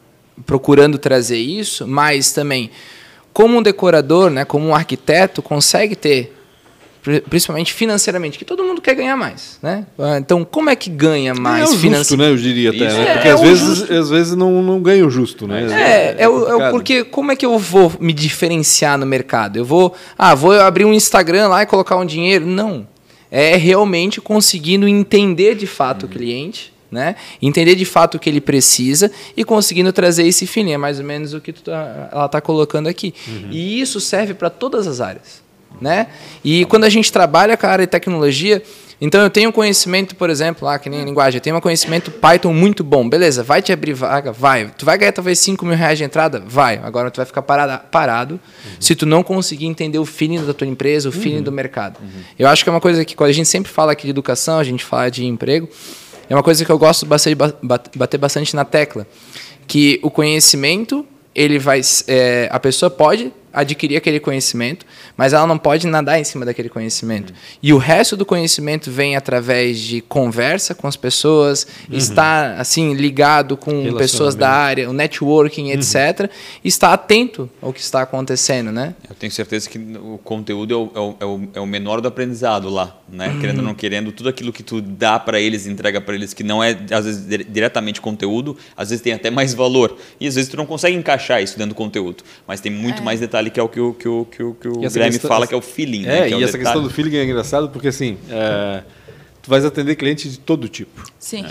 procurando 0.45 0.99
trazer 0.99 1.39
isso 1.39 1.87
mas 1.87 2.31
também 2.31 2.69
como 3.33 3.57
um 3.57 3.63
decorador, 3.63 4.29
né, 4.29 4.43
como 4.45 4.67
um 4.67 4.75
arquiteto, 4.75 5.41
consegue 5.41 5.95
ter, 5.95 6.35
principalmente 7.29 7.73
financeiramente, 7.73 8.37
que 8.37 8.45
todo 8.45 8.63
mundo 8.63 8.81
quer 8.81 8.95
ganhar 8.95 9.15
mais, 9.15 9.57
né? 9.61 9.85
Então, 10.17 10.43
como 10.43 10.69
é 10.69 10.75
que 10.75 10.89
ganha 10.89 11.33
mais 11.33 11.71
é 11.71 11.77
justo, 11.77 12.17
né? 12.17 12.29
Eu 12.29 12.35
diria 12.35 12.69
até, 12.69 12.93
né? 12.93 13.13
porque 13.13 13.27
é, 13.27 13.31
às, 13.31 13.41
vezes, 13.41 13.91
às 13.91 14.09
vezes 14.09 14.35
não, 14.35 14.61
não 14.61 14.81
ganha 14.81 15.05
o 15.05 15.09
justo, 15.09 15.47
né? 15.47 15.67
É, 15.71 15.73
é, 15.73 16.15
é, 16.19 16.29
o, 16.29 16.61
é 16.61 16.71
porque 16.71 17.03
como 17.03 17.31
é 17.31 17.35
que 17.35 17.45
eu 17.45 17.57
vou 17.57 17.91
me 17.99 18.13
diferenciar 18.13 18.97
no 18.97 19.05
mercado? 19.05 19.57
Eu 19.57 19.65
vou, 19.65 19.93
ah, 20.17 20.35
vou 20.35 20.51
abrir 20.53 20.85
um 20.85 20.93
Instagram 20.93 21.47
lá 21.47 21.63
e 21.63 21.65
colocar 21.65 21.95
um 21.95 22.05
dinheiro? 22.05 22.45
Não. 22.45 22.87
É 23.31 23.55
realmente 23.55 24.19
conseguindo 24.19 24.87
entender 24.87 25.55
de 25.55 25.67
fato 25.67 26.03
uhum. 26.03 26.09
o 26.09 26.11
cliente, 26.11 26.73
né? 26.91 27.15
Entender 27.41 27.75
de 27.75 27.85
fato 27.85 28.15
o 28.15 28.19
que 28.19 28.29
ele 28.29 28.41
precisa 28.41 29.11
e 29.37 29.43
conseguindo 29.43 29.93
trazer 29.93 30.25
esse 30.25 30.47
feeling. 30.47 30.73
É 30.73 30.77
mais 30.77 30.99
ou 30.99 31.05
menos 31.05 31.33
o 31.33 31.41
que 31.41 31.53
tá, 31.53 32.09
ela 32.11 32.25
está 32.25 32.41
colocando 32.41 32.87
aqui. 32.87 33.13
Uhum. 33.27 33.49
E 33.51 33.79
isso 33.79 33.99
serve 33.99 34.33
para 34.33 34.49
todas 34.49 34.87
as 34.87 34.99
áreas. 34.99 35.48
Né? 35.81 36.07
E 36.43 36.65
quando 36.65 36.83
a 36.83 36.89
gente 36.89 37.11
trabalha 37.11 37.55
com 37.55 37.65
a 37.65 37.69
área 37.69 37.85
de 37.85 37.91
tecnologia, 37.91 38.61
então 39.01 39.21
eu 39.21 39.29
tenho 39.29 39.51
conhecimento, 39.53 40.13
por 40.15 40.29
exemplo, 40.29 40.65
lá 40.65 40.77
que 40.77 40.89
nem 40.89 41.05
linguagem, 41.05 41.37
eu 41.37 41.41
tenho 41.41 41.55
um 41.55 41.61
conhecimento 41.61 42.11
Python 42.11 42.53
muito 42.53 42.83
bom. 42.83 43.07
Beleza, 43.07 43.43
vai 43.43 43.61
te 43.61 43.71
abrir 43.71 43.93
vaga? 43.93 44.31
Vai. 44.31 44.69
Tu 44.77 44.85
vai 44.85 44.97
ganhar 44.97 45.13
talvez 45.13 45.39
5 45.39 45.65
mil 45.65 45.75
reais 45.75 45.97
de 45.97 46.03
entrada? 46.03 46.43
Vai. 46.45 46.81
Agora 46.83 47.09
tu 47.09 47.17
vai 47.17 47.25
ficar 47.25 47.41
parado, 47.41 47.81
parado 47.89 48.33
uhum. 48.33 48.71
se 48.77 48.95
tu 48.95 49.05
não 49.05 49.23
conseguir 49.23 49.67
entender 49.67 49.99
o 49.99 50.05
feeling 50.05 50.45
da 50.45 50.53
tua 50.53 50.67
empresa, 50.67 51.07
o 51.07 51.11
feeling 51.13 51.37
uhum. 51.37 51.43
do 51.43 51.51
mercado. 51.51 51.97
Uhum. 52.01 52.09
Eu 52.37 52.49
acho 52.49 52.63
que 52.63 52.69
é 52.69 52.73
uma 52.73 52.81
coisa 52.81 53.05
que 53.05 53.15
quando 53.15 53.29
a 53.29 53.33
gente 53.33 53.47
sempre 53.47 53.71
fala 53.71 53.93
aqui 53.93 54.03
de 54.03 54.09
educação, 54.09 54.59
a 54.59 54.63
gente 54.65 54.83
fala 54.83 55.09
de 55.09 55.25
emprego, 55.25 55.69
é 56.29 56.35
uma 56.35 56.43
coisa 56.43 56.65
que 56.65 56.71
eu 56.71 56.77
gosto 56.77 57.07
de 57.07 57.35
bater 57.97 58.17
bastante 58.17 58.53
na 58.53 58.65
tecla, 58.65 59.07
que 59.65 59.97
o 60.03 60.11
conhecimento 60.11 61.05
ele 61.33 61.57
vai, 61.57 61.79
é, 62.07 62.49
a 62.51 62.59
pessoa 62.59 62.89
pode 62.89 63.31
adquirir 63.53 63.97
aquele 63.97 64.19
conhecimento, 64.19 64.85
mas 65.17 65.33
ela 65.33 65.45
não 65.47 65.57
pode 65.57 65.87
nadar 65.87 66.19
em 66.19 66.23
cima 66.23 66.45
daquele 66.45 66.69
conhecimento. 66.69 67.33
E 67.61 67.73
o 67.73 67.77
resto 67.77 68.15
do 68.15 68.25
conhecimento 68.25 68.91
vem 68.91 69.15
através 69.15 69.79
de 69.79 70.01
conversa 70.01 70.73
com 70.75 70.87
as 70.87 70.95
pessoas, 70.95 71.67
estar 71.91 72.59
assim 72.59 72.93
ligado 72.93 73.57
com 73.57 73.71
pessoas 73.97 74.35
da 74.35 74.49
área, 74.51 74.89
o 74.89 74.93
networking, 74.93 75.71
etc. 75.71 76.29
E 76.63 76.67
estar 76.67 76.93
atento 76.93 77.49
ao 77.61 77.73
que 77.73 77.79
está 77.81 78.01
acontecendo, 78.01 78.71
né? 78.71 78.93
Eu 79.09 79.15
tenho 79.15 79.31
certeza 79.31 79.69
que 79.69 79.77
o 79.77 80.19
conteúdo 80.23 80.73
é 80.73 80.77
o, 80.77 80.91
é 80.95 80.99
o- 80.99 81.15
é 81.55 81.59
o, 81.59 81.63
é 81.63 81.65
menor 81.65 82.01
do 82.01 82.07
aprendizado 82.07 82.69
lá, 82.69 82.95
né? 83.07 83.37
Querendo 83.39 83.59
ou 83.59 83.63
não 83.63 83.73
querendo, 83.75 84.11
tudo 84.11 84.29
aquilo 84.29 84.51
que 84.51 84.63
tu 84.63 84.81
dá 84.81 85.19
para 85.19 85.39
eles, 85.39 85.65
entrega 85.67 85.99
para 86.01 86.15
eles, 86.15 86.33
que 86.33 86.43
não 86.43 86.63
é 86.63 86.77
às 86.91 87.05
vezes 87.05 87.25
dire- 87.27 87.43
diretamente 87.43 88.01
conteúdo, 88.01 88.57
às 88.75 88.89
vezes 88.89 89.01
tem 89.03 89.13
até 89.13 89.29
mais 89.29 89.53
valor. 89.53 89.97
E 90.19 90.27
às 90.27 90.35
vezes 90.35 90.49
tu 90.49 90.57
não 90.57 90.65
consegue 90.65 90.95
encaixar 90.95 91.41
isso 91.41 91.57
dentro 91.57 91.73
do 91.73 91.75
conteúdo, 91.75 92.23
mas 92.47 92.59
tem 92.61 92.71
muito 92.71 93.01
mais 93.03 93.21
detalhe 93.43 93.49
que 93.49 93.59
é 93.59 93.63
o 93.63 93.69
que 93.69 93.79
o, 93.79 93.93
que 93.93 94.07
o, 94.07 94.25
que 94.25 94.43
o, 94.43 94.53
que 94.53 94.67
o 94.67 94.71
E 94.83 94.87
Guilherme 94.87 95.11
questão- 95.11 95.27
fala, 95.29 95.47
que 95.47 95.53
é 95.53 95.57
o 95.57 95.61
feeling. 95.61 96.03
né? 96.03 96.19
É, 96.19 96.27
Que 96.27 96.33
e 96.33 96.35
o 96.35 96.37
essa 96.43 96.57
detalhe. 96.57 96.63
questão 96.63 96.83
do 96.83 96.89
feeling 96.89 97.15
é 97.17 97.23
engraçado 97.23 97.69
porque 97.69 97.87
assim, 97.87 98.17
é, 98.29 98.83
tu 99.41 99.49
vais 99.49 99.63
atender 99.65 99.95
clientes 99.95 100.31
de 100.33 100.39
todo 100.39 100.67
tipo. 100.67 101.03
Sim. 101.17 101.45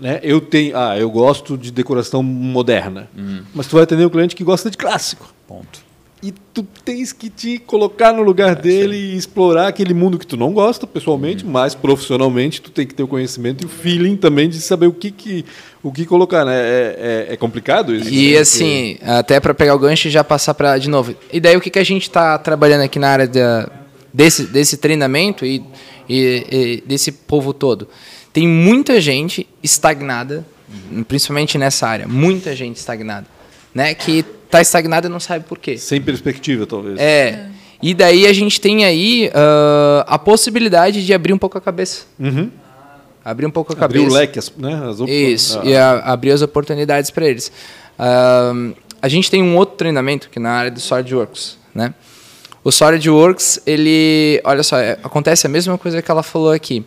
Né? 0.00 0.20
Eu 0.22 0.40
tenho, 0.40 0.76
ah, 0.76 0.98
eu 0.98 1.10
gosto 1.10 1.56
de 1.56 1.70
decoração 1.70 2.22
moderna, 2.22 3.08
Uhum. 3.16 3.42
mas 3.54 3.66
tu 3.66 3.74
vai 3.74 3.82
atender 3.84 4.04
um 4.06 4.10
cliente 4.10 4.34
que 4.36 4.44
gosta 4.44 4.70
de 4.70 4.76
clássico. 4.76 5.32
Ponto. 5.46 5.87
E 6.20 6.32
tu 6.52 6.66
tens 6.84 7.12
que 7.12 7.30
te 7.30 7.58
colocar 7.60 8.12
no 8.12 8.22
lugar 8.22 8.56
dele 8.56 8.96
e 8.96 9.16
explorar 9.16 9.68
aquele 9.68 9.94
mundo 9.94 10.18
que 10.18 10.26
tu 10.26 10.36
não 10.36 10.52
gosta 10.52 10.84
pessoalmente, 10.84 11.44
Uhum. 11.44 11.50
mas 11.52 11.76
profissionalmente 11.76 12.60
tu 12.60 12.72
tem 12.72 12.84
que 12.84 12.92
ter 12.92 13.04
o 13.04 13.08
conhecimento 13.08 13.62
e 13.62 13.66
o 13.66 13.68
feeling 13.68 14.16
também 14.16 14.48
de 14.48 14.60
saber 14.60 14.88
o 14.88 14.92
que, 14.92 15.12
que, 15.12 15.44
o 15.80 15.92
que 15.92 16.04
colocar, 16.04 16.44
né? 16.44 16.56
É, 16.58 17.26
é, 17.28 17.34
é 17.34 17.36
complicado 17.36 17.94
isso. 17.94 18.08
E 18.10 18.32
né? 18.32 18.38
assim, 18.38 18.98
até 19.02 19.38
para 19.38 19.54
pegar 19.54 19.76
o 19.76 19.78
gancho 19.78 20.08
e 20.08 20.10
já 20.10 20.24
passar 20.24 20.54
para 20.54 20.76
de 20.76 20.90
novo. 20.90 21.14
E 21.32 21.38
daí 21.38 21.56
o 21.56 21.60
que, 21.60 21.70
que 21.70 21.78
a 21.78 21.84
gente 21.84 22.02
está 22.02 22.36
trabalhando 22.36 22.80
aqui 22.82 22.98
na 22.98 23.10
área 23.10 23.28
da, 23.28 23.70
desse, 24.12 24.42
desse 24.42 24.76
treinamento 24.76 25.46
e, 25.46 25.62
e- 26.08 26.46
e 26.50 26.82
desse 26.84 27.12
povo 27.12 27.52
todo? 27.52 27.86
Tem 28.32 28.48
muita 28.48 29.00
gente 29.00 29.46
estagnada, 29.62 30.44
principalmente 31.06 31.56
nessa 31.56 31.86
área, 31.86 32.08
muita 32.08 32.56
gente 32.56 32.76
estagnada, 32.76 33.26
né? 33.72 33.94
Que 33.94 34.24
está 34.48 34.60
estagnada 34.60 35.06
e 35.06 35.10
não 35.10 35.20
sabe 35.20 35.44
por 35.44 35.58
quê. 35.58 35.76
Sem 35.78 36.00
perspectiva, 36.00 36.66
talvez. 36.66 36.98
É. 36.98 37.46
E 37.82 37.94
daí 37.94 38.26
a 38.26 38.32
gente 38.32 38.60
tem 38.60 38.84
aí 38.84 39.30
ah, 39.34 40.04
a 40.08 40.18
possibilidade 40.18 41.04
de 41.06 41.14
abrir 41.14 41.32
um 41.32 41.38
pouco 41.38 41.56
a 41.56 41.60
cabeça. 41.60 42.02
Uhum. 42.18 42.50
Abrir 43.24 43.46
um 43.46 43.50
pouco 43.50 43.72
a 43.72 43.84
Abrir 43.84 43.98
cabeça. 44.00 44.16
o 44.16 44.18
leque, 44.18 44.38
as, 44.38 44.52
né? 44.56 44.82
As 44.88 45.00
op- 45.00 45.10
Isso, 45.10 45.58
ah, 45.60 45.64
e 45.64 45.76
a- 45.76 45.98
abrir 46.00 46.32
as 46.32 46.42
oportunidades 46.42 47.10
para 47.10 47.26
eles. 47.28 47.52
Ahn, 47.98 48.72
a 49.02 49.08
gente 49.08 49.30
tem 49.30 49.42
um 49.42 49.56
outro 49.56 49.76
treinamento 49.76 50.28
que 50.30 50.40
na 50.40 50.50
área 50.50 50.70
do 50.70 50.80
SolidWorks, 50.80 51.56
né? 51.74 51.94
O 52.64 52.72
SolidWorks, 52.72 53.60
ele, 53.66 54.40
olha 54.44 54.62
só, 54.62 54.76
é- 54.78 54.98
acontece 55.02 55.46
a 55.46 55.50
mesma 55.50 55.76
coisa 55.78 56.00
que 56.02 56.10
ela 56.10 56.22
falou 56.22 56.50
aqui. 56.52 56.84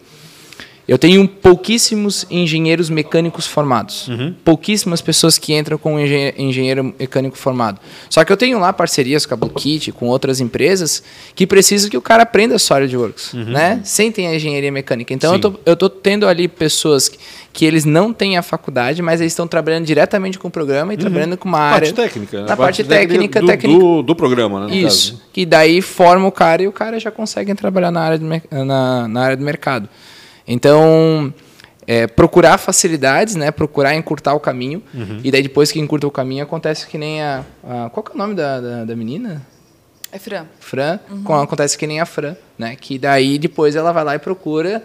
Eu 0.91 0.97
tenho 0.97 1.25
pouquíssimos 1.25 2.25
engenheiros 2.29 2.89
mecânicos 2.89 3.47
formados. 3.47 4.09
Pouquíssimas 4.43 4.99
pessoas 4.99 5.37
que 5.37 5.53
entram 5.53 5.77
com 5.77 5.97
engen- 5.97 6.33
engenheiro 6.37 6.93
mecânico 6.99 7.37
formado. 7.37 7.79
Só 8.09 8.25
que 8.25 8.31
eu 8.33 8.35
tenho 8.35 8.59
lá 8.59 8.73
parcerias 8.73 9.25
com 9.25 9.33
a 9.33 9.37
Blue 9.37 9.49
Kit, 9.51 9.93
com 9.93 10.07
outras 10.07 10.41
empresas, 10.41 11.01
que 11.33 11.47
precisam 11.47 11.89
que 11.89 11.95
o 11.95 12.01
cara 12.01 12.23
aprenda 12.23 12.59
SolidWorks, 12.59 13.33
né? 13.33 13.79
Sem 13.85 14.11
ter 14.11 14.25
a 14.27 14.35
engenharia 14.35 14.69
mecânica. 14.69 15.13
Então, 15.13 15.33
eu 15.33 15.39
tô, 15.39 15.53
eu 15.65 15.75
tô 15.77 15.89
tendo 15.89 16.27
ali 16.27 16.49
pessoas 16.49 17.07
que, 17.07 17.17
que 17.53 17.63
eles 17.63 17.85
não 17.85 18.11
têm 18.11 18.35
a 18.37 18.41
faculdade, 18.41 19.01
mas 19.01 19.21
eles 19.21 19.31
estão 19.31 19.47
trabalhando 19.47 19.85
diretamente 19.85 20.37
com 20.37 20.49
o 20.49 20.51
programa 20.51 20.93
e 20.93 20.97
trabalhando 20.97 21.37
com 21.37 21.47
uma 21.47 21.59
área... 21.59 21.87
Parte 21.87 21.93
técnica. 21.93 22.41
né? 22.41 22.47
Na 22.49 22.57
parte 22.57 22.83
técnica, 22.83 23.39
do, 23.39 23.47
técnica. 23.47 23.79
Do, 23.79 24.01
do 24.03 24.13
programa, 24.13 24.67
né? 24.67 24.75
Isso. 24.75 25.13
caso. 25.13 25.21
Que 25.31 25.45
daí 25.45 25.81
forma 25.81 26.27
o 26.27 26.31
cara 26.33 26.61
e 26.63 26.67
o 26.67 26.71
cara 26.73 26.99
já 26.99 27.11
consegue 27.11 27.55
trabalhar 27.55 27.91
na 27.91 28.01
área 28.01 28.17
do, 28.19 28.25
na, 28.65 29.07
na 29.07 29.21
área 29.21 29.37
do 29.37 29.43
mercado. 29.45 29.87
Então, 30.51 31.33
é, 31.87 32.07
procurar 32.07 32.57
facilidades, 32.57 33.35
né? 33.35 33.51
Procurar 33.51 33.95
encurtar 33.95 34.33
o 34.33 34.39
caminho. 34.39 34.83
Uhum. 34.93 35.19
E 35.23 35.31
daí 35.31 35.41
depois 35.41 35.71
que 35.71 35.79
encurta 35.79 36.05
o 36.07 36.11
caminho, 36.11 36.43
acontece 36.43 36.85
que 36.87 36.97
nem 36.97 37.21
a... 37.21 37.43
a- 37.63 37.89
qual 37.89 38.03
que 38.03 38.11
é 38.11 38.15
o 38.15 38.17
nome 38.17 38.33
da, 38.35 38.59
da, 38.59 38.85
da 38.85 38.95
menina? 38.95 39.41
É 40.11 40.19
Fran. 40.19 40.45
Fran. 40.59 40.99
Com- 41.23 41.35
Acontece 41.41 41.77
que 41.77 41.87
nem 41.87 42.01
a 42.01 42.05
Fran, 42.05 42.35
né? 42.57 42.75
Que 42.75 42.99
daí 42.99 43.39
depois 43.39 43.75
ela 43.75 43.91
vai 43.93 44.03
lá 44.03 44.15
e 44.15 44.19
procura 44.19 44.83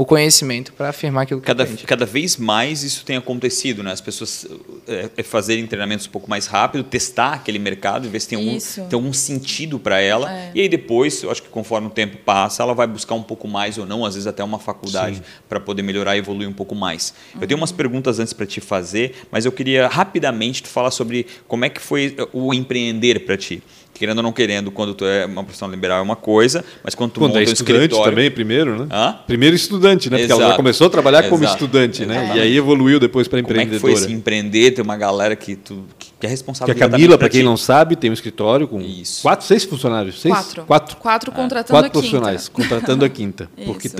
o 0.00 0.04
conhecimento 0.06 0.72
para 0.72 0.88
afirmar 0.88 1.24
aquilo 1.24 1.42
que 1.42 1.46
Cada, 1.46 1.64
aprende. 1.64 1.84
cada 1.84 2.06
vez 2.06 2.38
mais 2.38 2.82
isso 2.82 3.04
tem 3.04 3.18
acontecido, 3.18 3.82
né? 3.82 3.92
As 3.92 4.00
pessoas 4.00 4.46
é, 4.88 5.10
é 5.14 5.22
fazerem 5.22 5.66
treinamentos 5.66 6.06
um 6.06 6.10
pouco 6.10 6.30
mais 6.30 6.46
rápido, 6.46 6.82
testar 6.82 7.34
aquele 7.34 7.58
mercado, 7.58 8.08
ver 8.08 8.18
se 8.18 8.28
tem 8.28 8.38
algum, 8.38 8.56
Isso. 8.56 8.80
tem 8.88 8.96
algum 8.96 9.12
sentido 9.12 9.78
para 9.78 10.00
ela. 10.00 10.32
É. 10.34 10.52
E 10.54 10.62
aí 10.62 10.68
depois, 10.70 11.22
eu 11.22 11.30
acho 11.30 11.42
que 11.42 11.50
conforme 11.50 11.88
o 11.88 11.90
tempo 11.90 12.16
passa, 12.16 12.62
ela 12.62 12.72
vai 12.72 12.86
buscar 12.86 13.14
um 13.14 13.22
pouco 13.22 13.46
mais 13.46 13.76
ou 13.76 13.84
não, 13.84 14.02
às 14.02 14.14
vezes 14.14 14.26
até 14.26 14.42
uma 14.42 14.58
faculdade, 14.58 15.22
para 15.46 15.60
poder 15.60 15.82
melhorar 15.82 16.16
e 16.16 16.20
evoluir 16.20 16.48
um 16.48 16.54
pouco 16.54 16.74
mais. 16.74 17.12
Eu 17.38 17.46
tenho 17.46 17.60
umas 17.60 17.70
perguntas 17.70 18.18
antes 18.18 18.32
para 18.32 18.46
te 18.46 18.58
fazer, 18.58 19.26
mas 19.30 19.44
eu 19.44 19.52
queria 19.52 19.86
rapidamente 19.86 20.62
tu 20.62 20.70
falar 20.70 20.92
sobre 20.92 21.26
como 21.46 21.66
é 21.66 21.68
que 21.68 21.78
foi 21.80 22.16
o 22.32 22.54
empreender 22.54 23.26
para 23.26 23.36
ti. 23.36 23.62
Querendo 24.00 24.16
ou 24.16 24.22
não 24.22 24.32
querendo, 24.32 24.70
quando 24.70 24.94
tu 24.94 25.04
é 25.04 25.26
uma 25.26 25.44
profissional 25.44 25.74
liberal 25.74 25.98
é 25.98 26.02
uma 26.02 26.16
coisa, 26.16 26.64
mas 26.82 26.94
quando 26.94 27.10
tu 27.10 27.20
Quando 27.20 27.32
monta 27.32 27.40
é 27.40 27.50
um 27.50 27.52
estudante 27.52 27.82
escritório... 27.82 28.10
também, 28.10 28.30
primeiro, 28.30 28.78
né? 28.78 28.86
Hã? 28.90 29.18
Primeiro 29.26 29.54
estudante, 29.54 30.08
né? 30.08 30.16
Porque 30.16 30.32
ela 30.32 30.40
já 30.40 30.46
Exato. 30.46 30.56
começou 30.56 30.86
a 30.86 30.90
trabalhar 30.90 31.24
como 31.28 31.44
Exato. 31.44 31.56
estudante, 31.62 32.06
né? 32.06 32.14
Exatamente. 32.14 32.38
E 32.38 32.40
aí 32.40 32.56
evoluiu 32.56 32.98
depois 32.98 33.28
para 33.28 33.42
Como 33.42 33.52
é 33.52 33.56
que 33.56 33.62
empreendedora. 33.66 33.94
foi 33.94 34.02
esse 34.02 34.10
empreender, 34.10 34.70
ter 34.70 34.80
uma 34.80 34.96
galera 34.96 35.36
que, 35.36 35.54
tu, 35.54 35.84
que 35.98 36.26
é 36.26 36.30
responsável 36.30 36.74
Porque 36.74 36.82
a 36.82 36.88
Camila, 36.88 37.10
pra 37.18 37.18
para 37.18 37.28
quem 37.28 37.40
ti? 37.40 37.44
não 37.44 37.58
sabe, 37.58 37.94
tem 37.94 38.08
um 38.08 38.14
escritório 38.14 38.66
com 38.66 38.80
Isso. 38.80 39.20
quatro, 39.20 39.44
seis 39.46 39.64
funcionários. 39.64 40.18
Seis? 40.18 40.34
Quatro. 40.34 40.64
Quatro. 40.64 40.96
Quatro 40.96 41.32
contratando 41.32 41.72
Quatro 41.72 41.76
a 41.76 41.82
quinta. 41.82 41.92
profissionais, 41.92 42.48
contratando 42.48 43.04
a 43.04 43.08
quinta. 43.10 43.50
porque 43.66 43.86
Isso. 43.88 43.96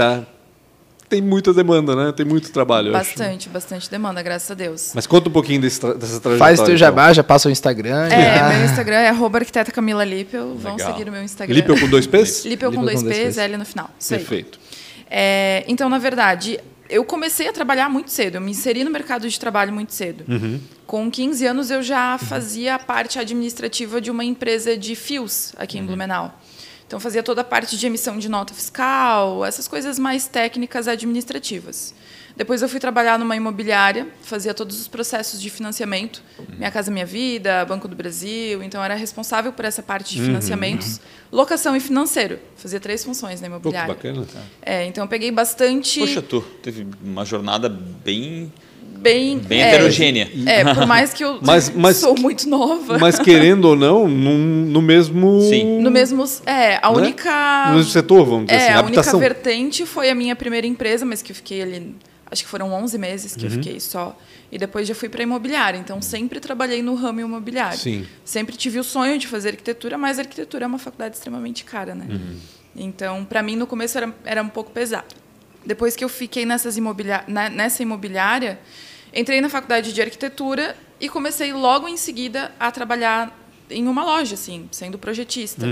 Tem 1.11 1.21
muita 1.21 1.53
demanda, 1.53 1.95
né? 1.97 2.13
Tem 2.13 2.25
muito 2.25 2.51
trabalho. 2.53 2.93
Bastante, 2.93 3.49
bastante 3.49 3.91
demanda, 3.91 4.23
graças 4.23 4.51
a 4.51 4.55
Deus. 4.55 4.93
Mas 4.95 5.07
conta 5.07 5.29
um 5.29 5.33
pouquinho 5.33 5.61
desse 5.61 5.81
tra- 5.81 5.93
dessa 5.93 6.21
trajetória. 6.21 6.39
Faz 6.39 6.59
o 6.61 6.63
teu 6.65 6.75
então. 6.75 6.79
jabá, 6.79 7.13
já 7.13 7.25
passa 7.25 7.49
o 7.49 7.51
Instagram. 7.53 8.07
É, 8.07 8.39
já- 8.39 8.49
meu 8.51 8.65
Instagram 8.65 8.97
é 8.97 9.09
arroba 9.09 9.39
arquiteta 9.39 9.73
Camila 9.73 10.05
Lippel. 10.05 10.55
Vão 10.55 10.77
Legal. 10.77 10.93
seguir 10.93 11.09
o 11.09 11.13
meu 11.13 11.23
Instagram. 11.23 11.55
Lippel 11.55 11.79
com 11.81 11.89
dois 11.89 12.07
P's? 12.07 12.45
Lippel 12.47 12.73
com 12.73 12.83
dois 12.85 12.97
com 12.99 13.05
dois 13.05 13.17
P's, 13.19 13.27
P's. 13.27 13.39
L 13.39 13.57
no 13.59 13.65
final. 13.67 13.91
Isso 13.99 14.15
aí. 14.15 14.21
Perfeito. 14.21 14.59
É, 15.11 15.65
então, 15.67 15.89
na 15.89 15.99
verdade, 15.99 16.59
eu 16.89 17.05
comecei 17.05 17.49
a 17.49 17.53
trabalhar 17.53 17.89
muito 17.89 18.11
cedo. 18.11 18.37
Eu 18.37 18.41
me 18.41 18.53
inseri 18.53 18.85
no 18.85 18.91
mercado 18.91 19.29
de 19.29 19.39
trabalho 19.41 19.73
muito 19.73 19.93
cedo. 19.93 20.25
Com 20.87 21.11
15 21.11 21.47
anos, 21.47 21.71
eu 21.71 21.83
já 21.83 22.17
fazia 22.19 22.75
a 22.77 22.79
parte 22.79 23.19
administrativa 23.19 24.01
de 24.01 24.11
uma 24.11 24.25
empresa 24.25 24.77
de 24.77 24.95
fios 24.95 25.53
aqui 25.57 25.79
em 25.79 25.85
Blumenau. 25.85 26.33
Então, 26.91 26.99
fazia 26.99 27.23
toda 27.23 27.43
a 27.43 27.45
parte 27.45 27.79
de 27.79 27.87
emissão 27.87 28.19
de 28.19 28.29
nota 28.29 28.53
fiscal, 28.53 29.45
essas 29.45 29.69
coisas 29.69 29.97
mais 29.97 30.27
técnicas 30.27 30.89
administrativas. 30.89 31.95
Depois 32.37 32.63
eu 32.63 32.69
fui 32.69 32.81
trabalhar 32.81 33.17
numa 33.17 33.37
imobiliária, 33.37 34.09
fazia 34.23 34.53
todos 34.53 34.81
os 34.81 34.89
processos 34.89 35.41
de 35.41 35.49
financiamento, 35.51 36.21
Minha 36.59 36.69
Casa 36.69 36.91
Minha 36.91 37.07
Vida, 37.07 37.65
Banco 37.65 37.87
do 37.87 37.95
Brasil, 37.95 38.61
então 38.61 38.83
era 38.83 38.97
responsável 38.97 39.53
por 39.53 39.65
essa 39.65 39.85
parte 39.85 40.17
de 40.17 40.21
financiamentos, 40.21 41.01
locação 41.31 41.77
e 41.77 41.81
financeiro. 41.81 42.41
Fazia 42.57 42.81
três 42.81 43.05
funções 43.05 43.41
na 43.41 43.47
Pô, 43.47 43.61
que 43.61 43.69
imobiliária. 43.69 43.95
bacana. 43.95 44.27
É, 44.61 44.85
então 44.87 45.05
eu 45.05 45.09
peguei 45.09 45.31
bastante. 45.31 46.01
Poxa, 46.01 46.21
tu 46.21 46.41
teve 46.61 46.89
uma 47.05 47.25
jornada 47.25 47.69
bem, 47.69 48.53
bem. 49.01 49.39
bem 49.39 49.63
é, 49.63 49.69
heterogênea. 49.75 50.31
É, 50.47 50.75
por 50.75 50.87
mais 50.87 51.13
que 51.13 51.25
eu 51.25 51.39
Mas- 51.43 51.71
mas- 51.75 51.97
sou 51.97 52.15
muito 52.19 52.49
nova. 52.49 52.99
Mas 52.99 53.19
querendo 53.19 53.65
ou 53.67 53.77
não, 53.77 54.07
num- 54.09 54.67
no 54.67 54.83
mesmo. 54.83 55.41
Sim. 55.43 55.81
no 55.81 55.91
mesmo. 55.91 56.25
É, 56.47 56.77
a 56.83 56.91
né? 56.93 56.97
única. 56.99 57.67
No 57.69 57.77
mesmo 57.77 57.91
setor, 57.91 58.25
vamos 58.25 58.47
dizer 58.47 58.59
É, 58.59 58.65
assim. 58.65 58.73
a 58.73 58.81
única 58.83 59.01
habitação. 59.01 59.19
vertente 59.21 59.87
foi 59.87 60.11
a 60.11 60.15
minha 60.15 60.37
primeira 60.37 60.67
empresa, 60.67 61.05
mas 61.05 61.23
que 61.23 61.33
eu 61.33 61.37
fiquei 61.37 61.63
ali. 61.63 61.95
Acho 62.31 62.45
que 62.45 62.49
foram 62.49 62.73
11 62.73 62.97
meses 62.97 63.33
Uhum. 63.33 63.39
que 63.41 63.47
eu 63.47 63.51
fiquei 63.51 63.81
só. 63.81 64.17
E 64.53 64.59
depois 64.59 64.87
já 64.87 64.95
fui 64.95 65.09
para 65.09 65.23
imobiliária. 65.23 65.79
Então 65.79 66.01
sempre 66.01 66.39
trabalhei 66.39 66.81
no 66.83 66.95
ramo 66.95 67.21
imobiliário. 67.21 67.79
Sim. 67.79 68.07
Sempre 68.25 68.57
tive 68.57 68.79
o 68.79 68.85
sonho 68.85 69.19
de 69.19 69.27
fazer 69.27 69.51
arquitetura, 69.51 69.99
mas 69.99 70.19
a 70.19 70.23
arquitetura 70.23 70.65
é 70.65 70.69
uma 70.69 70.79
faculdade 70.79 71.17
extremamente 71.17 71.65
cara, 71.65 71.95
né? 71.95 72.07
Uhum. 72.09 72.37
Então, 72.77 73.25
para 73.25 73.43
mim, 73.43 73.57
no 73.57 73.67
começo 73.67 73.99
era, 73.99 74.15
era 74.25 74.43
um 74.43 74.49
pouco 74.49 74.71
pesado. 74.71 75.07
Depois 75.65 75.95
que 75.97 76.03
eu 76.05 76.09
fiquei 76.09 76.45
nessas 76.47 76.77
na- 77.29 77.49
nessa 77.51 77.83
imobiliária, 77.83 78.59
entrei 79.15 79.41
na 79.41 79.49
faculdade 79.49 79.93
de 79.93 80.01
arquitetura 80.01 80.77
e 81.01 81.09
comecei 81.09 81.53
logo 81.53 81.87
em 81.89 81.97
seguida 81.97 82.53
a 82.59 82.71
trabalhar 82.71 83.37
em 83.69 83.87
uma 83.87 84.05
loja, 84.05 84.35
assim, 84.35 84.69
sendo 84.73 84.99
projetista. 84.99 85.67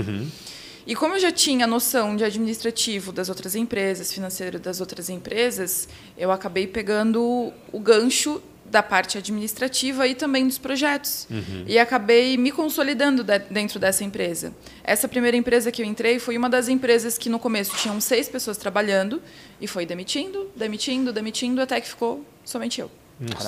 E 0.87 0.95
como 0.95 1.15
eu 1.15 1.19
já 1.19 1.31
tinha 1.31 1.67
noção 1.67 2.15
de 2.15 2.23
administrativo 2.23 3.11
das 3.11 3.29
outras 3.29 3.53
empresas, 3.55 4.11
financeiro 4.11 4.57
das 4.57 4.79
outras 4.79 5.09
empresas, 5.09 5.87
eu 6.17 6.31
acabei 6.31 6.65
pegando 6.65 7.53
o 7.71 7.79
gancho 7.79 8.41
da 8.69 8.83
parte 8.83 9.17
administrativa 9.17 10.07
e 10.07 10.13
também 10.15 10.45
dos 10.47 10.57
projetos. 10.57 11.27
E 11.65 11.79
acabei 11.79 12.37
me 12.37 12.51
consolidando 12.51 13.23
de- 13.23 13.39
dentro 13.49 13.79
dessa 13.79 14.03
empresa. 14.03 14.53
Essa 14.83 15.07
primeira 15.07 15.35
empresa 15.35 15.71
que 15.71 15.81
eu 15.81 15.85
entrei 15.85 16.19
foi 16.19 16.37
uma 16.37 16.49
das 16.49 16.67
empresas 16.67 17.17
que 17.17 17.29
no 17.29 17.39
começo 17.39 17.75
tinham 17.77 17.99
seis 17.99 18.29
pessoas 18.29 18.57
trabalhando 18.57 19.21
e 19.59 19.67
foi 19.67 19.85
demitindo, 19.85 20.49
demitindo, 20.55 21.11
demitindo, 21.11 21.61
até 21.61 21.81
que 21.81 21.87
ficou 21.89 22.23
somente 22.45 22.79
eu. 22.79 22.91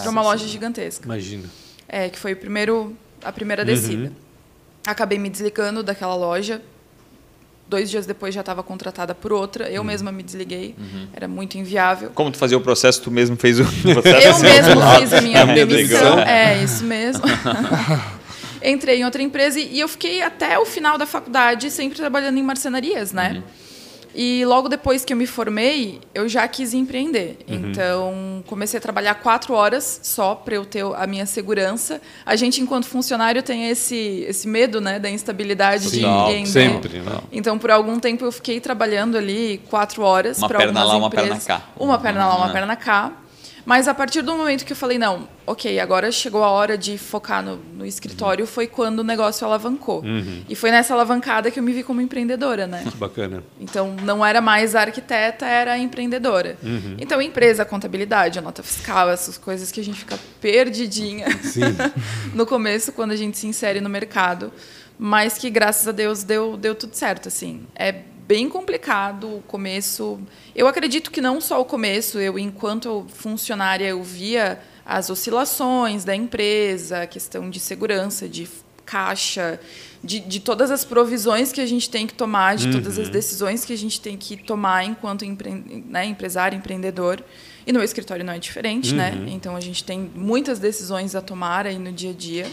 Para 0.04 0.10
uma 0.10 0.22
loja 0.22 0.48
gigantesca. 0.48 1.06
Imagina. 1.06 1.50
É, 1.88 2.10
que 2.10 2.18
foi 2.20 2.34
o 2.34 2.38
primeiro, 2.38 2.96
a 3.24 3.32
primeira 3.32 3.64
descida. 3.64 4.12
Acabei 4.86 5.20
me 5.20 5.30
desligando 5.30 5.84
daquela 5.84 6.16
loja. 6.16 6.62
Dois 7.72 7.90
dias 7.90 8.06
depois 8.06 8.36
já 8.36 8.42
estava 8.42 8.62
contratada 8.62 9.16
por 9.16 9.32
outra. 9.32 9.70
Eu 9.70 9.82
mesma 9.82 10.12
me 10.12 10.22
desliguei. 10.22 10.76
Era 11.14 11.26
muito 11.26 11.58
inviável. 11.58 12.12
Como 12.14 12.30
tu 12.30 12.38
fazia 12.38 12.58
o 12.58 12.62
processo, 12.62 13.02
tu 13.02 13.10
mesmo 13.10 13.38
fez 13.38 13.62
o 13.62 13.64
processo? 13.82 14.28
Eu 14.28 14.40
mesmo 14.40 14.82
fiz 15.00 15.14
a 15.14 15.22
minha 15.22 15.40
É 15.40 15.66
demissão. 15.66 16.20
É, 16.20 16.62
isso 16.62 16.84
mesmo. 16.84 17.24
Entrei 18.62 19.00
em 19.00 19.06
outra 19.06 19.22
empresa 19.22 19.58
e 19.58 19.80
eu 19.80 19.88
fiquei 19.88 20.22
até 20.22 20.60
o 20.60 20.66
final 20.66 20.98
da 20.98 21.06
faculdade 21.06 21.72
sempre 21.72 21.98
trabalhando 21.98 22.38
em 22.38 22.44
marcenarias, 22.44 23.14
né? 23.14 23.36
Uhum. 23.38 23.44
E 24.14 24.44
logo 24.46 24.68
depois 24.68 25.06
que 25.06 25.14
eu 25.14 25.18
me 25.18 25.26
formei, 25.26 26.02
eu 26.14 26.28
já 26.28 26.48
quis 26.48 26.74
empreender. 26.74 27.38
Então, 27.48 28.44
comecei 28.48 28.78
a 28.78 28.82
trabalhar 28.82 29.16
quatro 29.16 29.54
horas 29.54 30.00
só 30.04 30.36
para 30.36 30.56
eu 30.56 30.66
ter 30.66 30.84
a 30.96 31.08
minha 31.08 31.26
segurança. 31.26 32.02
A 32.26 32.36
gente, 32.36 32.62
enquanto 32.62 32.86
funcionário, 32.86 33.42
tem 33.42 33.70
esse, 33.70 34.26
esse 34.28 34.48
medo 34.48 34.82
né, 34.82 35.00
da 35.00 35.10
instabilidade 35.10 35.84
de 35.90 35.90
Sim, 36.02 36.06
ninguém. 36.06 36.46
sempre, 36.46 37.00
né? 37.00 37.20
Então, 37.32 37.58
por 37.58 37.72
algum 37.72 38.00
tempo, 38.00 38.26
eu 38.26 38.32
fiquei 38.32 38.60
trabalhando 38.60 39.18
ali 39.18 39.62
quatro 39.70 40.02
horas. 40.04 40.38
Uma 40.40 40.48
perna 40.50 40.66
algumas 40.82 40.88
lá, 40.88 40.96
uma 40.98 41.10
perna 41.10 41.26
empresas. 41.28 41.48
cá. 41.48 41.62
Uma 41.78 41.98
perna 42.00 42.28
lá, 42.28 42.36
uma 42.38 42.48
Ah. 42.48 42.52
perna 42.52 42.76
cá. 42.76 43.12
Mas 43.66 43.88
a 43.88 43.94
partir 43.94 44.22
do 44.22 44.36
momento 44.36 44.66
que 44.66 44.74
eu 44.74 44.78
falei, 44.78 44.98
não, 44.98 45.28
ok, 45.46 45.80
agora 45.80 46.12
chegou 46.12 46.44
a 46.44 46.50
hora 46.50 46.78
de 46.78 46.98
focar 46.98 47.44
no, 47.44 47.58
no 47.58 47.86
escritório, 47.86 48.46
foi 48.48 48.68
quando 48.68 49.00
o 49.00 49.04
negócio 49.04 49.46
alavancou. 49.46 50.04
E 50.50 50.56
foi 50.56 50.72
nessa 50.72 50.94
alavancada 50.94 51.52
que 51.52 51.60
eu 51.60 51.64
me 51.64 51.74
vi 51.74 51.84
como 51.84 52.02
empreendedora, 52.02 52.68
né? 52.68 52.84
Bacana. 52.96 53.44
Então, 53.60 53.96
não 54.04 54.26
era 54.26 54.42
mais 54.42 54.76
a 54.76 54.82
arquiteta, 54.82 55.46
era 55.46 55.74
a 55.74 55.78
empreendedora. 55.78 56.58
Então, 56.98 57.22
empresa, 57.22 57.64
contabilidade, 57.66 58.40
a 58.40 58.42
nota 58.42 58.64
fiscal, 58.64 59.10
essas 59.10 59.38
coisas 59.38 59.72
que 59.72 59.80
a 59.80 59.84
gente 59.84 60.00
fica 60.00 60.18
perdidinha 60.40 61.28
no 62.34 62.46
começo, 62.46 62.92
quando 62.92 63.12
a 63.12 63.16
gente 63.16 63.38
se 63.38 63.48
insere 63.48 63.82
no 63.82 63.90
mercado. 63.90 64.52
Mas 65.04 65.38
que, 65.38 65.50
graças 65.50 65.88
a 65.88 65.92
Deus, 65.92 66.24
deu, 66.24 66.56
deu 66.56 66.76
tudo 66.76 66.94
certo, 66.94 67.28
assim. 67.28 67.66
É 67.76 68.04
bem 68.32 68.48
complicado 68.48 69.40
o 69.40 69.42
começo. 69.42 70.18
Eu 70.56 70.66
acredito 70.66 71.12
que 71.12 71.20
não 71.20 71.42
só 71.42 71.60
o 71.60 71.66
começo, 71.66 72.18
eu, 72.18 72.40
enquanto 72.40 73.06
funcionária, 73.10 73.86
eu 73.86 74.02
via 74.02 74.58
as 74.86 75.10
oscilações 75.10 76.06
da 76.06 76.16
empresa, 76.16 77.02
a 77.02 77.08
questão 77.08 77.50
de 77.50 77.60
segurança, 77.60 78.30
de 78.30 78.48
caixa, 78.86 79.60
de, 80.02 80.22
de 80.22 80.40
todas 80.40 80.72
as 80.72 80.86
provisões 80.86 81.52
que 81.52 81.60
a 81.60 81.66
gente 81.66 81.90
tem 81.90 82.08
que 82.08 82.14
tomar, 82.14 82.56
de 82.56 82.72
todas 82.72 82.98
as 82.98 83.10
decisões 83.10 83.66
que 83.66 83.74
a 83.74 83.78
gente 83.78 84.00
tem 84.00 84.16
que 84.16 84.38
tomar 84.38 84.86
enquanto 84.86 85.26
empre, 85.26 85.52
né, 85.86 86.06
empresário, 86.06 86.58
empreendedor. 86.58 87.22
E 87.68 87.74
no 87.74 87.84
escritório 87.84 88.24
não 88.24 88.32
é 88.32 88.40
diferente, 88.40 88.96
né? 88.96 89.12
Então 89.28 89.58
a 89.58 89.60
gente 89.60 89.84
tem 89.84 90.10
muitas 90.16 90.58
decisões 90.58 91.16
a 91.16 91.22
tomar 91.22 91.68
aí 91.68 91.78
no 91.78 91.92
dia 91.92 92.12
a 92.12 92.14
dia. 92.14 92.48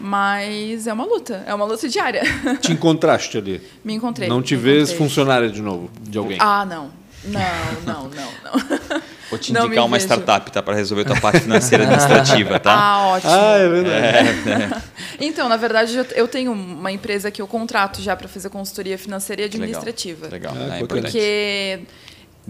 Mas 0.00 0.86
é 0.86 0.92
uma 0.92 1.04
luta, 1.04 1.42
é 1.46 1.52
uma 1.54 1.64
luta 1.64 1.88
diária. 1.88 2.22
Te 2.60 2.72
encontraste 2.72 3.36
ali. 3.38 3.60
Me 3.84 3.94
encontrei. 3.94 4.28
Não 4.28 4.40
te 4.42 4.54
vês 4.56 4.90
encontrei. 4.90 4.96
funcionária 5.08 5.48
de 5.50 5.60
novo, 5.62 5.90
de 6.00 6.16
alguém. 6.18 6.38
Ah, 6.40 6.64
não. 6.64 6.90
Não, 7.24 7.40
não, 7.84 8.02
não, 8.04 8.10
não. 8.44 9.00
Vou 9.28 9.38
te 9.40 9.50
indicar 9.52 9.84
uma 9.84 9.96
vejo. 9.98 10.06
startup, 10.06 10.50
tá? 10.52 10.62
Para 10.62 10.76
resolver 10.76 11.04
tua 11.04 11.20
parte 11.20 11.40
financeira 11.40 11.82
e 11.82 11.86
administrativa, 11.88 12.60
tá? 12.60 12.72
Ah, 12.72 13.06
ótimo. 13.08 13.32
Ah, 13.32 13.56
é 13.58 13.68
verdade. 13.68 14.84
Então, 15.20 15.48
na 15.48 15.56
verdade, 15.56 15.96
eu- 16.14 16.28
tenho 16.28 16.52
uma 16.52 16.92
empresa 16.92 17.28
que 17.28 17.42
eu 17.42 17.48
contrato 17.48 18.00
já 18.00 18.14
para 18.14 18.28
fazer 18.28 18.50
consultoria 18.50 18.96
financeira 18.96 19.42
e 19.42 19.46
Legal. 19.46 19.58
administrativa. 19.62 20.28
Legal. 20.28 20.52
Ah, 20.54 20.56
é 20.58 20.60
bacana. 20.60 20.80
importante. 20.80 21.02
Porque. 21.12 21.80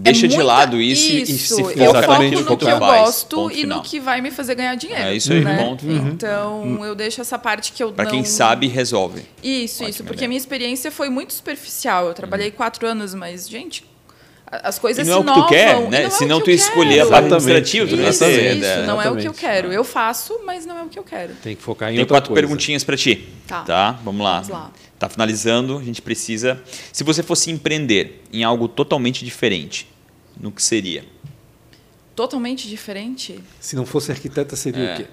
Deixa 0.01 0.25
é 0.25 0.29
de 0.29 0.35
muita- 0.37 0.47
lado 0.53 0.81
isso, 0.81 1.11
e 1.11 1.21
isso 1.23 1.55
se 1.55 1.61
eu 1.61 1.67
foca 1.67 1.83
Exatamente, 1.83 2.37
foco 2.37 2.43
no 2.45 2.49
no 2.51 2.57
que 2.57 2.65
que 2.65 2.71
eu 2.71 2.79
gosto 2.79 3.35
Ponto 3.35 3.51
e 3.51 3.61
final. 3.61 3.77
no 3.79 3.83
que 3.83 3.99
vai 3.99 4.21
me 4.21 4.31
fazer 4.31 4.55
ganhar 4.55 4.75
dinheiro. 4.75 5.03
É 5.03 5.15
isso 5.15 5.33
aí, 5.33 5.43
né? 5.43 5.57
ponto 5.57 5.81
final. 5.81 6.07
Então, 6.07 6.85
eu 6.85 6.95
deixo 6.95 7.19
essa 7.19 7.37
parte 7.37 7.71
que 7.73 7.83
eu 7.83 7.91
Pra 7.91 8.05
não... 8.05 8.11
quem 8.11 8.23
sabe, 8.23 8.67
resolve. 8.67 9.23
Isso, 9.43 9.75
Ótima 9.83 9.89
isso. 9.89 10.03
Porque 10.03 10.13
ideia. 10.19 10.27
a 10.27 10.29
minha 10.29 10.37
experiência 10.37 10.89
foi 10.91 11.09
muito 11.09 11.33
superficial. 11.33 12.07
Eu 12.07 12.13
trabalhei 12.13 12.49
quatro 12.49 12.87
anos, 12.87 13.13
mas, 13.13 13.47
gente, 13.49 13.83
as 14.49 14.77
E 14.77 14.79
coisas 14.79 15.05
não 15.07 15.19
é 15.19 15.23
se 15.23 15.29
o 15.29 15.33
que 15.33 15.41
tu 15.41 15.47
quer, 15.47 15.75
e 15.75 15.87
né? 15.89 15.99
não 16.01 16.07
é 16.07 16.09
Se 16.09 16.23
o 16.23 16.27
não 16.27 16.41
tu 16.41 16.49
eu 16.49 16.55
escolher 16.55 16.93
a 16.93 16.95
quero. 17.03 17.09
parte 17.09 17.25
administrativa, 17.33 17.87
tu 17.87 17.95
não 17.97 18.09
Isso, 18.09 18.23
isso, 18.25 18.59
né? 18.59 18.85
não 18.87 19.01
é 19.01 19.11
o 19.11 19.15
que 19.17 19.27
eu 19.27 19.33
quero. 19.33 19.71
Eu 19.73 19.83
faço, 19.83 20.39
mas 20.45 20.65
não 20.65 20.77
é 20.77 20.83
o 20.83 20.87
que 20.87 20.97
eu 20.97 21.03
quero. 21.03 21.33
Tem 21.43 21.55
que 21.57 21.61
focar 21.61 21.89
em 21.89 21.93
Tem 21.95 21.99
outra 21.99 22.15
quatro 22.15 22.29
coisa. 22.29 22.41
perguntinhas 22.41 22.83
pra 22.85 22.95
ti. 22.97 23.27
Tá. 23.47 23.99
Vamos 24.03 24.23
lá. 24.23 24.35
Vamos 24.41 24.49
lá. 24.49 24.71
Tá 24.99 25.07
finalizando, 25.07 25.77
a 25.77 25.83
gente 25.83 26.01
precisa. 26.01 26.61
Se 26.91 27.03
você 27.05 27.23
fosse 27.23 27.49
empreender 27.49 28.21
em 28.33 28.43
algo 28.43 28.67
totalmente 28.67 29.23
diferente, 29.23 29.87
no 30.39 30.51
que 30.51 30.61
seria? 30.61 31.05
Totalmente 32.15 32.67
diferente. 32.67 33.39
Se 33.61 33.77
não 33.77 33.85
fosse 33.85 34.11
arquiteta, 34.11 34.57
seria 34.57 34.83
É. 34.83 34.93
o 34.93 34.97
quê? 34.97 35.05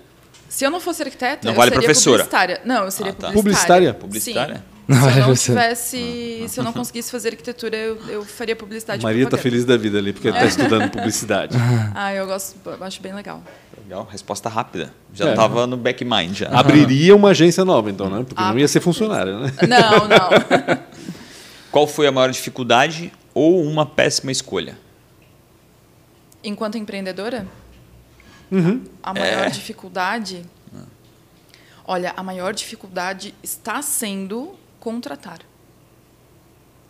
Se 0.49 0.64
eu 0.64 0.70
não 0.70 0.80
fosse 0.80 1.03
arquiteta, 1.03 1.41
Não 1.45 1.53
eu 1.53 1.57
vale 1.57 1.70
seria 1.70 1.84
professora. 1.87 2.24
publicitária. 2.24 2.61
Não, 2.64 2.84
eu 2.84 2.91
seria 2.91 3.12
Ah, 3.12 3.14
tá. 3.14 3.32
publicitária. 3.32 3.95
Publicitária? 3.95 4.55
Publicitária? 4.55 4.57
Sim. 4.57 4.76
Não 4.89 4.97
se 4.97 5.03
eu 5.03 5.14
não 5.16 5.24
professora. 5.24 5.61
tivesse, 5.61 6.45
se 6.49 6.61
eu 6.61 6.64
não 6.64 6.72
conseguisse 6.72 7.11
fazer 7.11 7.30
arquitetura, 7.30 7.76
eu, 7.76 7.97
eu 8.09 8.24
faria 8.24 8.55
publicidade. 8.55 9.03
Maria 9.03 9.24
tá 9.24 9.30
propaganda. 9.30 9.43
feliz 9.51 9.64
da 9.64 9.76
vida 9.76 9.99
ali, 9.99 10.12
porque 10.12 10.28
ela 10.28 10.39
tá 10.39 10.47
estudando 10.47 10.91
publicidade. 10.91 11.57
Ah, 11.95 12.14
eu 12.14 12.26
gosto, 12.26 12.57
eu 12.64 12.84
acho 12.84 13.01
bem 13.03 13.12
legal. 13.14 13.43
Legal, 13.82 14.07
resposta 14.11 14.49
rápida. 14.49 14.93
Já 15.12 15.30
É. 15.30 15.34
tava 15.34 15.66
no 15.66 15.76
back 15.76 16.05
mind 16.05 16.34
já. 16.37 16.49
Abriria 16.57 17.16
uma 17.16 17.30
agência 17.30 17.64
nova, 17.64 17.91
então, 17.91 18.09
né? 18.09 18.24
Porque 18.28 18.41
Ah, 18.41 18.51
não 18.53 18.59
ia 18.59 18.68
ser 18.68 18.74
certeza. 18.80 18.84
funcionária, 18.84 19.39
né? 19.41 19.53
Não, 19.66 20.07
não. 20.09 20.30
Qual 21.72 21.87
foi 21.89 22.07
a 22.07 22.12
maior 22.12 22.30
dificuldade 22.30 23.12
ou 23.34 23.62
uma 23.64 23.84
péssima 23.84 24.30
escolha? 24.30 24.78
Enquanto 26.45 26.78
empreendedora, 26.78 27.47
Uhum. 28.53 28.84
a 29.03 29.12
maior 29.12 29.51
dificuldade. 29.51 30.45
Olha, 31.84 32.12
a 32.16 32.22
maior 32.22 32.53
dificuldade 32.55 33.34
está 33.43 33.80
sendo 33.82 34.55
contratar. 34.91 35.39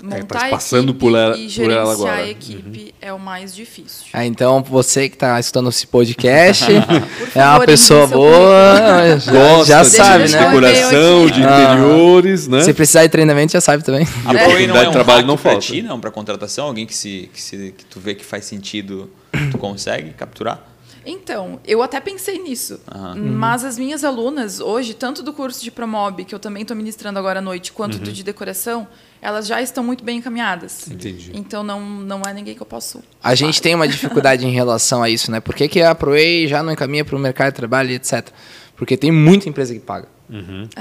Montar 0.02 0.26
tá 0.40 0.46
a 0.48 0.50
passando 0.50 0.90
equipe 0.90 0.98
por 0.98 1.16
ela- 1.16 1.34
e 1.38 1.44
por 1.44 1.48
gerenciar 1.48 1.80
ela 1.82 1.92
agora. 1.94 2.12
a 2.16 2.28
equipe 2.28 2.94
é 3.00 3.10
o 3.14 3.18
mais 3.18 3.54
difícil. 3.54 4.04
Ah, 4.12 4.26
então, 4.26 4.62
você 4.62 5.08
que 5.08 5.14
está 5.16 5.40
escutando 5.40 5.70
esse 5.70 5.86
podcast, 5.86 6.66
é 6.70 6.76
uma 6.78 7.52
favor, 7.52 7.64
pessoa 7.66 8.06
boa, 8.06 8.76
já, 9.18 9.32
Gosta 9.32 9.64
já 9.66 9.82
de 9.82 9.88
sabe, 9.88 10.28
né? 10.28 10.36
eu 10.36 10.42
ver 10.42 10.46
decoração, 10.48 11.26
de 11.28 11.42
Ah. 11.42 11.62
interiores, 11.72 12.46
né? 12.46 12.60
Se 12.60 12.74
precisar 12.74 13.04
de 13.04 13.08
treinamento, 13.08 13.52
já 13.54 13.60
sabe 13.62 13.82
também. 13.82 14.06
A 14.26 14.32
E 14.32 14.36
não 14.36 14.42
oportunidade 14.42 14.78
é 14.78 14.82
de 14.82 14.88
um 14.88 14.92
trabalho 14.92 15.18
hack 15.20 15.26
não 15.28 15.36
pra 15.38 15.50
falta. 15.52 15.66
ti, 15.66 15.80
não, 15.80 15.98
para 15.98 16.10
contratação? 16.10 16.66
Alguém 16.66 16.84
que, 16.84 16.94
se, 16.94 17.30
que, 17.32 17.40
se, 17.40 17.56
que 17.78 17.84
tu 17.86 17.98
vê 17.98 18.14
que 18.14 18.24
faz 18.24 18.44
sentido, 18.44 19.10
tu 19.50 19.56
consegue 19.56 20.10
capturar? 20.10 20.62
Então, 21.06 21.60
eu 21.64 21.82
até 21.82 22.00
pensei 22.00 22.38
nisso. 22.42 22.80
Mas 23.16 23.64
as 23.64 23.78
minhas 23.78 24.02
alunas, 24.02 24.60
hoje, 24.60 24.92
tanto 24.92 25.22
do 25.22 25.32
curso 25.32 25.62
de 25.62 25.70
Promob, 25.70 26.24
que 26.24 26.34
eu 26.34 26.38
também 26.38 26.62
estou 26.62 26.76
ministrando 26.76 27.18
agora 27.18 27.38
à 27.38 27.42
noite, 27.42 27.72
quanto 27.72 27.98
do 27.98 28.12
de 28.12 28.22
decoração, 28.22 28.88
elas 29.22 29.46
já 29.46 29.62
estão 29.62 29.84
muito 29.84 30.02
bem 30.04 30.18
encaminhadas. 30.18 30.90
Entendi. 30.90 31.30
Então, 31.32 31.62
não, 31.62 31.80
não 31.80 32.22
é 32.22 32.34
ninguém 32.34 32.54
que 32.54 32.62
eu 32.62 32.66
posso. 32.66 33.02
A 33.22 33.34
gente 33.34 33.62
tem 33.62 33.74
uma 33.74 33.86
dificuldade 33.86 34.46
em 34.46 34.50
relação 34.50 35.02
a 35.02 35.08
isso, 35.08 35.30
né? 35.30 35.40
Por 35.40 35.54
que, 35.54 35.68
que 35.68 35.80
a 35.80 35.94
ProWay 35.94 36.48
já 36.48 36.62
não 36.62 36.72
encaminha 36.72 37.04
para 37.04 37.16
o 37.16 37.18
mercado 37.18 37.52
de 37.52 37.56
trabalho 37.56 37.90
e 37.90 37.94
etc? 37.94 38.28
Porque 38.76 38.96
tem 38.96 39.10
muita 39.10 39.48
empresa 39.48 39.72
que 39.72 39.80
paga. 39.80 40.15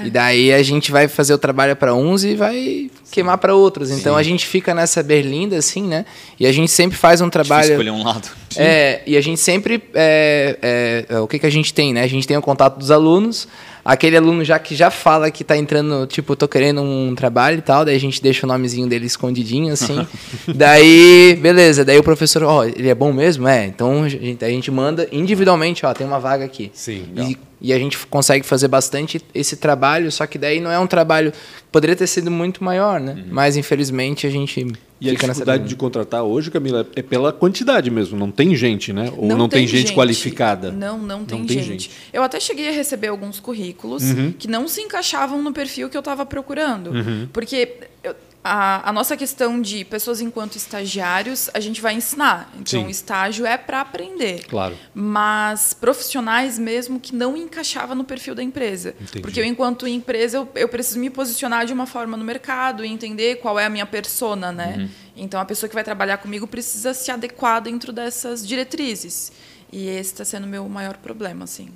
E 0.03 0.09
daí 0.09 0.51
a 0.51 0.63
gente 0.63 0.91
vai 0.91 1.07
fazer 1.07 1.33
o 1.33 1.37
trabalho 1.37 1.75
para 1.75 1.93
uns 1.93 2.23
e 2.23 2.35
vai 2.35 2.89
queimar 3.11 3.37
para 3.37 3.53
outros. 3.53 3.91
Então 3.91 4.15
a 4.15 4.23
gente 4.23 4.45
fica 4.45 4.73
nessa 4.73 5.03
berlinda, 5.03 5.57
assim, 5.57 5.83
né? 5.83 6.05
E 6.39 6.47
a 6.47 6.51
gente 6.51 6.71
sempre 6.71 6.97
faz 6.97 7.21
um 7.21 7.25
Difícil 7.29 7.45
trabalho. 7.45 7.71
escolher 7.71 7.91
um 7.91 8.03
lado. 8.03 8.29
É, 8.57 9.01
e 9.05 9.17
a 9.17 9.21
gente 9.21 9.41
sempre. 9.41 9.83
é, 9.93 10.57
é, 10.61 11.15
é, 11.15 11.19
o 11.19 11.27
que, 11.27 11.37
que 11.37 11.45
a 11.45 11.49
gente 11.49 11.73
tem, 11.73 11.93
né? 11.93 12.03
A 12.03 12.07
gente 12.07 12.25
tem 12.25 12.37
o 12.37 12.41
contato 12.41 12.77
dos 12.77 12.89
alunos. 12.89 13.49
Aquele 13.83 14.17
aluno 14.17 14.43
já 14.43 14.57
que 14.57 14.73
já 14.75 14.89
fala 14.89 15.29
que 15.29 15.43
tá 15.43 15.55
entrando, 15.55 16.07
tipo, 16.07 16.35
tô 16.35 16.47
querendo 16.47 16.81
um 16.81 17.13
trabalho 17.13 17.59
e 17.59 17.61
tal, 17.61 17.85
daí 17.85 17.95
a 17.95 17.99
gente 17.99 18.19
deixa 18.19 18.43
o 18.43 18.49
nomezinho 18.49 18.87
dele 18.87 19.05
escondidinho, 19.05 19.73
assim. 19.73 20.07
daí, 20.55 21.37
beleza, 21.39 21.85
daí 21.85 21.99
o 21.99 22.01
professor, 22.03 22.41
ó, 22.43 22.63
ele 22.63 22.89
é 22.89 22.95
bom 22.95 23.13
mesmo? 23.13 23.47
É, 23.47 23.65
então 23.67 24.03
a 24.03 24.09
gente, 24.09 24.43
a 24.43 24.49
gente 24.49 24.71
manda 24.71 25.07
individualmente, 25.11 25.85
ó, 25.85 25.93
tem 25.93 26.07
uma 26.07 26.19
vaga 26.19 26.45
aqui. 26.45 26.71
Sim. 26.73 27.05
E, 27.15 27.37
e 27.65 27.73
a 27.73 27.79
gente 27.79 27.97
consegue 28.07 28.45
fazer 28.45 28.67
bastante 28.67 29.19
esse 29.33 29.57
trabalho, 29.57 30.11
só 30.11 30.27
que 30.27 30.37
daí 30.37 30.59
não 30.59 30.69
é 30.71 30.77
um 30.79 30.85
trabalho. 30.85 31.33
Poderia 31.71 31.95
ter 31.95 32.05
sido 32.07 32.29
muito 32.29 32.63
maior, 32.63 32.99
né? 32.99 33.25
Mas 33.29 33.57
infelizmente 33.57 34.27
a 34.27 34.29
gente 34.29 34.63
Uhum. 34.63 34.71
E 35.01 35.09
a 35.09 35.13
dificuldade 35.13 35.67
de 35.67 35.75
contratar 35.75 36.23
hoje, 36.23 36.49
Camila, 36.49 36.87
é 36.95 37.01
pela 37.01 37.33
quantidade 37.33 37.91
mesmo. 37.91 38.17
Não 38.17 38.31
tem 38.31 38.55
gente, 38.55 38.93
né? 38.93 39.11
Ou 39.17 39.27
não, 39.35 39.49
tem, 39.49 39.67
gente, 39.67 39.93
qualificada. 39.93 40.71
Não, 40.71 40.97
não 40.97 41.25
tem, 41.25 41.45
tem 41.45 41.57
gente. 41.57 41.67
gente. 41.67 41.91
Eu 42.13 42.23
até 42.23 42.39
cheguei 42.39 42.69
a 42.69 42.71
receber 42.71 43.07
alguns 43.07 43.39
currículos 43.39 44.03
que 44.39 44.47
não 44.47 44.67
se 44.69 44.81
encaixavam 44.81 45.41
no 45.41 45.51
perfil 45.51 45.89
que 45.89 45.97
eu 45.97 45.99
estava 45.99 46.25
procurando. 46.25 46.91
Porque 47.33 47.73
eu- 48.03 48.15
a, 48.47 48.89
a 48.89 48.93
nossa 48.93 49.17
questão 49.17 49.59
de 49.59 49.83
pessoas 49.83 50.21
enquanto 50.21 50.55
estagiários, 50.55 51.49
a 51.51 51.59
gente 51.59 51.81
vai 51.81 51.95
ensinar. 51.95 52.51
Então, 52.53 52.81
Sim. 52.81 52.85
o 52.85 52.89
estágio 52.91 53.43
é 53.43 53.57
para 53.57 53.81
aprender. 53.81 54.45
Claro. 54.45 54.77
Mas 54.93 55.73
profissionais 55.73 56.59
mesmo 56.59 56.99
que 56.99 57.15
não 57.15 57.35
encaixava 57.35 57.95
no 57.95 58.03
perfil 58.03 58.35
da 58.35 58.43
empresa. 58.43 58.93
Entendi. 59.01 59.21
Porque 59.21 59.39
eu, 59.39 59.43
enquanto 59.43 59.87
empresa, 59.87 60.37
eu, 60.37 60.49
eu 60.53 60.69
preciso 60.69 60.99
me 60.99 61.09
posicionar 61.09 61.65
de 61.65 61.73
uma 61.73 61.87
forma 61.87 62.15
no 62.15 62.23
mercado 62.23 62.85
e 62.85 62.87
entender 62.87 63.37
qual 63.37 63.57
é 63.57 63.65
a 63.65 63.69
minha 63.69 63.85
persona, 63.87 64.51
né? 64.51 64.75
Uhum. 64.77 64.89
Então, 65.17 65.39
a 65.41 65.45
pessoa 65.45 65.67
que 65.67 65.73
vai 65.73 65.83
trabalhar 65.83 66.19
comigo 66.19 66.45
precisa 66.45 66.93
se 66.93 67.09
adequar 67.09 67.63
dentro 67.63 67.91
dessas 67.91 68.47
diretrizes. 68.47 69.31
E 69.71 69.87
esse 69.87 70.11
está 70.11 70.23
sendo 70.23 70.43
o 70.43 70.47
meu 70.47 70.69
maior 70.69 70.97
problema, 70.97 71.45
assim. 71.45 71.69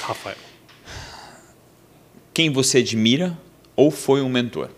Rafael. 0.00 0.36
quem 2.34 2.52
você 2.52 2.78
admira 2.78 3.38
ou 3.74 3.90
foi 3.90 4.20
um 4.20 4.28
mentor? 4.28 4.68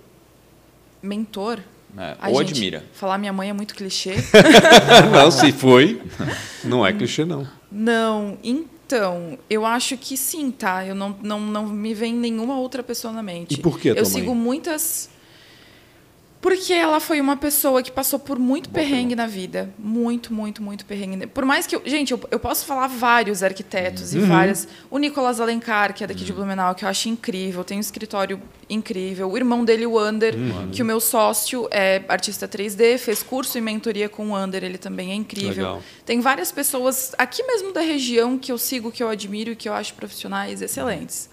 Mentor? 1.02 1.60
É, 1.96 2.16
ou 2.28 2.40
gente, 2.40 2.52
admira. 2.52 2.84
Falar 2.92 3.18
minha 3.18 3.32
mãe 3.32 3.48
é 3.48 3.52
muito 3.52 3.74
clichê. 3.74 4.14
não, 5.10 5.30
se 5.30 5.52
foi, 5.52 6.00
não 6.62 6.86
é 6.86 6.92
clichê, 6.92 7.24
não. 7.24 7.48
não, 7.72 8.38
então, 8.42 9.38
eu 9.48 9.64
acho 9.64 9.96
que 9.96 10.16
sim, 10.16 10.50
tá? 10.50 10.86
Eu 10.86 10.94
não, 10.94 11.16
não, 11.22 11.40
não 11.40 11.66
me 11.66 11.94
vem 11.94 12.14
nenhuma 12.14 12.58
outra 12.58 12.82
pessoa 12.82 13.12
na 13.12 13.22
mente. 13.22 13.54
E 13.54 13.56
por 13.58 13.78
que 13.80 13.88
Eu 13.88 13.94
tua 13.96 14.04
mãe? 14.04 14.12
sigo 14.12 14.34
muitas. 14.34 15.10
Porque 16.40 16.72
ela 16.72 17.00
foi 17.00 17.20
uma 17.20 17.36
pessoa 17.36 17.82
que 17.82 17.90
passou 17.90 18.16
por 18.16 18.38
muito 18.38 18.68
perrengue 18.70 19.16
na 19.16 19.26
vida. 19.26 19.70
Muito, 19.76 20.32
muito, 20.32 20.62
muito 20.62 20.84
perrengue. 20.86 21.26
Por 21.26 21.44
mais 21.44 21.66
que 21.66 21.74
eu. 21.74 21.82
Gente, 21.84 22.12
eu, 22.12 22.20
eu 22.30 22.38
posso 22.38 22.64
falar 22.64 22.86
vários 22.86 23.42
arquitetos 23.42 24.14
Uhum. 24.14 24.20
e 24.20 24.24
várias. 24.24 24.68
O 24.88 24.98
Nicolas 24.98 25.40
Alencar, 25.40 25.92
que 25.92 26.04
é 26.04 26.06
daqui 26.06 26.22
de 26.24 26.32
Blumenau, 26.32 26.76
que 26.76 26.84
eu 26.84 26.88
acho 26.88 27.08
incrível, 27.08 27.64
tem 27.64 27.78
um 27.78 27.80
escritório 27.80 28.40
incrível. 28.70 29.28
O 29.28 29.36
irmão 29.36 29.64
dele, 29.64 29.84
o 29.84 30.00
Under, 30.00 30.36
Uhum. 30.36 30.70
que 30.70 30.80
o 30.80 30.84
meu 30.84 31.00
sócio 31.00 31.66
é 31.72 32.04
artista 32.08 32.46
3D, 32.46 32.98
fez 32.98 33.20
curso 33.20 33.58
em 33.58 33.60
mentoria 33.60 34.08
com 34.08 34.28
o 34.30 34.36
Under, 34.38 34.62
ele 34.62 34.78
também 34.78 35.10
é 35.10 35.14
incrível. 35.16 35.50
Legal. 35.64 35.82
Tem 36.06 36.20
várias 36.20 36.52
pessoas 36.52 37.14
aqui 37.18 37.42
mesmo 37.42 37.72
da 37.72 37.80
região 37.80 38.38
que 38.38 38.52
eu 38.52 38.58
sigo, 38.58 38.92
que 38.92 39.02
eu 39.02 39.08
admiro 39.08 39.50
e 39.50 39.56
que 39.56 39.68
eu 39.68 39.72
acho 39.74 39.92
profissionais 39.94 40.62
excelentes. 40.62 41.28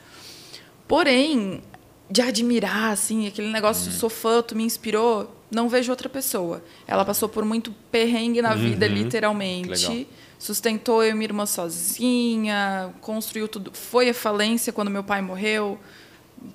Porém, 0.87 1.61
de 2.09 2.21
admirar, 2.21 2.91
assim, 2.91 3.27
aquele 3.27 3.51
negócio 3.51 3.89
de 3.89 3.97
sou 3.97 4.09
fã, 4.09 4.41
tu 4.41 4.55
me 4.55 4.63
inspirou, 4.63 5.35
não 5.49 5.67
vejo 5.67 5.91
outra 5.91 6.07
pessoa. 6.07 6.63
Ela 6.87 7.03
passou 7.03 7.27
por 7.27 7.43
muito 7.43 7.73
perrengue 7.91 8.41
na 8.41 8.53
vida, 8.53 8.87
literalmente. 8.87 10.07
Sustentou 10.37 11.03
eu 11.03 11.11
e 11.11 11.13
minha 11.13 11.25
irmã 11.25 11.45
sozinha, 11.45 12.93
construiu 13.01 13.47
tudo. 13.47 13.71
Foi 13.73 14.09
à 14.09 14.13
falência 14.13 14.71
quando 14.71 14.91
meu 14.91 15.03
pai 15.03 15.21
morreu, 15.21 15.79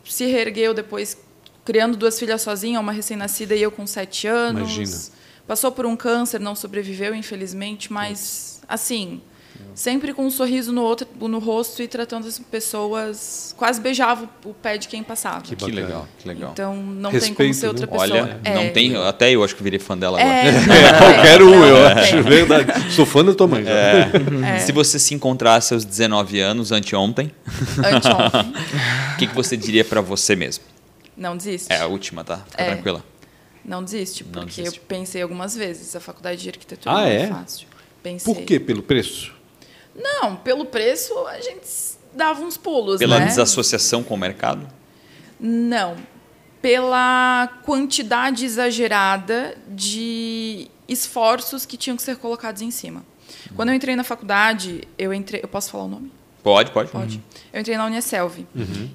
se 0.04 0.26
reergueu 0.26 0.72
depois, 0.74 1.16
criando 1.64 1.96
duas 1.96 2.18
filhas 2.18 2.42
sozinha, 2.42 2.78
uma 2.78 2.92
recém-nascida 2.92 3.56
e 3.56 3.62
eu 3.62 3.72
com 3.72 3.86
sete 3.86 4.26
anos. 4.26 4.70
Imagina. 4.76 5.20
Passou 5.46 5.72
por 5.72 5.84
um 5.84 5.96
câncer, 5.96 6.38
não 6.38 6.54
sobreviveu, 6.54 7.12
infelizmente, 7.12 7.92
mas, 7.92 8.62
assim, 8.68 9.20
sempre 9.74 10.12
com 10.12 10.24
um 10.26 10.30
sorriso 10.30 10.72
no, 10.72 10.82
outro, 10.82 11.06
no 11.20 11.38
rosto 11.38 11.82
e 11.82 11.88
tratando 11.88 12.26
as 12.26 12.38
pessoas. 12.38 13.54
Quase 13.56 13.80
beijava 13.80 14.28
o 14.44 14.52
pé 14.54 14.76
de 14.78 14.88
quem 14.88 15.02
passava. 15.02 15.40
Que 15.42 15.54
Que 15.56 15.70
legal, 15.70 16.06
que 16.18 16.28
legal. 16.28 16.50
Então, 16.52 16.76
não 16.76 17.10
tem 17.10 17.20
como 17.34 17.48
Respeito, 17.48 17.54
ser 17.54 17.66
outra 17.68 17.86
né? 17.86 17.92
pessoa. 17.92 18.20
Olha, 18.22 18.40
É. 18.44 18.54
não 18.54 18.72
tem. 18.72 18.96
Até 18.96 19.30
eu 19.32 19.42
acho 19.44 19.54
que 19.56 19.62
virei 19.62 19.78
fã 19.78 19.96
dela 19.96 20.20
agora. 20.20 20.34
É, 20.34 20.52
não, 20.52 20.74
É, 20.74 20.98
qualquer 20.98 21.42
um, 21.42 21.64
eu 21.64 21.76
não, 21.78 21.86
acho, 22.02 22.22
verdade. 22.22 22.92
Sou 22.92 23.06
fã 23.06 23.24
da 23.24 23.34
tua 23.34 23.46
mãe. 23.48 23.64
já. 23.64 23.70
É. 23.70 24.58
Se 24.60 24.72
você 24.72 24.98
se 24.98 25.14
encontrasse 25.14 25.72
aos 25.74 25.84
19 25.84 26.40
anos, 26.40 26.72
anteontem, 26.72 27.30
Anteontem. 27.78 28.52
o 29.14 29.16
que, 29.18 29.26
que 29.26 29.34
você 29.34 29.56
diria 29.56 29.84
pra 29.84 30.00
você 30.00 30.34
mesmo? 30.36 30.64
Não 31.16 31.36
desiste. 31.36 31.72
É 31.72 31.80
a 31.80 31.86
última, 31.86 32.24
tá? 32.24 32.38
Fica 32.50 32.62
É. 32.62 32.66
tranquila. 32.74 33.04
Não 33.64 33.84
desiste, 33.84 34.24
Não 34.24 34.42
porque 34.42 34.62
desiste. 34.62 34.78
eu 34.78 34.84
pensei 34.88 35.20
algumas 35.22 35.54
vezes. 35.54 35.94
A 35.94 36.00
faculdade 36.00 36.40
de 36.42 36.48
arquitetura 36.48 36.94
Ah, 36.94 37.00
não 37.00 37.06
é, 37.06 37.16
é? 37.22 37.26
fácil. 37.28 37.66
Pensei. 38.02 38.34
Por 38.34 38.42
quê? 38.42 38.58
Pelo 38.58 38.82
preço? 38.82 39.34
Não, 40.00 40.36
pelo 40.36 40.64
preço 40.64 41.16
a 41.26 41.40
gente 41.40 41.60
dava 42.14 42.42
uns 42.42 42.56
pulos, 42.56 42.98
Pela 42.98 43.18
né? 43.18 43.26
desassociação 43.26 44.02
com 44.02 44.14
o 44.14 44.18
mercado? 44.18 44.66
Não. 45.38 45.96
Pela 46.60 47.48
quantidade 47.64 48.44
exagerada 48.44 49.56
de 49.68 50.68
esforços 50.88 51.64
que 51.64 51.76
tinham 51.76 51.96
que 51.96 52.02
ser 52.02 52.16
colocados 52.16 52.60
em 52.62 52.70
cima. 52.70 53.04
Quando 53.54 53.70
eu 53.70 53.74
entrei 53.74 53.96
na 53.96 54.04
faculdade, 54.04 54.82
eu 54.98 55.14
entrei. 55.14 55.40
Eu 55.42 55.48
posso 55.48 55.70
falar 55.70 55.84
o 55.84 55.88
nome? 55.88 56.12
Pode, 56.42 56.70
pode. 56.70 56.90
Pode. 56.90 57.22
Eu 57.52 57.60
entrei 57.60 57.76
na 57.76 57.86
Unicelv. 57.86 58.46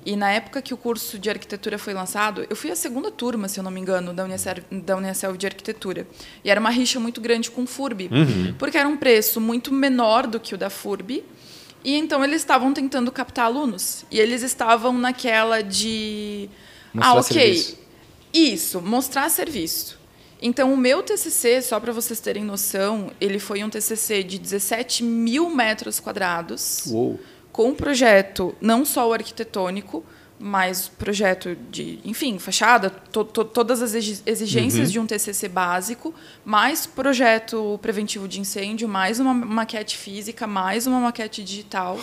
E 0.05 0.15
na 0.15 0.31
época 0.31 0.61
que 0.61 0.73
o 0.73 0.77
curso 0.77 1.19
de 1.19 1.29
arquitetura 1.29 1.77
foi 1.77 1.93
lançado, 1.93 2.45
eu 2.49 2.55
fui 2.55 2.71
a 2.71 2.75
segunda 2.75 3.11
turma, 3.11 3.47
se 3.47 3.59
eu 3.59 3.63
não 3.63 3.71
me 3.71 3.79
engano, 3.79 4.13
da 4.13 4.23
Unicelv, 4.23 4.63
da 4.71 4.97
Unicelv 4.97 5.37
de 5.37 5.45
arquitetura. 5.45 6.07
E 6.43 6.49
era 6.49 6.59
uma 6.59 6.69
rixa 6.69 6.99
muito 6.99 7.21
grande 7.21 7.51
com 7.51 7.63
o 7.63 7.67
FURB, 7.67 8.09
porque 8.57 8.77
era 8.77 8.87
um 8.87 8.97
preço 8.97 9.39
muito 9.39 9.73
menor 9.73 10.27
do 10.27 10.39
que 10.39 10.55
o 10.55 10.57
da 10.57 10.69
FURB. 10.69 11.23
E 11.83 11.95
então 11.95 12.23
eles 12.23 12.41
estavam 12.41 12.73
tentando 12.73 13.11
captar 13.11 13.45
alunos. 13.45 14.05
E 14.09 14.19
eles 14.19 14.41
estavam 14.41 14.91
naquela 14.91 15.61
de. 15.61 16.49
Mostrar 16.91 17.11
ah, 17.11 17.19
ok. 17.19 17.23
serviço. 17.23 17.77
Isso, 18.33 18.81
mostrar 18.81 19.29
serviço. 19.29 20.05
Então, 20.41 20.73
o 20.73 20.77
meu 20.77 21.01
TCC, 21.01 21.61
só 21.61 21.79
para 21.79 21.93
vocês 21.93 22.19
terem 22.19 22.43
noção, 22.43 23.09
ele 23.21 23.39
foi 23.39 23.63
um 23.63 23.69
TCC 23.69 24.21
de 24.21 24.37
17 24.37 25.03
mil 25.03 25.49
metros 25.49 25.99
quadrados 25.99 26.85
Uou. 26.87 27.19
Com 27.55 27.69
um 27.69 27.73
projeto 27.73 28.53
não 28.59 28.83
só 28.83 29.07
o 29.07 29.13
arquitetônico, 29.13 30.03
mas 30.37 30.89
projeto 30.89 31.55
de, 31.71 31.99
enfim, 32.03 32.37
fachada, 32.37 32.89
to- 32.89 33.23
to- 33.23 33.45
todas 33.45 33.81
as 33.81 33.93
exi- 33.95 34.21
exigências 34.25 34.91
de 34.91 34.99
um 34.99 35.05
TCC 35.07 35.47
básico, 35.47 36.13
mais 36.43 36.85
projeto 36.85 37.79
preventivo 37.81 38.27
de 38.27 38.41
incêndio, 38.41 38.89
mais 38.89 39.21
uma 39.21 39.33
maquete 39.33 39.95
física, 39.95 40.45
mais 40.45 40.85
uma 40.85 40.99
maquete 40.99 41.41
digital. 41.41 41.97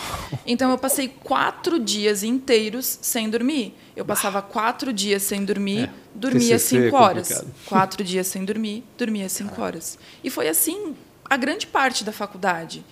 Então 0.47 0.71
eu 0.71 0.77
passei 0.79 1.07
quatro 1.07 1.77
dias 1.77 2.23
inteiros 2.23 2.97
sem 3.03 3.29
dormir. 3.29 3.75
Eu 3.95 4.03
passava 4.03 4.41
quatro 4.41 4.91
dias 4.91 5.21
sem 5.21 5.45
dormir, 5.45 5.83
É, 5.83 5.89
dormia 6.15 6.55
TCC 6.57 6.77
é 6.77 6.81
cinco 6.85 6.95
horas. 6.97 7.27
complicado. 7.27 7.55
Quatro 7.67 8.03
dias 8.03 8.25
sem 8.25 8.43
dormir, 8.43 8.83
dormia 8.97 9.29
cinco 9.29 9.61
horas. 9.61 9.99
E 10.23 10.31
foi 10.31 10.49
assim 10.49 10.95
a 11.29 11.37
grande 11.37 11.67
parte 11.67 12.03
da 12.03 12.11
faculdade. 12.11 12.83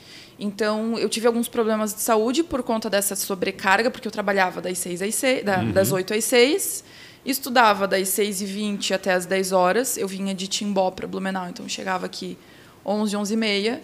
Então, 0.44 0.98
eu 0.98 1.08
tive 1.08 1.28
alguns 1.28 1.48
problemas 1.48 1.94
de 1.94 2.02
saúde 2.02 2.42
por 2.44 2.64
conta 2.64 2.90
dessa 2.90 3.16
sobrecarga, 3.16 3.92
porque 3.92 4.08
eu 4.08 4.12
trabalhava 4.12 4.60
das, 4.60 4.80
seis 4.80 5.00
às 5.00 5.14
seis, 5.14 5.46
da- 5.46 5.60
Uhum. 5.60 5.72
das 5.72 5.92
8 5.92 6.16
às 6.16 6.24
6, 6.26 6.84
estudava 7.24 7.88
das 7.88 8.10
6 8.10 8.42
e 8.42 8.46
20 8.46 8.92
até 8.92 9.14
as 9.14 9.28
10 9.28 9.52
horas. 9.52 9.98
Eu 9.98 10.08
vinha 10.08 10.34
de 10.34 10.48
Timbó 10.48 10.90
para 10.90 11.06
Blumenau, 11.08 11.48
então 11.48 11.70
chegava 11.70 12.08
aqui 12.08 12.40
11, 12.84 13.16
11 13.16 13.34
e 13.36 13.38
meia. 13.38 13.82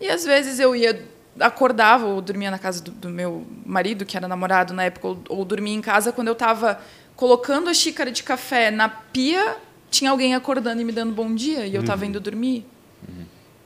E 0.00 0.08
às 0.08 0.24
vezes 0.24 0.58
eu 0.58 0.74
ia, 0.74 1.04
acordava 1.38 2.06
ou 2.06 2.22
dormia 2.22 2.50
na 2.50 2.58
casa 2.58 2.82
do, 2.82 2.90
do 2.90 3.10
meu 3.10 3.46
marido, 3.66 4.06
que 4.06 4.16
era 4.16 4.26
namorado 4.26 4.72
na 4.72 4.84
época, 4.84 5.06
ou, 5.06 5.18
ou 5.28 5.44
dormia 5.44 5.74
em 5.74 5.82
casa 5.82 6.10
quando 6.12 6.28
eu 6.28 6.32
estava 6.32 6.80
colocando 7.14 7.68
a 7.68 7.74
xícara 7.74 8.10
de 8.10 8.22
café 8.22 8.70
na 8.70 8.88
pia, 8.88 9.58
tinha 9.90 10.10
alguém 10.10 10.34
acordando 10.34 10.80
e 10.80 10.84
me 10.86 10.92
dando 10.92 11.12
bom 11.12 11.34
dia, 11.34 11.66
e 11.66 11.74
eu 11.74 11.82
estava 11.82 12.06
indo 12.06 12.18
dormir. 12.18 12.64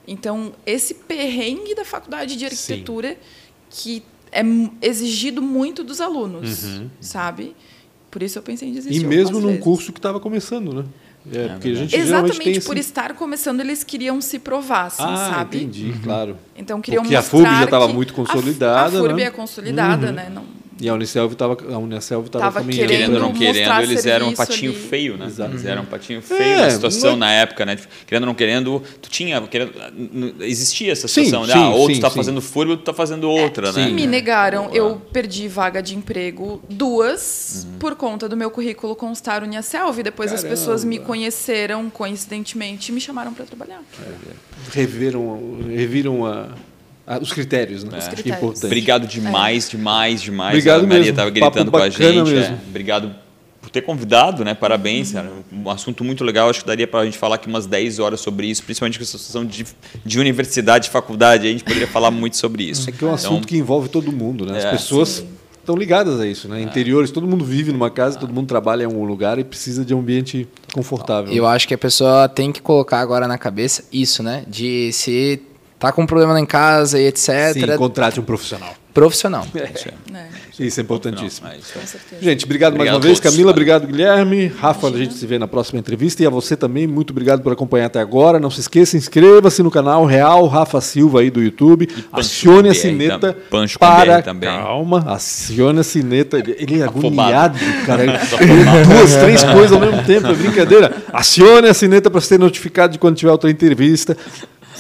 Então, 0.07 0.53
esse 0.67 0.95
perrengue 0.95 1.75
da 1.75 1.85
faculdade 1.85 2.37
de 2.37 2.45
arquitetura 2.45 3.17
que 3.71 4.03
é 4.31 4.43
exigido 4.83 5.41
muito 5.41 5.83
dos 5.85 6.01
alunos, 6.01 6.81
sabe? 7.01 7.55
Por 8.11 8.23
isso 8.23 8.39
eu 8.39 8.43
pensei 8.43 8.69
em 8.69 8.73
desistir. 8.73 9.01
E 9.03 9.05
mesmo 9.07 9.41
num 9.41 9.49
vezes. 9.49 9.63
curso 9.65 9.93
que 9.93 9.99
estava 9.99 10.21
começando, 10.21 10.73
né? 10.75 10.85
É, 11.33 11.49
porque 11.49 11.69
a 11.71 11.75
gente 11.75 11.97
Exatamente 11.97 12.59
esse... 12.59 12.67
por 12.67 12.77
estar 12.77 13.15
começando, 13.15 13.61
eles 13.61 13.83
queriam 13.83 14.21
se 14.21 14.39
provar, 14.39 14.87
assim, 14.87 15.03
Ah, 15.05 15.33
sabe? 15.37 15.57
entendi, 15.57 15.95
claro. 16.03 16.37
Então 16.55 16.81
queriam 16.83 17.03
Porque 17.03 17.17
a 17.17 17.21
mostrar 17.21 17.39
FURB 17.39 17.57
já 17.57 17.65
estava 17.65 17.89
muito 17.89 18.13
a- 18.13 18.17
consolidada, 18.17 18.99
A, 18.99 19.01
FURB 19.01 19.15
né? 19.17 19.23
é 19.23 19.31
consolidada, 19.31 20.13
né? 20.13 20.31
Não, 20.33 20.45
E 20.81 20.89
a 20.89 20.95
Unicelv 20.95 21.33
estava 21.35 21.57
a 21.73 21.79
Unicelv 21.79 22.27
estava 22.27 22.45
Tava 22.47 22.61
caminhando. 22.61 22.89
querendo 22.89 22.99
Querendo 23.07 23.15
ou 23.15 23.21
não 23.21 23.33
querendo, 23.33 23.81
eles 23.83 24.07
eram 24.07 24.29
um 24.31 24.35
patinho 24.35 24.73
ali. 24.73 24.81
feio, 24.81 25.17
né? 25.17 25.27
Exato. 25.27 25.53
Eles 25.53 25.65
eram 25.65 25.83
um 25.83 25.87
patinho 25.87 26.21
feio 26.21 26.41
É, 26.43 26.57
na 26.63 26.71
situação 26.71 27.11
não 27.11 27.17
é- 27.17 27.21
na 27.21 27.33
época, 27.33 27.65
né? 27.65 27.79
Querendo 28.07 28.23
ou 28.25 28.27
não 28.27 28.35
querendo, 28.35 28.83
tu 29.01 29.09
tinha. 29.09 29.41
Querendo, 29.43 29.73
existia 30.41 30.91
essa 30.91 31.07
Sim, 31.07 31.25
situação, 31.27 31.47
né? 31.47 31.53
sim, 31.53 31.59
Ah, 31.61 31.71
ou 31.71 31.89
tu 31.89 31.95
sim, 31.95 32.01
tá 32.01 32.11
sim. 32.11 32.17
fazendo 32.17 32.41
furbo, 32.41 32.73
ou 32.73 32.77
tu 32.77 32.83
tá 32.83 32.93
fazendo 32.93 33.31
outra, 33.31 33.71
né? 33.73 33.89
E 33.89 33.93
me 33.93 34.05
negaram. 34.07 34.69
Eu 34.75 34.97
perdi 35.13 35.47
vaga 35.47 35.81
de 35.81 35.95
emprego 35.97 36.61
duas 36.69 37.65
Uhum. 37.67 37.79
por 37.79 37.95
conta 37.95 38.29
do 38.29 38.37
meu 38.37 38.51
currículo 38.51 38.97
constar 38.97 39.45
Uniaselv. 39.45 40.03
Depois 40.03 40.33
as 40.33 40.41
Caramba. 40.43 40.59
pessoas 40.59 40.83
me 40.85 40.99
conheceram, 40.99 41.89
coincidentemente, 41.89 42.91
e 42.91 42.93
me 42.95 43.01
chamaram 43.01 43.33
para 43.33 43.45
trabalhar. 43.45 43.81
Reviram, 44.73 45.59
reviram 45.69 46.27
a, 46.27 46.49
a- 47.07 47.19
os 47.19 47.33
critérios, 47.33 47.85
né? 47.85 47.99
Os 47.99 48.05
Que 48.05 48.11
é 48.11 48.15
critérios. 48.15 48.39
importante. 48.43 48.67
Obrigado 48.67 49.07
demais, 49.07 49.71
demais, 49.71 50.23
demais. 50.23 50.51
Obrigado 50.55 50.81
a 50.81 50.83
Maria 50.83 50.99
mesmo. 50.99 51.11
estava 51.11 51.31
Papo 51.31 51.41
gritando 51.41 51.71
com 51.71 51.77
a 51.77 51.81
bacana 51.81 52.13
gente. 52.13 52.31
é. 52.31 52.35
mesmo. 52.41 52.59
Obrigado 52.69 53.15
por 53.61 53.71
ter 53.71 53.81
convidado, 53.83 54.45
né? 54.45 54.55
Parabéns, 54.55 55.13
cara. 55.13 55.31
Um 55.53 55.71
assunto 55.71 56.05
muito 56.05 56.23
legal. 56.25 56.51
Acho 56.51 56.61
que 56.61 56.67
daria 56.67 56.87
para 56.87 57.01
a 57.01 57.05
gente 57.05 57.17
falar 57.19 57.37
aqui 57.37 57.49
umas 57.49 57.67
10 57.67 57.99
horas 57.99 58.21
sobre 58.21 58.47
isso, 58.47 58.63
principalmente 58.63 58.99
com 58.99 59.03
essa 59.03 59.17
situação 59.19 59.45
de, 59.45 59.65
de 60.05 60.19
universidade, 60.21 60.91
faculdade. 60.91 61.47
A 61.47 61.51
gente 61.51 61.65
poderia 61.65 61.87
falar 61.89 62.11
muito 62.11 62.37
sobre 62.37 62.65
isso. 62.65 62.89
É 62.89 62.93
que 62.93 63.03
é 63.05 63.07
um 63.09 63.15
assunto 63.15 63.47
que 63.49 63.57
envolve 63.57 63.89
todo 63.89 64.13
mundo, 64.13 64.45
né? 64.47 64.59
As 64.59 64.65
É. 64.67 64.71
pessoas 64.71 65.25
estão 65.59 65.77
ligadas 65.77 66.21
a 66.21 66.27
isso, 66.27 66.47
né? 66.47 66.61
Interiores, 66.61 67.11
todo 67.11 67.27
mundo 67.27 67.43
vive 67.43 67.73
numa 67.73 67.91
casa, 67.91 68.19
todo 68.19 68.31
mundo 68.35 68.47
trabalha 68.47 68.85
em 68.85 68.87
um 68.87 69.03
lugar 69.05 69.39
e 69.39 69.45
precisa 69.45 69.83
de 69.83 69.95
um 69.95 70.01
ambiente 70.01 70.47
confortável. 70.75 71.33
Eu 71.33 71.47
acho 71.47 71.67
que 71.67 71.73
a 71.73 71.79
pessoa 71.79 72.29
tem 72.29 72.53
que 72.53 72.61
colocar 72.61 73.01
agora 73.01 73.27
na 73.27 73.39
cabeça 73.39 73.85
isso, 73.91 74.23
né? 74.23 74.45
De 74.47 74.93
se 74.93 75.41
tá 75.89 75.93
com 75.93 76.03
um 76.03 76.07
problema 76.07 76.33
lá 76.33 76.41
em 76.41 76.47
casa 76.47 76.99
e 77.01 77.07
etc. 77.07 77.53
Sim, 77.53 77.77
contrate 77.77 78.19
um 78.21 78.23
profissional. 78.25 78.75
Profissional. 78.95 79.45
né? 80.11 80.29
Isso 80.57 80.79
é 80.79 80.83
importantíssimo. 80.85 81.49
Não, 81.49 81.55
é 81.55 81.59
certeza. 81.85 82.23
Gente, 82.23 82.45
obrigado, 82.45 82.75
mais 82.75 82.83
Obrigado 82.83 82.95
uma 82.95 83.01
vez. 83.01 83.19
todos. 83.19 83.33
Camila, 83.33 83.51
obrigado, 83.51 83.87
Guilherme. 83.89 84.47
Rafa, 84.47 84.87
a 84.87 84.91
gente 84.93 85.15
se 85.15 85.27
vê 85.27 85.37
na 85.37 85.49
próxima 85.49 85.81
entrevista. 85.81 86.23
E 86.23 86.27
a 86.27 86.31
você 86.31 86.57
também, 86.57 86.87
muito 86.87 87.11
obrigado 87.11 87.43
por 87.43 87.53
acompanhar 87.53 87.87
até 87.87 87.99
agora. 87.99 88.39
Não 88.39 88.51
se 88.51 88.61
esqueça, 88.61 88.97
inscreva-se 88.97 89.65
no 89.65 89.71
canal 89.71 90.05
Real 90.05 90.47
Rafa 90.47 90.81
Silva 90.81 91.21
aí 91.23 91.31
do 91.31 91.43
YouTube. 91.43 91.89
Acione 92.13 92.69
a 92.69 92.73
BR 92.73 92.79
sineta. 92.79 93.37
Pancho 93.51 93.81
para... 93.81 94.23
Também. 94.23 94.49
Calma, 94.49 95.05
acione 95.09 95.81
a 95.81 95.85
sineta. 95.85 96.39
Ele- 96.39 96.81
é 96.81 96.85
agoniado, 96.87 97.59
cara. 97.85 98.05
Duas, 98.87 99.17
três 99.17 99.43
coisas 99.43 99.73
ao 99.73 99.81
mesmo 99.81 100.05
tempo, 100.05 100.29
é 100.29 100.35
brincadeira. 100.35 101.03
Acione 101.13 101.67
a 101.69 101.75
sineta 101.75 102.09
para 102.09 102.21
ser 102.21 102.39
notificado 102.39 102.93
de 102.93 103.01
quando 103.01 103.17
tiver 103.17 103.33
outra 103.33 103.51
entrevista. 103.51 104.17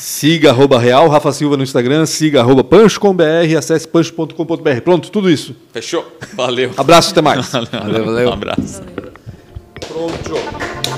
Siga 0.07 0.51
arroba 0.51 0.79
Real 0.79 1.09
Rafa 1.09 1.33
Silva 1.33 1.57
no 1.57 1.63
Instagram, 1.63 2.05
siga 2.05 2.41
arroba 2.41 2.63
Pancho 2.63 3.01
com 3.01 3.15
BR, 3.15 3.57
acesse 3.57 3.89
pancho.com.br. 3.89 4.81
Pronto, 4.85 5.11
tudo 5.11 5.31
isso. 5.31 5.57
Fechou? 5.73 6.07
Valeu. 6.35 6.73
Abraço, 6.77 7.13
até 7.13 7.23
mais. 7.23 7.51
Valeu, 7.51 8.05
valeu. 8.05 8.29
Um 8.29 8.33
abraço. 8.35 8.83
Pronto. 9.89 10.94